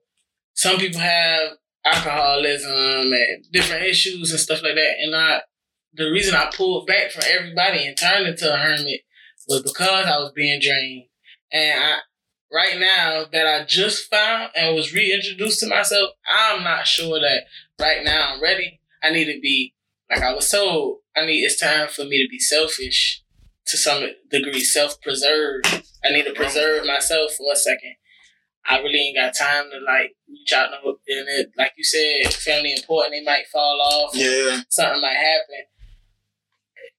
[0.55, 1.53] some people have
[1.85, 4.95] alcoholism and different issues and stuff like that.
[5.03, 5.41] And I,
[5.95, 9.01] the reason I pulled back from everybody and turned into a hermit
[9.49, 11.05] was because I was being drained.
[11.53, 11.99] And I,
[12.53, 17.45] right now that I just found and was reintroduced to myself, I'm not sure that
[17.81, 18.81] right now I'm ready.
[19.03, 19.75] I need to be
[20.11, 20.99] like I was told.
[21.17, 23.23] I need it's time for me to be selfish
[23.67, 25.63] to some degree, self preserve.
[26.05, 27.95] I need to preserve myself for a second.
[28.69, 32.33] I really ain't got time to like reach out no and it like you said,
[32.33, 34.15] family important, they might fall off.
[34.15, 34.61] Yeah.
[34.69, 35.65] Something might happen.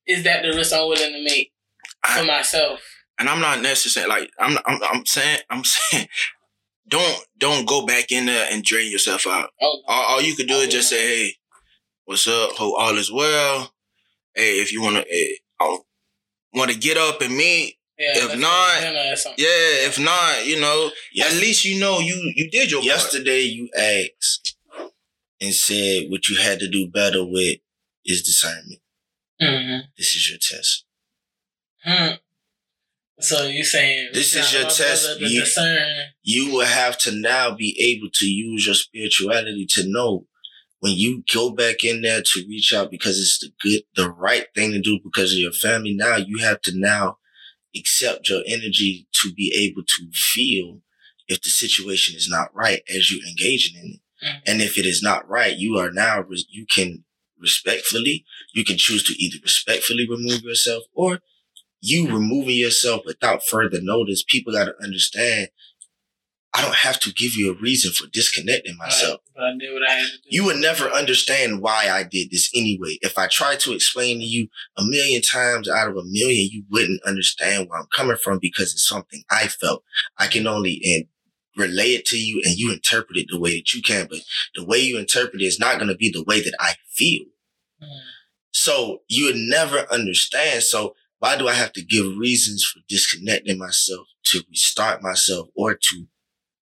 [0.07, 1.51] Is that the risk I'm willing to make
[2.03, 2.81] for I- myself?
[3.21, 6.07] And I'm not necessarily like I'm I'm I'm saying I'm saying
[6.87, 9.51] don't don't go back in there and drain yourself out.
[9.61, 9.81] Oh.
[9.87, 11.35] All, all you could do is just say, "Hey,
[12.05, 12.51] what's up?
[12.53, 13.73] Hope all is well.
[14.35, 15.37] Hey, if you wanna, hey,
[16.53, 19.45] want to get up and meet, Yeah, if not, go to dinner or something.
[19.45, 19.87] yeah.
[19.87, 22.87] If not, you know, Yes- at least you know you you did your part.
[22.87, 24.57] Yesterday you asked
[25.39, 27.59] and said what you had to do better with
[28.05, 28.81] is discernment.
[29.41, 29.83] Mhm.
[29.97, 30.85] This is your test.
[31.83, 32.15] Hmm.
[33.21, 35.19] So you saying This is your test.
[35.19, 35.45] You-
[36.23, 40.27] You will have to now be able to use your spirituality to know
[40.79, 44.45] when you go back in there to reach out because it's the good, the right
[44.55, 45.93] thing to do because of your family.
[45.93, 47.17] Now you have to now
[47.75, 50.81] accept your energy to be able to feel
[51.27, 54.25] if the situation is not right as you're engaging in it.
[54.25, 54.41] Mhm.
[54.47, 57.03] And if it is not right, you are now, you can
[57.37, 61.21] respectfully, you can choose to either respectfully remove yourself or
[61.81, 64.23] you removing yourself without further notice.
[64.23, 65.49] People got to understand,
[66.53, 69.21] I don't have to give you a reason for disconnecting myself.
[69.33, 70.29] But I did what I had to do.
[70.29, 72.97] You would never understand why I did this anyway.
[73.01, 74.47] If I tried to explain to you
[74.77, 78.73] a million times out of a million, you wouldn't understand where I'm coming from because
[78.73, 79.83] it's something I felt.
[80.17, 81.05] I can only and
[81.57, 84.19] relay it to you and you interpret it the way that you can, but
[84.55, 87.25] the way you interpret it is not going to be the way that I feel.
[87.81, 87.87] Mm.
[88.51, 90.63] So you would never understand.
[90.63, 95.75] So why do I have to give reasons for disconnecting myself to restart myself or
[95.75, 96.07] to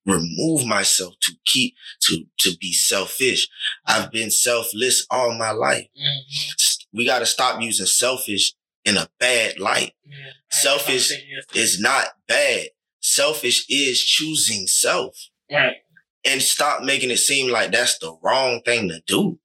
[0.06, 3.48] remove myself to keep to to be selfish?
[3.86, 5.88] I've been selfless all my life.
[5.98, 6.78] Mhm.
[6.92, 8.52] We got to stop using selfish
[8.84, 9.94] in a bad light.
[10.06, 10.18] Yeah.
[10.18, 11.12] I had a Selfish
[11.56, 12.68] is not bad.
[13.00, 15.16] Selfish is choosing self
[15.50, 15.78] right.
[16.26, 19.40] and stop making it seem like that's the wrong thing to do.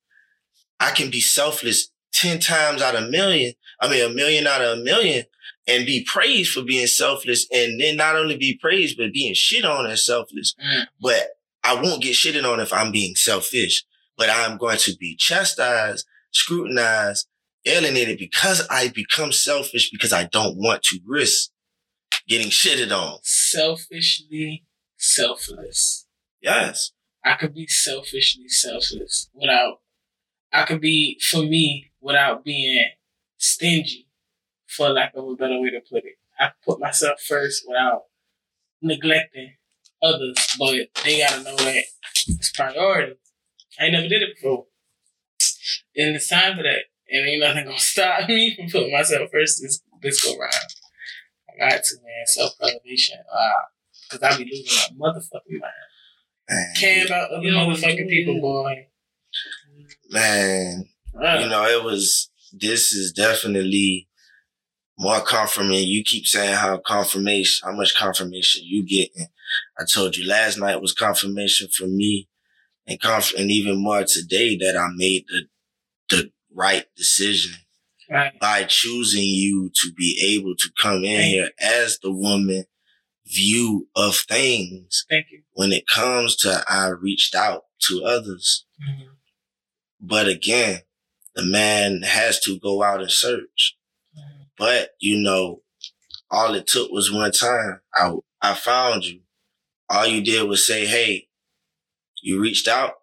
[0.81, 3.55] I can be selfless 10 times out of a million.
[3.81, 5.25] I mean, a million out of a million
[5.67, 9.65] and be praised for being selfless and then not only be praised, but being shit
[9.65, 10.55] on as selfless.
[10.63, 10.87] Mm.
[11.01, 11.29] But
[11.63, 13.85] I won't get shitted on if I'm being selfish,
[14.17, 17.27] but I'm going to be chastised, scrutinized,
[17.67, 21.51] alienated because I become selfish because I don't want to risk
[22.29, 23.19] getting shitted on.
[23.23, 24.65] Selfishly
[24.99, 26.07] selfless.
[26.41, 26.93] Yes.
[27.25, 29.81] I could be selfishly selfless without.
[30.53, 32.85] I could be for me without being
[33.45, 34.09] stingy,
[34.67, 36.15] for lack of a better way to put it.
[36.39, 38.05] I put myself first without
[38.83, 39.55] neglecting
[40.03, 41.85] others, but they gotta know that
[42.27, 43.15] it's priority.
[43.79, 44.67] I ain't never did it before,
[45.97, 46.85] and it's time for that.
[47.11, 50.55] And ain't nothing gonna stop me from putting myself first this this go round.
[51.51, 53.19] I got to man, self preservation.
[53.33, 53.51] Uh,
[54.11, 55.73] cause I be losing my motherfucking mind.
[56.51, 58.87] Man, Care about other motherfucking people, boy.
[60.11, 60.85] man,
[61.15, 64.09] Uh, you know, it was, this is definitely
[64.99, 65.89] more confirmation.
[65.89, 69.27] You keep saying how confirmation, how much confirmation you getting.
[69.79, 72.29] I told you last night was confirmation for me
[72.87, 75.43] and conf- and even more today that I made the,
[76.11, 77.57] the right decision
[78.11, 78.39] right.
[78.41, 82.65] by choosing you to be able to come in Thank here as the woman
[83.27, 85.43] view of things Thank you.
[85.53, 88.65] when it comes to I reached out to others.
[88.81, 89.09] Mhm.
[90.01, 90.83] But again,
[91.35, 93.77] the man has to go out and search.
[94.57, 95.63] But you know,
[96.31, 97.81] all it took was one time.
[97.95, 99.21] I I found you.
[99.91, 101.29] All you did was say, "Hey,
[102.23, 102.95] you reached out.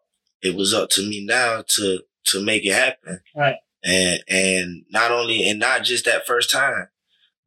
[0.42, 3.58] It was up to me now to to make it happen." Right.
[3.84, 6.88] And and not only and not just that first time,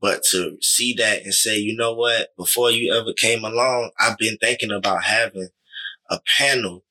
[0.05, 2.37] but to see that and say, you know what?
[2.37, 5.49] Before you ever came along, I've been thinking about having
[6.11, 6.84] a panel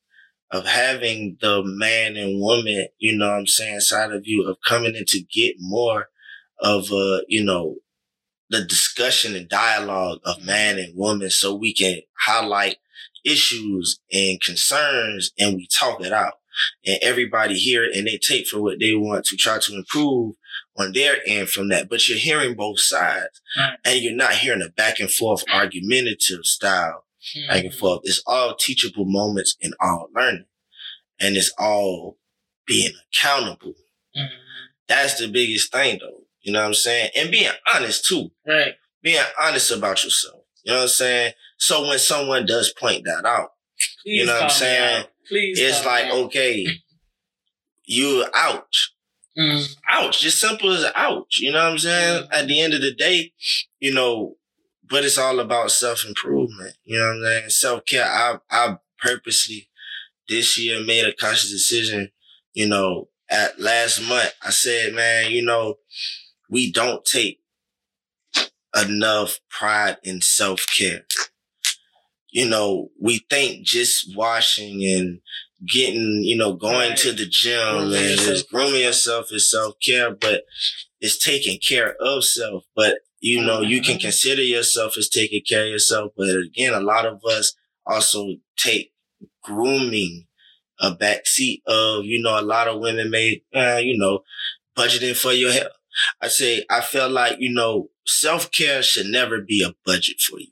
[0.54, 4.58] of having the man and woman, you know what I'm saying, side of you of
[4.64, 6.06] coming in to get more
[6.60, 7.76] of uh, you know,
[8.50, 12.76] the discussion and dialogue of man and woman so we can highlight
[13.24, 16.34] issues and concerns and we talk it out.
[16.86, 20.36] And everybody hear it and they take for what they want to try to improve
[20.76, 21.88] on their end from that.
[21.88, 23.42] But you're hearing both sides
[23.84, 27.03] and you're not hearing a back and forth argumentative style
[27.48, 28.00] back and forth.
[28.04, 30.46] It's all teachable moments and all learning.
[31.20, 32.18] And it's all
[32.66, 33.74] being accountable.
[34.16, 34.28] Mhm.
[34.88, 36.26] That's the biggest thing though.
[36.42, 37.10] You know what I'm saying?
[37.16, 38.30] And being honest too.
[38.46, 38.74] Right.
[39.02, 40.42] Being honest about yourself.
[40.64, 41.32] You know what I'm saying?
[41.58, 43.50] So when someone does point that out,
[44.02, 45.06] Please you know what I'm saying?
[45.28, 45.58] Please.
[45.60, 46.12] it's like, out.
[46.26, 46.66] okay,
[47.84, 48.92] you ouch.
[49.38, 49.76] Mm.
[49.88, 50.20] ouch.
[50.20, 51.38] Just simple as ouch.
[51.38, 52.28] You know what I'm saying?
[52.30, 53.32] At the end of the day,
[53.80, 54.36] you know,
[54.88, 56.76] but it's all about self improvement.
[56.84, 57.50] You know what I'm saying?
[57.50, 58.04] Self care.
[58.06, 59.68] I I purposely
[60.28, 62.10] this year made a conscious decision.
[62.52, 65.76] You know, at last month, I said, man, you know,
[66.48, 67.40] we don't take
[68.76, 71.06] enough pride in self care.
[72.30, 75.20] You know, we think just washing and
[75.68, 76.98] getting, you know, going Right.
[76.98, 78.26] to the gym Grooming and yourself.
[78.28, 80.44] just grooming yourself is self care, but
[81.00, 82.64] it's taking care of self.
[82.74, 86.12] But you know, you can consider yourself as taking care of yourself.
[86.14, 87.54] But again, a lot of us
[87.86, 88.92] also take
[89.42, 90.26] grooming
[90.78, 94.20] a backseat of, you know, a lot of women may, uh, you know,
[94.76, 95.72] budgeting for your health.
[96.20, 100.38] I say, I feel like, you know, self care should never be a budget for
[100.38, 100.48] you.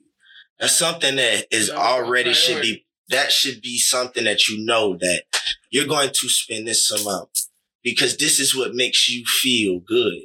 [0.59, 4.97] That's something that is That's already should be, that should be something that you know
[4.99, 5.25] that
[5.69, 7.37] you're going to spend this amount
[7.83, 10.23] because this is what makes you feel good.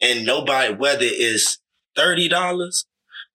[0.00, 1.58] And nobody, whether it's
[1.96, 2.84] $30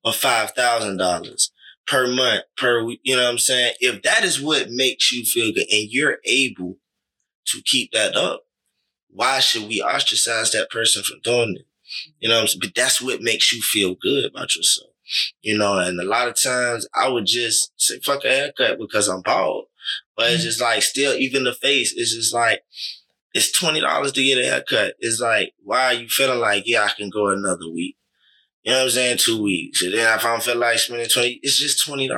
[0.04, 1.50] or $5,000
[1.88, 3.74] per month, per week, you know what I'm saying?
[3.80, 6.78] If that is what makes you feel good and you're able
[7.48, 8.44] to keep that up,
[9.10, 11.66] why should we ostracize that person from doing it?
[12.20, 12.60] You know I'm saying?
[12.62, 14.92] But that's what makes you feel good about yourself.
[15.42, 19.08] You know, and a lot of times I would just say, fuck a haircut because
[19.08, 19.66] I'm bald.
[20.16, 22.62] But it's just like, still, even the face, it's just like,
[23.34, 24.94] it's $20 to get a haircut.
[25.00, 27.96] It's like, why are you feeling like, yeah, I can go another week?
[28.64, 29.18] You know what I'm saying?
[29.20, 29.82] Two weeks.
[29.84, 32.10] And then if I don't feel like spending 20, it's just $20.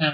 [0.00, 0.12] Right.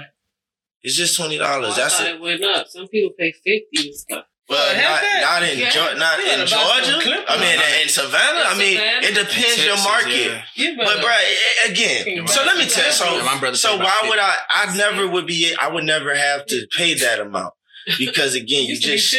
[0.83, 1.39] It's just $20.
[1.41, 2.15] Oh, I That's thought it.
[2.15, 2.67] it went up.
[2.67, 4.25] Some people pay fifty and stuff.
[4.49, 5.01] Well, not,
[5.41, 5.69] not in Yeah.
[5.69, 7.23] Geor- not You in gotta buy some Georgia.
[7.29, 8.43] I mean, in Savannah.
[8.45, 9.07] I mean, Savannah.
[9.07, 10.43] it depends your market.
[10.55, 10.73] yeah.
[10.77, 12.91] But bro, again, so let me tell you.
[12.91, 14.35] So, Yeah, so why would I?
[14.49, 15.55] I never would be.
[15.59, 17.53] I would never have to pay that amount
[17.97, 19.15] because again, you used just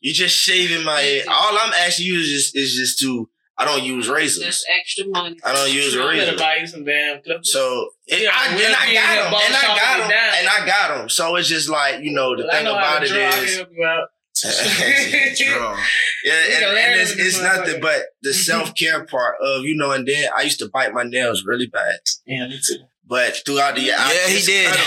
[0.00, 1.26] you just shaving my head.
[1.28, 3.28] All I'm asking you is just is just to.
[3.58, 4.42] I don't use razors.
[4.44, 5.36] That's extra money.
[5.44, 6.36] I don't use a You razor.
[6.38, 7.52] buy you some damn clippers.
[7.52, 10.66] So it, Yeah, I, we'll and I got them, and I got them, and I
[10.66, 11.08] got them.
[11.08, 13.30] So it's just like you know the Well, thing know about to it draw, I
[13.32, 14.08] can is, help you out.
[14.42, 15.76] Draw.
[16.24, 19.92] yeah, and, and it's, it's nothing but the self care part of you know.
[19.92, 22.78] And then I used to bite my nails really bad, Yeah, me too.
[23.06, 24.70] but throughout the year, I Yeah, he did.
[24.70, 24.86] cut 'em.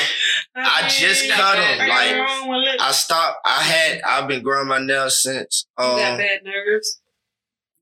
[0.57, 2.65] I just cut 'em, I like, got wrong.
[2.79, 3.37] I stopped.
[3.45, 4.01] I had.
[4.01, 5.67] I've been growing my nails since.
[5.77, 6.99] You got Um, bad nerves.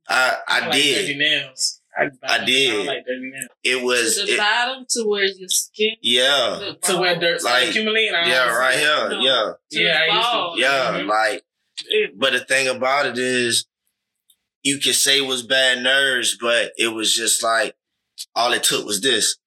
[0.08, 1.02] I I like did.
[1.02, 1.80] dirty nails.
[1.98, 2.74] I, I did.
[2.90, 3.48] I like nails.
[3.64, 4.18] It was.
[4.18, 5.96] to the It, bottom to where your skin.
[6.02, 6.74] yeah.
[6.84, 8.14] To where dirt Like, like, accumulating.
[8.14, 8.46] Yeah.
[8.48, 9.10] don't Right here.
[9.10, 9.20] No.
[9.22, 9.52] Yeah.
[9.72, 10.60] To Yeah, I the used to- ball.
[10.60, 11.00] Yeah.
[11.00, 11.08] Mhm.
[11.08, 11.44] Like.
[12.16, 13.66] But the thing about it is,
[14.62, 17.76] you can say it was bad nerves, but it was just like
[18.36, 19.38] all it took was this.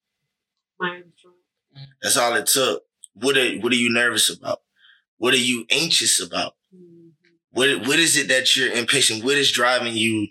[2.01, 2.83] That's all it took.
[3.13, 4.61] What are What are you nervous about?
[5.17, 6.55] What are you anxious about?
[6.75, 7.11] Mhm.
[7.51, 9.23] What What is it that you're impatient?
[9.23, 10.27] What is driving you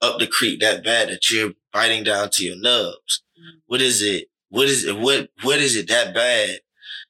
[0.00, 3.22] up the creek that bad that you're biting down to your nubs?
[3.66, 4.28] What is it?
[4.48, 4.98] What is it?
[4.98, 6.60] What What is it that bad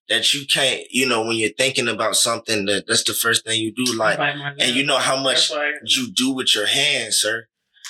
[0.08, 0.82] that you can't?
[0.90, 3.96] You know, when you're thinking about something, that that's the first thing you do.
[3.96, 5.72] Like, and you know how much why.
[5.84, 7.46] you do with your hands, sir.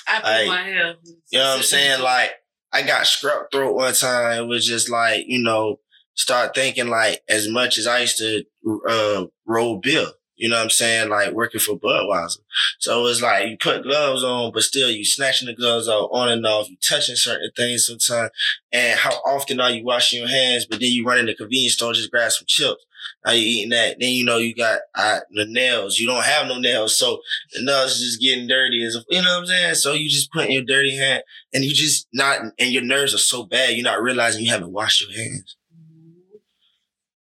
[0.07, 0.95] I put Like, my hair.
[1.31, 2.01] You know what I'm saying?
[2.01, 2.31] Like,
[2.71, 4.43] I got strep throat one time.
[4.43, 5.79] It was just like, you know,
[6.15, 8.43] start thinking like as much as I used to
[8.87, 10.07] uh, roll beer.
[10.39, 11.09] You know what I'm saying?
[11.09, 12.39] Like working for Budweiser.
[12.79, 16.29] So it's like you put gloves on, but still you snatching the gloves out on
[16.29, 16.69] and off.
[16.69, 18.31] You touching certain things sometimes.
[18.71, 20.65] And how often are you washing your hands?
[20.65, 22.85] But then you run in the convenience store, just grab some chips.
[23.25, 23.97] Now you eating that.
[23.99, 25.99] Then you know you got uh, the nails.
[25.99, 26.97] You don't have no nails.
[26.97, 27.19] So
[27.53, 28.81] the nails just getting dirty.
[28.85, 29.75] As you know what I'm saying?
[29.75, 33.13] So you just put in your dirty hand and you just not, and your nerves
[33.13, 35.57] are so bad, you're not realizing you haven't washed your hands.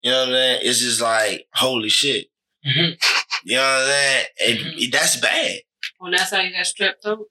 [0.03, 0.61] You know what I'm saying?
[0.65, 2.27] It's just like, holy shit.
[2.67, 2.97] Mhm.
[3.45, 4.27] You know what I'm saying?
[4.39, 5.59] It- it- that's bad.
[6.01, 7.29] Well, that's how you got strep throat.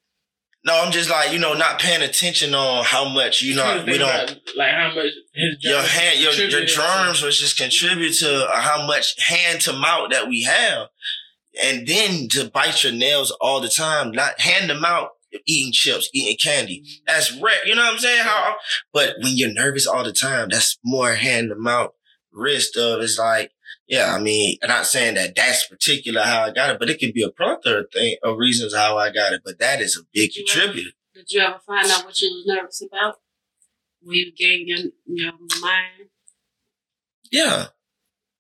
[0.66, 3.98] No, I'm just like, you know, not paying attention on how much, you know, we
[3.98, 8.48] don't, about, like how much his your hand, your, your germs was just contribute to
[8.54, 10.88] how much hand to mouth that we have.
[11.62, 15.10] And then to bite your nails all the time, not hand them out,
[15.46, 16.84] eating chips, eating candy.
[17.06, 17.68] That's rare.
[17.68, 18.24] You know what I'm saying?
[18.24, 18.56] How,
[18.94, 21.92] but when you're nervous all the time, that's more hand to mouth
[22.32, 23.52] risk of it's like,
[23.94, 27.00] yeah, I mean, I'm not saying that that's particular how I got it, but it
[27.00, 29.42] could be a plethora of thing of reasons how I got it.
[29.46, 30.44] But that is a big Yeah.
[30.46, 30.92] contributor.
[31.14, 33.16] Did you ever find out what you were nervous about?
[34.02, 36.10] When you gained your, your mind?
[37.32, 37.68] Yeah.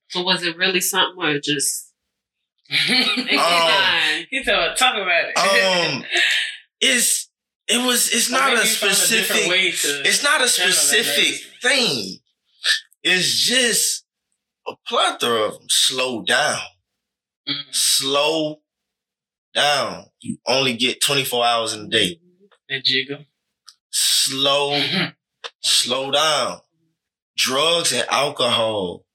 [0.09, 1.91] So was it really something or just
[2.89, 2.97] Um,
[3.35, 4.27] mind?
[4.31, 5.37] he told talk about it.
[5.37, 6.03] Um,
[6.81, 7.29] it's
[7.67, 8.09] it was.
[8.11, 9.45] It's Or not a you found different specific.
[9.81, 12.17] to It's not a specific thing.
[13.03, 14.02] It's just
[14.67, 15.67] a plethora of them.
[15.69, 16.59] Slow down.
[17.47, 17.63] Mm.
[17.75, 18.61] Slow
[19.53, 20.05] down.
[20.21, 22.19] You only get 24 hours in a day.
[22.69, 23.25] That jiggle.
[23.91, 25.15] Slow, Mhm.
[25.61, 26.61] slow down.
[27.35, 29.05] Drugs and alcohol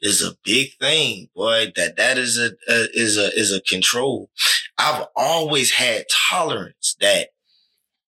[0.00, 1.72] is a big thing, boy.
[1.74, 4.30] That that is a, a is a is a control.
[4.76, 7.30] I've always had tolerance that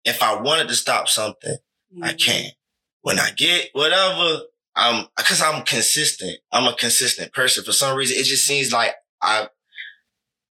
[0.03, 1.57] if I wanted to stop something,
[2.01, 2.17] I Mm-hmm.
[2.17, 2.51] can.
[3.01, 4.41] When I get whatever,
[4.78, 6.38] I'm because I'm consistent.
[6.52, 7.64] I'm a consistent person.
[7.64, 9.49] For some reason, it just seems like I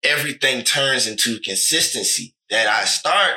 [0.04, 2.34] everything turns into consistency.
[2.50, 3.34] That I start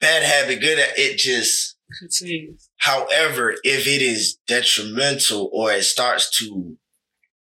[0.00, 1.18] bad habit, good at it.
[1.18, 2.68] Just Continues.
[2.78, 6.76] however, if it is detrimental or it starts to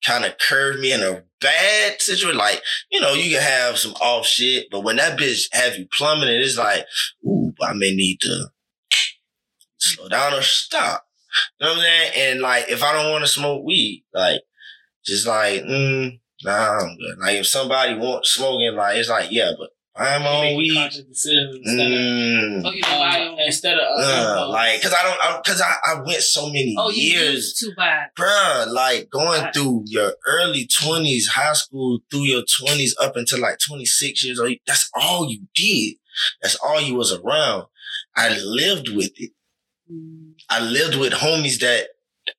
[0.04, 3.92] kind of curve me in a bad situation, like you know, you can have some
[4.02, 6.84] off shit, but when that bitch have you plummeting, it's like,
[7.24, 8.48] ooh, I may need to
[9.78, 11.07] slow down or stop.
[11.60, 12.12] You know what I'm saying?
[12.16, 14.40] And like, if I don't want to smoke weed, like,
[15.04, 17.18] just like, mm, nah, I'm good.
[17.18, 20.76] Like, if somebody wants smoking, like, it's like, yeah, but I'm You on make weed.
[20.76, 23.36] conscious instead of Mm, Oh, you know why?
[23.46, 26.74] instead of uh, uh, like, cause I don't, I, cause I, I went so many
[26.78, 28.06] Oh, you years used to buy.
[28.16, 29.54] bruh, like going Right.
[29.54, 34.54] through your early 20s, high school, through your 20s, up until like 26 years old,
[34.66, 35.96] that's all you did.
[36.42, 37.64] That's all you was around.
[38.16, 39.32] I lived with it.
[40.50, 41.88] I lived with homies that,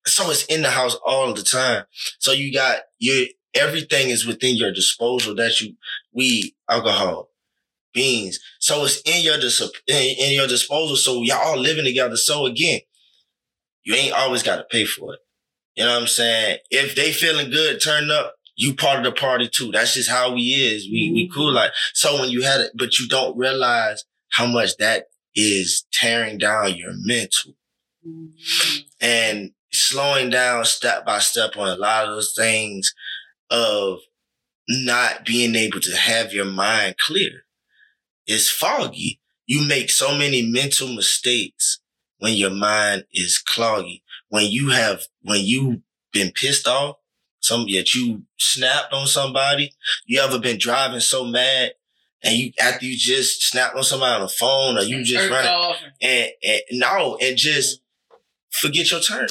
[0.06, 1.86] so it's in the house all the time.
[2.20, 5.76] So you got your, everything is within your disposal that you,
[6.14, 7.30] weed, alcohol,
[7.94, 8.40] beans.
[8.60, 10.96] So it's in your, dis- in, in your disposal.
[10.96, 12.18] So y'all all living together.
[12.18, 12.82] So again,
[13.84, 15.20] you ain't always got to pay for it.
[15.76, 16.58] You know what I'm saying?
[16.70, 18.36] If they feeling good, turn up.
[18.58, 19.72] You part of the party too.
[19.72, 20.84] That's just how we is.
[20.84, 21.34] We we mm-hmm.
[21.34, 24.04] cool like so when you had it, but you don't realize
[24.34, 25.06] how much that
[25.36, 27.54] is tearing down your mental
[28.08, 28.32] Mm.
[29.02, 32.94] and slowing down step by step on a lot of those things
[33.50, 34.00] of
[34.70, 37.46] not being able to have your mind clear.
[38.26, 39.20] It's foggy.
[39.48, 41.80] You make so many mental mistakes
[42.20, 44.02] when your mind is cloggy.
[44.30, 45.82] When you have, when you
[46.14, 46.98] been pissed off,
[47.42, 49.74] some that you snapped on somebody.
[50.06, 51.74] You ever been driving so mad
[52.24, 55.76] and you after you just snapped on somebody on the phone or you just running
[56.02, 57.82] and, and no, and just
[58.52, 59.28] forget your turn.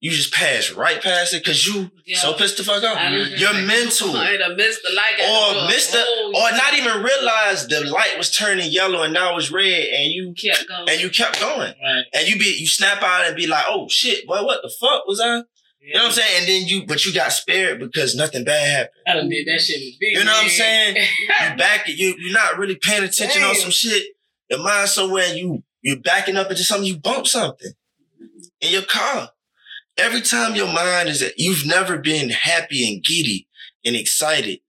[0.00, 2.18] You just pass right past it because you Yeah.
[2.18, 2.96] so pissed the fuck off.
[3.36, 4.16] You're mental.
[4.16, 5.16] I missed the light.
[5.20, 9.36] Or missed the, oh, or not even realize the light was turning yellow and now
[9.36, 10.88] it's red and you kept going.
[10.88, 11.74] and you kept going.
[11.82, 12.04] Right.
[12.14, 15.04] And you be you snap out and be like, oh shit, boy, what the fuck
[15.08, 15.42] was I?
[15.80, 16.40] You know what I'm saying?
[16.40, 19.02] And then you but you got spared because nothing bad happened.
[19.06, 20.96] I done did that shit big You know what I'm saying?
[21.50, 24.02] You back you you're not really paying attention on some shit.
[24.50, 27.72] Your mind somewhere you you're backing up into something, you bump something
[28.60, 29.30] in your car.
[29.96, 33.48] Every time your mind is that you've never been happy and giddy
[33.84, 34.60] and excited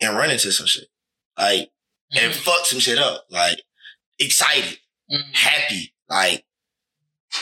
[0.00, 0.88] and run into some shit.
[1.38, 1.70] Like
[2.12, 3.24] and fuck some shit up.
[3.30, 3.62] Like
[4.18, 4.78] excited,
[5.12, 5.32] Mhm.
[5.34, 6.44] happy, like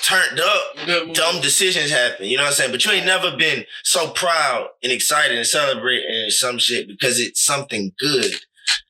[0.02, 2.26] turned up dumb decisions happen.
[2.26, 2.72] You know what I'm saying?
[2.72, 7.44] But you ain't never been so proud and excited and celebrating some shit because it's
[7.44, 8.32] something good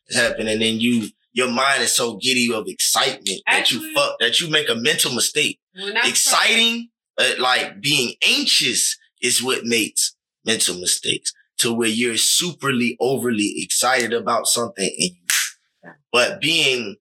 [0.09, 4.19] that's happened, and then you your mind is so giddy of excitement that you fuck
[4.21, 5.61] that you make a mental mistake.
[6.05, 10.15] Exciting, uh, like being anxious, is what makes
[10.45, 11.33] mental mistakes.
[11.59, 16.97] To where you're superly overly excited about something, and but being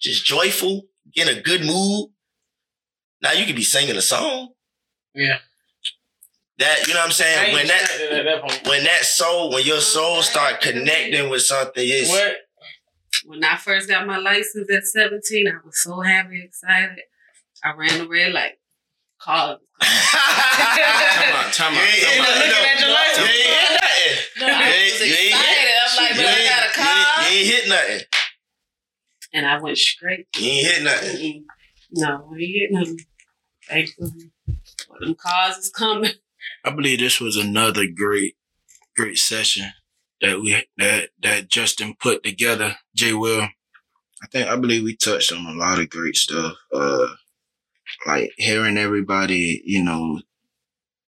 [0.00, 0.82] just joyful,
[1.14, 2.10] in a good mood.
[3.22, 4.50] Now you could be singing a song.
[5.14, 5.38] Yeah.
[6.58, 7.54] That you know what I'm saying?
[7.54, 12.36] When that that when that soul, when your soul start connecting with something, it's What?
[13.24, 16.98] when I first got my license at 17, I was so happy, excited.
[17.64, 18.52] I ran the red light.
[19.20, 19.58] Called.
[19.80, 19.88] Time
[21.34, 22.28] out, time out, You ain't time hit out.
[22.28, 23.18] nothing, Looking at your license.
[23.18, 23.80] You ain't hit
[24.40, 24.52] nothing.
[24.52, 25.58] I was you ain't excited.
[25.62, 25.78] Hit.
[25.82, 27.24] I'm like, but I got a you car.
[27.24, 28.00] ain't- You ain't hit nothing.
[29.34, 30.26] And I went straight.
[30.36, 31.16] You ain't hit nothing.
[31.16, 31.44] Mm-mm.
[31.92, 32.98] No, I ain't getting nothing.
[33.72, 34.30] Thankfully.
[34.88, 36.12] Well, them cars is coming.
[36.64, 38.36] I believe this was another great,
[38.96, 39.72] great session
[40.20, 42.76] that we that that Justin put together.
[42.94, 43.42] Jay Will.
[44.22, 46.54] I think I believe we touched on a lot of great stuff.
[46.72, 47.08] Uh
[48.06, 50.20] like hearing everybody, you know,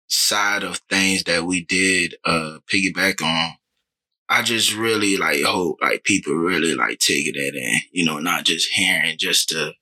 [0.09, 3.55] side of things that we did uh piggyback on.
[4.29, 8.45] I just really like hope like people really like taking that in, you know, not
[8.45, 9.73] just hearing just to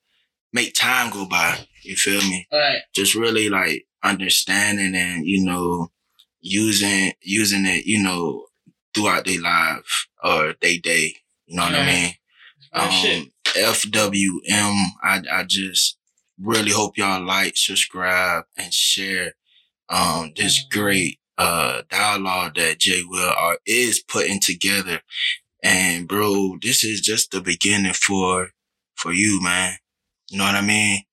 [0.53, 1.67] make time go by.
[1.83, 2.47] You feel me?
[2.51, 2.81] Right.
[2.95, 5.91] just really like understanding and you know
[6.41, 8.45] using using it you know
[8.93, 11.15] throughout their life or their day
[11.47, 11.85] you know what i Right.
[11.87, 12.13] mean
[12.75, 13.27] Real shit.
[13.55, 14.85] FWM.
[15.03, 15.97] I I just
[16.39, 19.33] really hope y'all like, subscribe, and share
[19.89, 20.79] um this Mm-hmm.
[20.79, 25.01] great uh dialogue that Jay Will are is putting together.
[25.63, 28.49] And bro, this is just the beginning for
[28.95, 29.75] for you, man.
[30.29, 31.03] You know what I mean?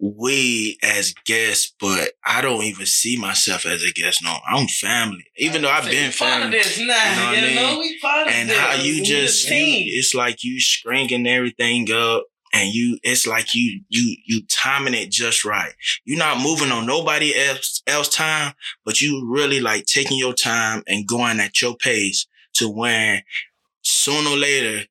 [0.00, 4.22] We as guests, but I don't even see myself as a guest.
[4.22, 5.24] No, I'm family.
[5.36, 7.32] Even though I've been part of family this now.
[7.32, 7.78] You know what I mean?
[7.80, 8.58] we part of and this.
[8.58, 13.54] how you We just you, it's like you stringing everything up and you it's like
[13.54, 15.72] you you you timing it just right
[16.04, 18.52] you're not moving on nobody else else time
[18.84, 23.22] but you really like taking your time and going at your pace to when
[23.82, 24.86] sooner or later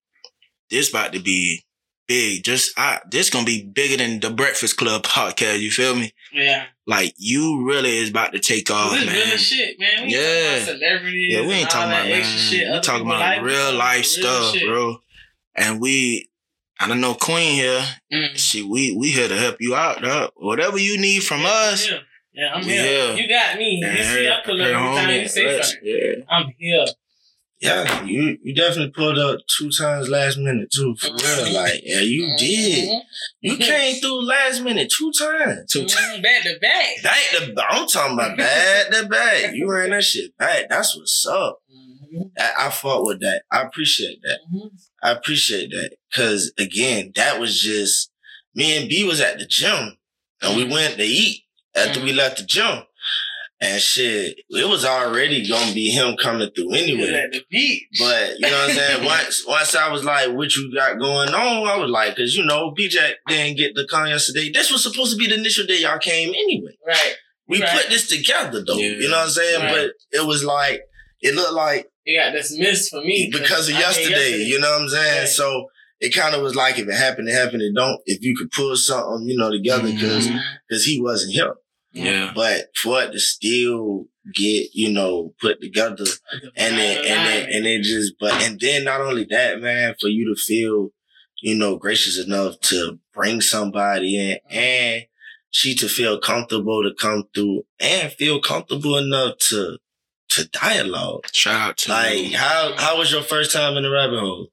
[0.70, 1.64] this about to be
[2.08, 6.14] big just I, this gonna be bigger than the breakfast club podcast you feel me
[6.32, 6.66] yeah.
[6.86, 10.08] like you really is about to take off this man real shit, man.
[10.08, 10.64] We Yeah.
[10.64, 11.34] celebrities.
[11.34, 12.24] yeah, we ain't talking about man.
[12.24, 12.72] shit.
[12.72, 13.42] We talking about life.
[13.44, 14.68] real life stuff, shit.
[14.68, 14.98] bro.
[15.56, 16.30] And we,
[16.80, 17.84] I don't know, Queen here.
[18.14, 18.38] Mm.
[18.38, 20.32] She, we, we here to help you out, dog.
[20.36, 21.90] Whatever you need from Yeah, us.
[21.92, 22.00] I'm.
[22.34, 22.84] Yeah, I'm here.
[22.84, 23.16] here.
[23.16, 23.82] You got me.
[23.84, 25.80] and You see, I pull up every time you say something.
[25.84, 26.24] Yeah.
[26.30, 26.86] I'm here.
[27.60, 31.54] Yeah, you you definitely pulled up two times last minute too, for real.
[31.54, 32.88] Like, yeah, you did.
[32.90, 33.02] Mhm.
[33.42, 35.72] You came through last minute two times.
[35.72, 36.20] Two times.
[36.20, 36.24] Mhm.
[36.24, 36.86] Back to back.
[37.04, 39.54] Back to, I'm talking about back to back.
[39.56, 40.70] You ran that shit back.
[40.70, 41.62] That's what's up.
[41.74, 42.30] Mhm.
[42.38, 43.42] I, I fought with that.
[43.52, 44.40] I appreciate that.
[44.54, 44.70] Mhm.
[45.02, 45.96] I appreciate that.
[46.14, 48.12] Cause again, that was just
[48.54, 49.98] me and B was at the gym
[50.44, 51.42] and we went to eat
[51.76, 52.84] after we left the gym.
[53.60, 57.10] And shit, it was already gonna be him coming through anyway.
[57.14, 57.84] at the beach.
[57.98, 59.06] But you know what I'm saying?
[59.06, 61.68] once once I was like, what you got going on?
[61.68, 64.52] I was like, cause you know, BJ didn't get the con yesterday.
[64.52, 66.78] This was supposed to be the initial day y'all came anyway.
[66.86, 67.16] right.
[67.50, 67.70] We Right.
[67.82, 68.76] put this together though.
[68.78, 68.90] Yeah.
[68.90, 69.62] You know what I'm saying?
[69.64, 69.74] Right.
[70.12, 70.82] But it was like
[71.22, 74.82] it looked like It got dismissed for me because of mean, yesterday, You know what
[74.84, 75.20] I'm saying?
[75.22, 75.28] Right.
[75.30, 75.66] So
[76.00, 77.64] it kind of was like if it happened, it happened.
[77.64, 78.00] It don't.
[78.06, 80.84] If you could pull something, you know, together because Mhm.
[80.86, 81.56] he wasn't here.
[81.92, 82.32] Yeah.
[82.36, 86.04] But for it to still get you know put together
[86.56, 90.08] and then and then and it just but and then not only that man for
[90.10, 90.90] you to feel
[91.42, 95.04] you know gracious enough to bring somebody in and
[95.50, 99.78] she to feel comfortable to come through and feel comfortable enough to
[100.28, 104.20] to dialogue Shout out to like how how was your first time in the rabbit
[104.20, 104.50] hole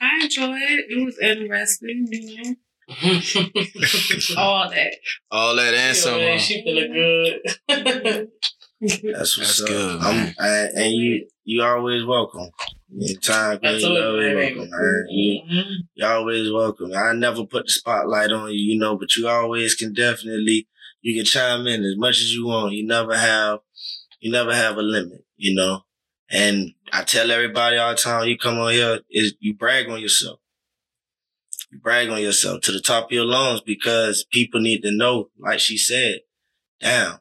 [0.00, 0.86] I enjoyed it.
[0.88, 2.54] It was interesting, you know.
[4.36, 4.94] All that.
[5.30, 6.18] all that and some.
[6.20, 7.40] Yeah, uh, she feeling good.
[8.80, 10.34] that's what's That's good, I'm, man.
[10.38, 12.50] I, and you you always welcome
[12.94, 15.04] Anytime, time, man, you you, always welcome, man.
[15.10, 15.74] You, Mhm.
[15.94, 16.92] you always welcome.
[16.94, 20.68] I never put the spotlight on you, you know, but you always can definitely
[21.00, 22.74] you can chime in as much as you want.
[22.74, 23.60] You never have
[24.20, 25.82] you never have a limit, you know.
[26.30, 30.00] And I tell everybody all the time, you come on here, is you brag on
[30.00, 30.40] yourself.
[31.72, 35.30] You brag on yourself to the top of your lungs because people need to know,
[35.38, 36.20] like she said,
[36.80, 37.18] damn,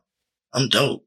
[0.53, 1.05] I'm dope.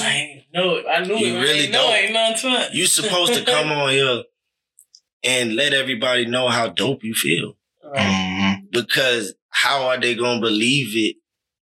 [0.00, 0.86] I ain't know it.
[0.86, 1.40] I knew You it.
[1.40, 1.94] really I ain't know don't.
[1.94, 1.96] it.
[2.04, 2.74] Ain't nothing to it.
[2.74, 4.22] You supposed to come on here
[5.24, 7.54] and let everybody know how dope you feel.
[7.84, 8.60] Right.
[8.60, 8.70] mhm.
[8.70, 11.16] Because how are they gonna believe it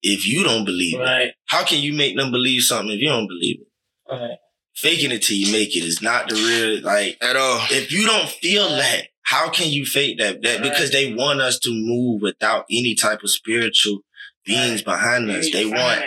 [0.02, 1.34] if you don't believe it?
[1.46, 4.12] How can you make them believe something if you don't believe it?
[4.12, 4.38] Right.
[4.74, 7.60] Faking it till you make it is not the real like At all.
[7.70, 10.42] if you don't feel that, how can you fake that?
[10.42, 14.00] That because they want us to move without any type of spiritual
[14.44, 15.50] beings behind us.
[15.50, 16.02] They want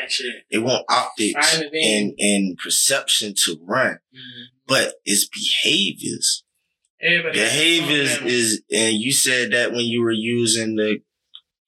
[0.52, 1.98] they want optics Find it in.
[1.98, 3.98] and and perception to run.
[4.15, 4.44] Mhm.
[4.68, 6.44] But it's behaviors.
[7.02, 10.99] Everybody behaviors is and you said that when you were using the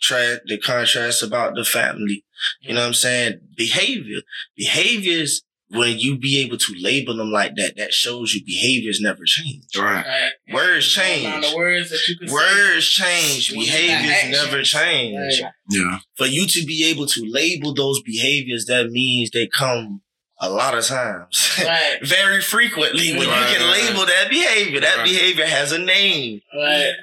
[0.01, 2.23] tra- the contrast about the family
[2.61, 4.21] you know what i'm saying behavior
[4.55, 9.23] behaviors when you be able to label them like that that shows you behaviors never
[9.25, 10.05] change Right.
[10.05, 10.31] Right.
[10.53, 12.33] words change of words that you can say.
[12.33, 15.51] words change When you got behaviors never change Right.
[15.69, 15.99] Yeah.
[16.17, 20.01] for you to be able to label those behaviors that means they come
[20.41, 21.99] a lot of times Right.
[22.03, 23.83] very frequently when Right, you can right.
[23.83, 25.05] label that behavior that Right.
[25.05, 26.93] behavior has a name Right.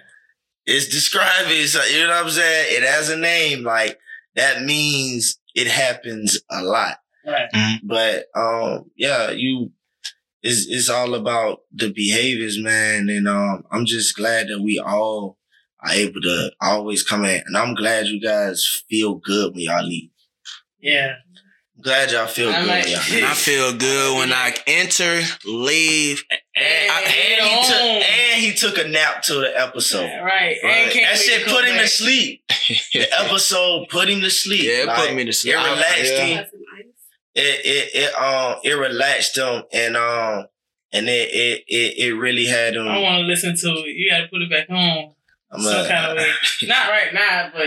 [0.67, 2.67] it's describing it's, you know what I'm saying?
[2.71, 3.63] It has a name.
[3.63, 3.99] Like
[4.35, 6.99] that means it happens a lot.
[7.27, 7.81] Right.
[7.82, 9.73] But um yeah, you
[10.43, 13.09] it's it's all about the behaviors, man.
[13.09, 15.39] And um I'm just glad that we all
[15.81, 17.43] are able to always come in.
[17.47, 20.11] And I'm glad you guys feel good when y'all leave.
[20.81, 21.15] Yeah.
[21.77, 22.93] I'm glad y'all feel I good like- when
[23.23, 26.23] y'all I feel good when I enter, leave.
[26.55, 30.05] And, I- and he took and he took a nap to the episode.
[30.05, 30.57] Right.
[30.62, 30.62] Right.
[30.65, 32.43] And That shit put come him to sleep.
[32.94, 34.65] The episode put him to sleep.
[34.65, 35.55] Yeah, it Like, put me to sleep.
[35.55, 36.24] It relaxed Yeah.
[36.24, 36.47] him.
[37.37, 37.61] Got some ice.
[37.65, 40.47] It it it um it relaxed them and um
[40.93, 42.89] and it it it, it really had him.
[42.89, 43.95] I want to listen to it.
[43.97, 45.13] You got to put it back on.
[45.53, 46.31] I'm some a- kind of way.
[46.69, 47.67] Not right now, but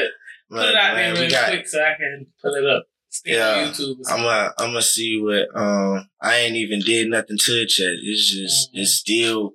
[0.50, 2.86] put it out man, there real quick so I can pull it up.
[3.12, 4.00] Stay Yeah, on YouTube.
[4.06, 7.78] or I'm gonna I'm gonna see what um I ain't even did nothing to it
[7.80, 7.90] yet.
[8.04, 8.82] It's just Mhm.
[8.82, 9.54] it's still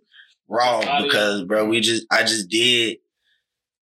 [0.48, 2.98] raw because bro, we just I just did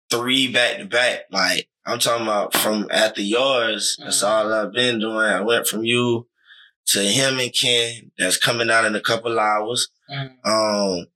[0.09, 1.21] three back to back.
[1.31, 3.97] Like I'm talking about from after yours.
[3.99, 4.27] That's Mhm.
[4.27, 5.17] all I've been doing.
[5.25, 6.27] I went from you
[6.87, 8.11] to him and Ken.
[8.17, 9.89] That's coming out in a couple hours.
[10.11, 11.07] Mhm, Um,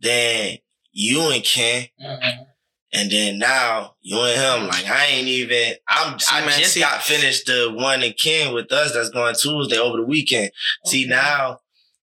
[0.00, 0.58] then
[0.92, 1.88] you and Ken.
[2.00, 2.46] mhm.
[2.92, 5.76] And then now you and him, like I ain't even.
[5.88, 6.18] I'm.
[6.18, 8.92] See, I man, just see- got finished the one in Ken with us.
[8.92, 10.50] That's going Tuesday over the weekend.
[10.86, 11.60] See now,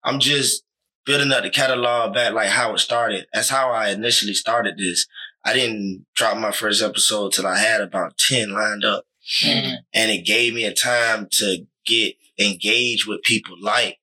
[0.04, 0.64] I'm just
[1.06, 3.28] building up the catalog back, like how it started.
[3.32, 5.06] That's how I initially started this.
[5.44, 9.06] I didn't drop my first episode till I had about ten lined up,
[9.44, 9.78] Mhm.
[9.94, 13.98] and it gave me a time to get engaged with people like.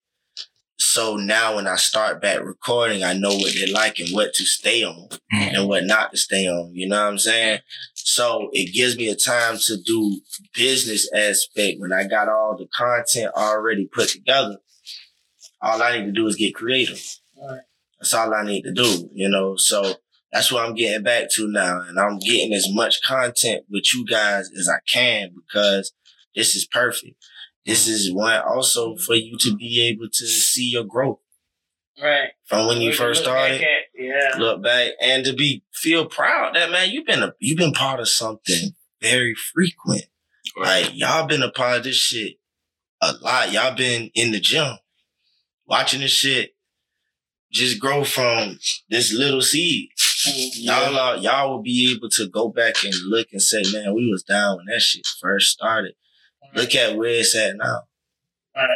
[0.80, 4.44] So now when I start back recording, I know what they like and what to
[4.44, 5.54] stay on Mm.
[5.54, 6.72] and what not to stay on.
[6.74, 7.60] You know what I'm saying?
[7.94, 10.20] So it gives me a time to do
[10.54, 14.58] business aspect when I got all the content already put together.
[15.60, 17.02] All I need to do is get creative.
[17.36, 17.60] Right.
[18.00, 19.56] That's all I need to do, you know.
[19.56, 20.00] So
[20.32, 21.80] that's what I'm getting back to now.
[21.80, 25.92] And I'm getting as much content with you guys as I can because
[26.34, 27.16] this is perfect.
[27.66, 31.18] This is one also for you to be able to see your growth
[32.00, 32.30] Right.
[32.46, 34.36] from when you We first look back started at- yeah.
[34.38, 37.98] look back and to be feel proud that man you've been a you've been part
[38.00, 40.04] of something very frequent.
[40.56, 42.34] Like y'all been a part of this shit
[43.02, 43.52] a lot.
[43.52, 44.76] Y'all been in the gym
[45.66, 46.54] watching this shit
[47.52, 49.88] just grow from this little seed.
[50.26, 54.10] Y'all are, y'all will be able to go back and look and say, man, we
[54.10, 55.94] was down when that shit first started.
[56.54, 57.82] Look at where it's at now.
[58.56, 58.68] Right.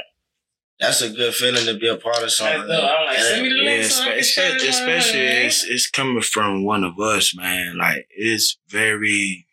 [0.78, 2.66] That's a good feeling to be a part of something.
[2.66, 2.90] That's dope.
[2.90, 4.64] I'm like, And send me the Yeah, link so I can espe- share it espe-
[4.64, 7.78] on especially it's, it's coming from one of us, man.
[7.78, 9.46] Like it's very.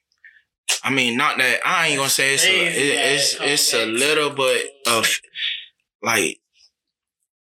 [0.84, 4.32] I mean, not that I ain't gonna say it's a, it, it's it's a little
[4.32, 5.08] bit of
[6.02, 6.40] like,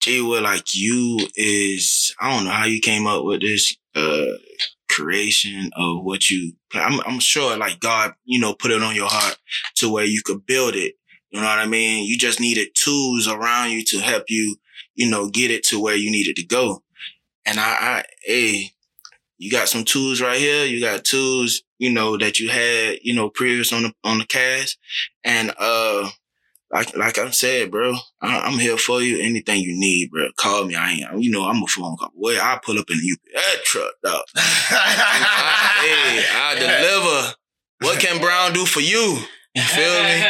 [0.02, 4.26] gee, well, like you is I don't know how you came up with this uh
[4.90, 6.54] creation of what you.
[6.74, 9.38] I'm I'm sure like God, you know, put it on your heart
[9.78, 10.96] to where you could build it.
[11.32, 12.06] You know what I mean?
[12.06, 14.58] You just needed tools around you to help you,
[14.94, 16.84] you know, get it to where you needed to go.
[17.46, 18.70] And I, I, hey,
[19.38, 20.66] you got some tools right here.
[20.66, 24.26] You got tools, you know, that you had, you know, previous on the on the
[24.26, 24.78] cast.
[25.24, 26.10] And uh,
[26.74, 29.20] like like I said, bro, I, I'm here for you.
[29.20, 30.76] Anything you need, bro, call me.
[30.76, 32.12] I ain't, you know, I'm a phone call.
[32.16, 34.22] Where I pull up in the UPS truck, dog.
[34.36, 37.36] I, hey, I deliver.
[37.82, 39.20] What can Brown do for you?
[39.54, 40.24] You feel me?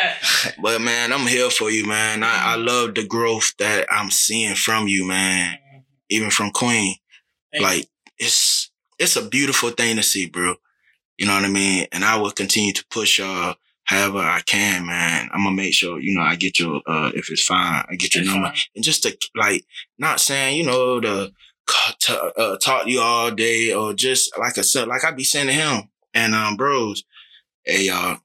[0.61, 2.23] But man, I'm here for you, man.
[2.23, 5.57] I, I love the growth that I'm seeing from you, man.
[6.09, 6.95] Even from Queen.
[7.53, 7.87] Thank Like
[8.17, 10.55] it's it's a beautiful thing to see, bro.
[11.17, 11.87] You know what I mean?
[11.93, 15.29] And I will continue to push y'all however I can, man.
[15.33, 18.15] I'm gonna make sure, you know, I get your uh if it's fine, I get
[18.15, 18.53] your number.
[18.75, 19.65] And just to like
[19.97, 21.31] not saying, you know, to
[21.65, 25.11] ca- to, uh, talk to you all day or just like I said, like I
[25.11, 27.03] be saying to him and um bros,
[27.65, 28.19] hey y'all,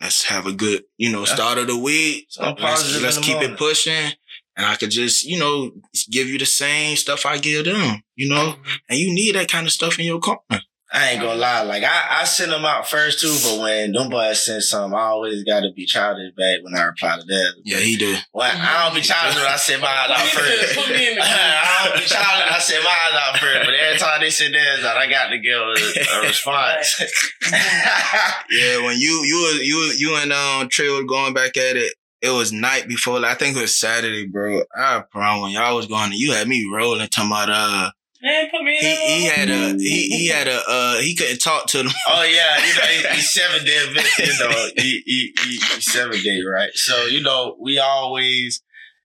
[0.00, 2.26] let's have a good, you know, start of the week.
[2.28, 4.12] Some Let's, let's the keep it pushing.
[4.54, 5.70] And I could just, you know,
[6.10, 8.56] give you the same stuff I give them, you know?
[8.88, 10.60] And you need that kind of stuff in your corner.
[10.94, 11.62] I ain't gonna lie.
[11.62, 15.02] Like I, I send them out first too, but when them boys send something, I
[15.04, 17.52] always gotta be childish back when I reply to that.
[17.64, 18.22] Yeah, he did.
[18.34, 20.74] Well, I don't be childish when I send mine out first.
[20.76, 23.74] Put me in the I don't be childish when I send mine out first, but
[23.74, 27.00] every time they send theirs out, I got to give a, a response.
[28.50, 31.76] Yeah, when you you was- you was- you and um Trey was going back at
[31.76, 33.18] it, it was night before.
[33.20, 34.62] like, I think it was Saturday, bro.
[34.76, 37.90] I promise y'all was going, you had me rolling talking about uh
[38.22, 41.40] Man, put me in he he had a he he had a uh he couldn't
[41.40, 41.88] talk to them.
[42.08, 43.84] oh yeah, you know he, he's seven day,
[44.18, 46.70] you know he, he, he he's seven day, right?
[46.74, 48.62] So you know we always.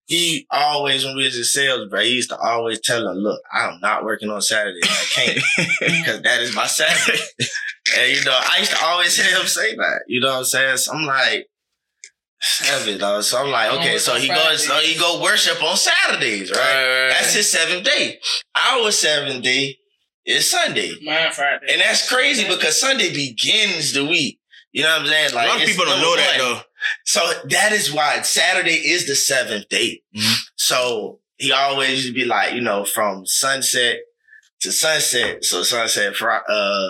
[0.10, 3.42] He always, when we was in sales, bro, he used to always tell him, look,
[3.52, 4.80] I'm not working on Saturday.
[4.82, 5.40] I can't.
[5.82, 7.20] because that is my Saturday.
[7.98, 10.04] and you know, I used to always hear him say that.
[10.08, 10.78] You know what I'm saying?
[10.78, 11.50] So I'm like,
[12.40, 13.24] seven, dog.
[13.24, 17.08] So I'm like, okay, so he goes, so he go worship on Saturdays, right?
[17.12, 18.20] That's his seventh day.
[18.56, 19.78] Our seventh day
[20.26, 21.68] is Sunday, Mine Friday.
[21.72, 24.40] and that's crazy because Sunday begins the week.
[24.74, 25.34] You know what I'm saying?
[25.34, 26.60] Like, a lot of people don't number know that though.
[27.06, 30.02] So that is why Saturday is the seventh day.
[30.16, 30.36] Mhm.
[30.56, 34.00] So he always used to be like, you know, from sunset
[34.62, 35.44] to sunset.
[35.46, 36.90] So sunset, fri- uh,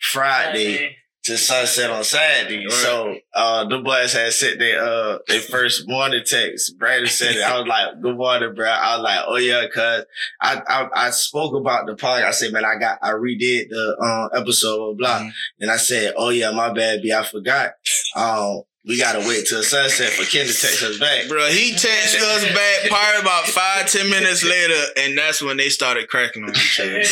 [0.00, 0.96] Friday
[1.26, 2.64] to sunset on Saturday.
[2.64, 2.72] Right.
[2.72, 6.78] So uh the boys had sent their uh their first morning text.
[6.78, 7.42] Brandon said it.
[7.42, 8.68] I was like, Good morning, bro.
[8.68, 10.04] I was like, Oh yeah, cuz
[10.40, 12.24] I, I I spoke about the podcast.
[12.24, 15.20] I said, man, I got I redid the uh, episode blah.
[15.20, 15.32] Mhm.
[15.60, 17.72] And I said, Oh yeah, my bad, B, I forgot.
[18.14, 21.28] Um we gotta wait till sunset for Ken to text us back.
[21.28, 25.68] Bro, he texted us back probably about five, ten minutes later, and that's when they
[25.68, 27.02] started cracking on each other.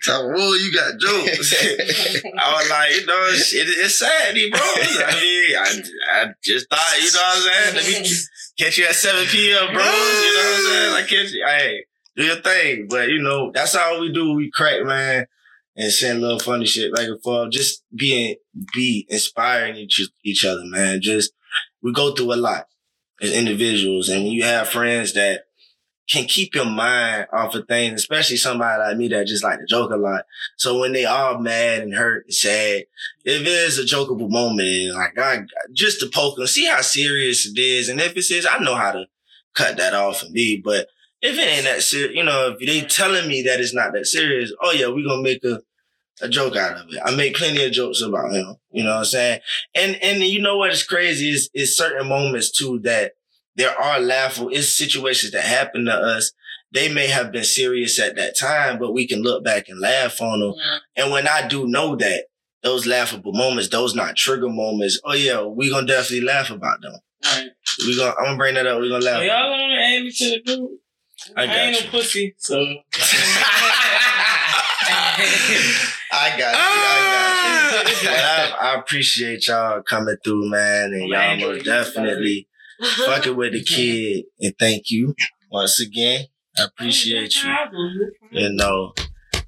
[0.00, 1.54] So, whoa, you got jokes.
[2.38, 4.60] I was like, you know, it's, it, it's Saturday, bro.
[4.60, 7.74] I mean, I, I just thought, you know what I'm saying?
[7.76, 8.16] Let me
[8.58, 9.74] catch you at 7 p.m., bro.
[9.74, 10.94] You know what I'm saying?
[10.94, 11.84] I catch you, hey,
[12.16, 12.86] do your thing.
[12.88, 14.32] But, you know, that's how we do.
[14.32, 15.26] We crack, man,
[15.76, 17.50] and send little funny shit back and forth.
[17.50, 18.36] Just being,
[18.74, 21.00] be inspiring each, each other, man.
[21.00, 21.32] Just,
[21.82, 22.66] we go through a lot
[23.20, 24.08] as individuals.
[24.08, 25.42] And when you have friends that
[26.08, 29.66] can keep your mind off of things, especially somebody like me that just like to
[29.66, 30.24] joke a lot.
[30.56, 32.84] So when they are mad and hurt and sad,
[33.24, 37.46] if it is a jokeable moment, like I just to poke them, see how serious
[37.46, 39.06] it is, and if it is, I know how to
[39.54, 40.60] cut that off and be.
[40.64, 40.88] But
[41.22, 44.06] if it ain't that serious, you know, if they telling me that it's not that
[44.06, 45.60] serious, oh yeah, we gonna make a
[46.22, 47.00] a joke out of it.
[47.04, 48.56] I make plenty of jokes about him.
[48.70, 49.40] You know what I'm saying?
[49.74, 53.12] And and you know what is crazy is is certain moments too that
[53.56, 54.50] there are laughable.
[54.50, 56.32] It's situations that happen to us.
[56.72, 60.20] They may have been serious at that time, but we can look back and laugh
[60.20, 60.54] on them.
[60.96, 62.24] And when I do know that
[62.62, 66.94] those laughable moments, those not trigger moments, oh yeah, we gonna definitely laugh about them.
[67.26, 67.50] Alright.
[67.86, 68.80] We gonna, I'm gonna bring that up.
[68.80, 69.22] We gonna laugh.
[69.22, 70.80] y'all gonna add me to the group?
[71.36, 71.84] I I, got ain't you.
[71.86, 72.56] no pussy, so.
[76.12, 76.60] I got you.
[76.60, 78.08] I got you.
[78.08, 82.48] I, I appreciate y'all coming through, man, and y'all most definitely
[83.04, 84.24] fucking with the kid.
[84.40, 85.14] And thank you
[85.50, 86.26] once again.
[86.58, 87.52] I appreciate you.
[88.30, 88.92] You know,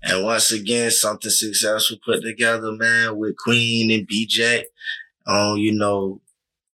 [0.02, 4.64] and once again, something successful put together, man, with Queen and BJ
[5.26, 6.20] on, you know,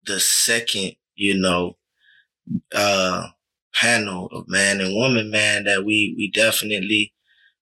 [0.05, 1.77] the second, you know,
[2.73, 3.27] uh,
[3.75, 7.13] panel of man and woman, man, that we, we definitely,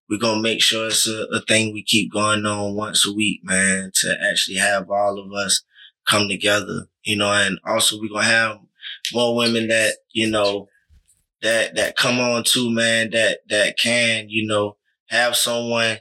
[0.10, 3.41] we're gonna make sure it's a, a thing we keep going on once a week,
[3.44, 5.64] man, to actually have all of us
[6.07, 8.57] come together, you know, and also we're gonna have
[9.14, 10.68] more women that, you know,
[11.41, 14.77] that, that come on too, man, that, that can, you know,
[15.07, 15.98] have someone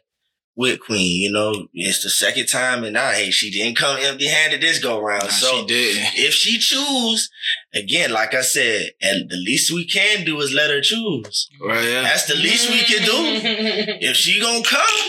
[0.54, 4.26] with Queen, you know, it's the second time and now, hey, she didn't come empty
[4.28, 5.22] handed this go round.
[5.24, 5.96] Nah, so she did.
[6.14, 7.30] if she choose,
[7.74, 11.48] again, like I said, and the least we can do is let her choose.
[11.60, 12.02] Right, yeah.
[12.02, 13.12] That's the least we can do.
[14.02, 15.08] If she gonna come,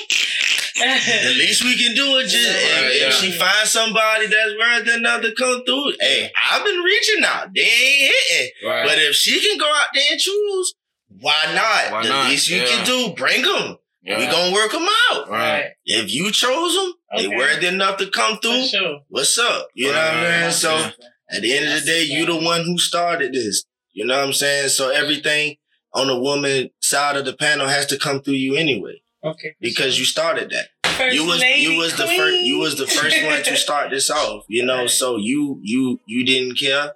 [0.75, 3.09] the least we can do is just if, Right, if yeah.
[3.11, 5.93] she finds somebody that's worth another come through.
[5.99, 7.49] Hey, I've been reaching out.
[7.53, 8.49] They ain't hitting.
[8.69, 8.85] Right.
[8.87, 10.73] But if she can go out there and choose,
[11.19, 11.91] why not?
[11.91, 12.29] Why the not?
[12.29, 12.65] least you Yeah.
[12.65, 13.77] can do, bring them.
[14.03, 14.17] Yeah.
[14.19, 15.29] We gonna work them out.
[15.29, 15.71] Right.
[15.85, 17.35] If you chose them, they Okay.
[17.37, 18.65] worth enough to come through.
[18.67, 18.99] sure.
[19.09, 19.67] What's up?
[19.73, 20.51] You know what I mean?
[20.51, 20.91] So
[21.31, 23.63] at the end of the day, you the one who started this.
[23.93, 24.69] You know what I'm saying?
[24.69, 25.55] So everything
[25.93, 29.55] on the woman side of the panel has to come through you anyway Okay.
[29.61, 30.67] because you started that.
[30.97, 34.09] First You was you was the first you was the first one to start this
[34.21, 34.43] off.
[34.47, 34.89] You know, Right.
[34.89, 36.93] so you you you didn't care.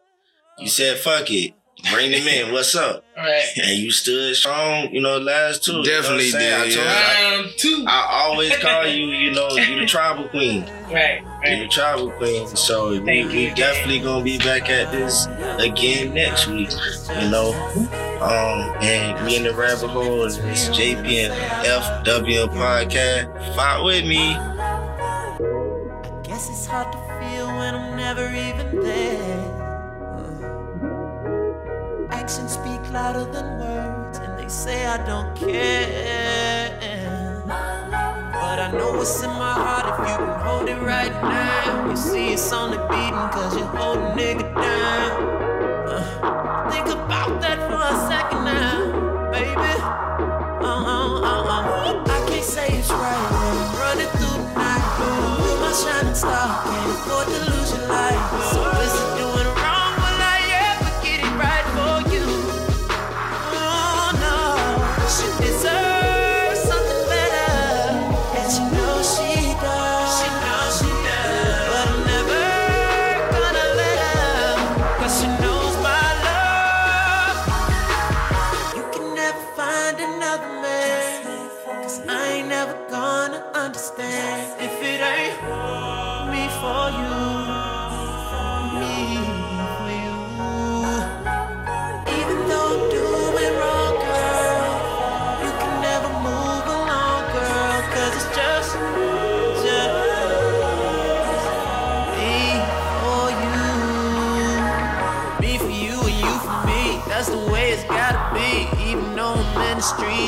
[0.59, 1.53] You said fuck it,
[1.91, 2.51] bring them in.
[2.53, 3.03] What's up?
[3.17, 3.43] Right.
[3.57, 4.89] And you stood strong.
[4.91, 5.83] You know, last two.
[5.83, 6.69] Definitely you know I'm saying?
[6.69, 7.29] did, I told yeah.
[7.31, 7.35] you.
[7.43, 7.85] Round two.
[7.87, 9.05] I, I always call you.
[9.07, 10.63] You know, you the tribal queen.
[10.91, 11.21] right.
[11.43, 11.71] You're the Right.
[11.71, 12.47] travel queen.
[12.55, 13.55] So we, Thank we you.
[13.55, 15.27] definitely gonna be back at this
[15.59, 16.69] again next week.
[17.21, 17.53] You know.
[18.21, 21.33] Um and me in the rabbit hole is this JP and
[21.65, 23.55] FW podcast.
[23.55, 24.33] Fight with me.
[26.27, 29.26] Guess it's hard to feel when I'm never even there.
[32.27, 36.75] Actions speak louder than words, and they say I don't care.
[37.47, 41.89] But I know what's in my heart if you can hold it right now.
[41.89, 45.11] You see, it's only beating cause you hold a nigga down.
[45.87, 49.55] Uh, think about that for a second now, baby.
[49.55, 52.03] Uh, uh, uh, uh.
[52.11, 54.83] I can't say it's right when I'm running through the night.
[55.47, 58.19] You're my shining star, can't afford to lose your light.
[58.51, 58.66] So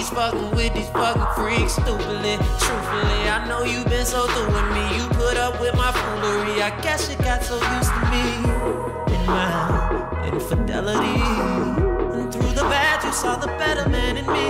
[0.10, 1.74] streets, fucking with these fucking freaks.
[1.74, 4.98] Stupidly, truthfully, I know you've been so through with me.
[4.98, 6.62] You put up with my foolery.
[6.62, 8.26] I guess you got so used to me
[9.16, 11.22] and my infidelity.
[12.18, 14.50] And through the bad, you saw the better man in me.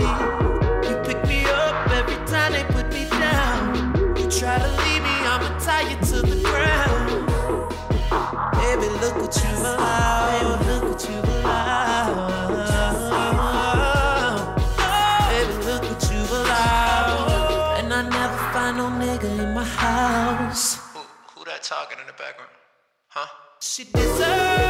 [0.90, 3.76] You pick me up every time they put me down.
[4.18, 7.27] You try to leave me, I'ma tie you to the ground.
[8.53, 9.78] Baby, look what you've
[21.70, 22.50] talking in the background?
[23.10, 23.28] Huh?
[23.62, 24.69] She deserves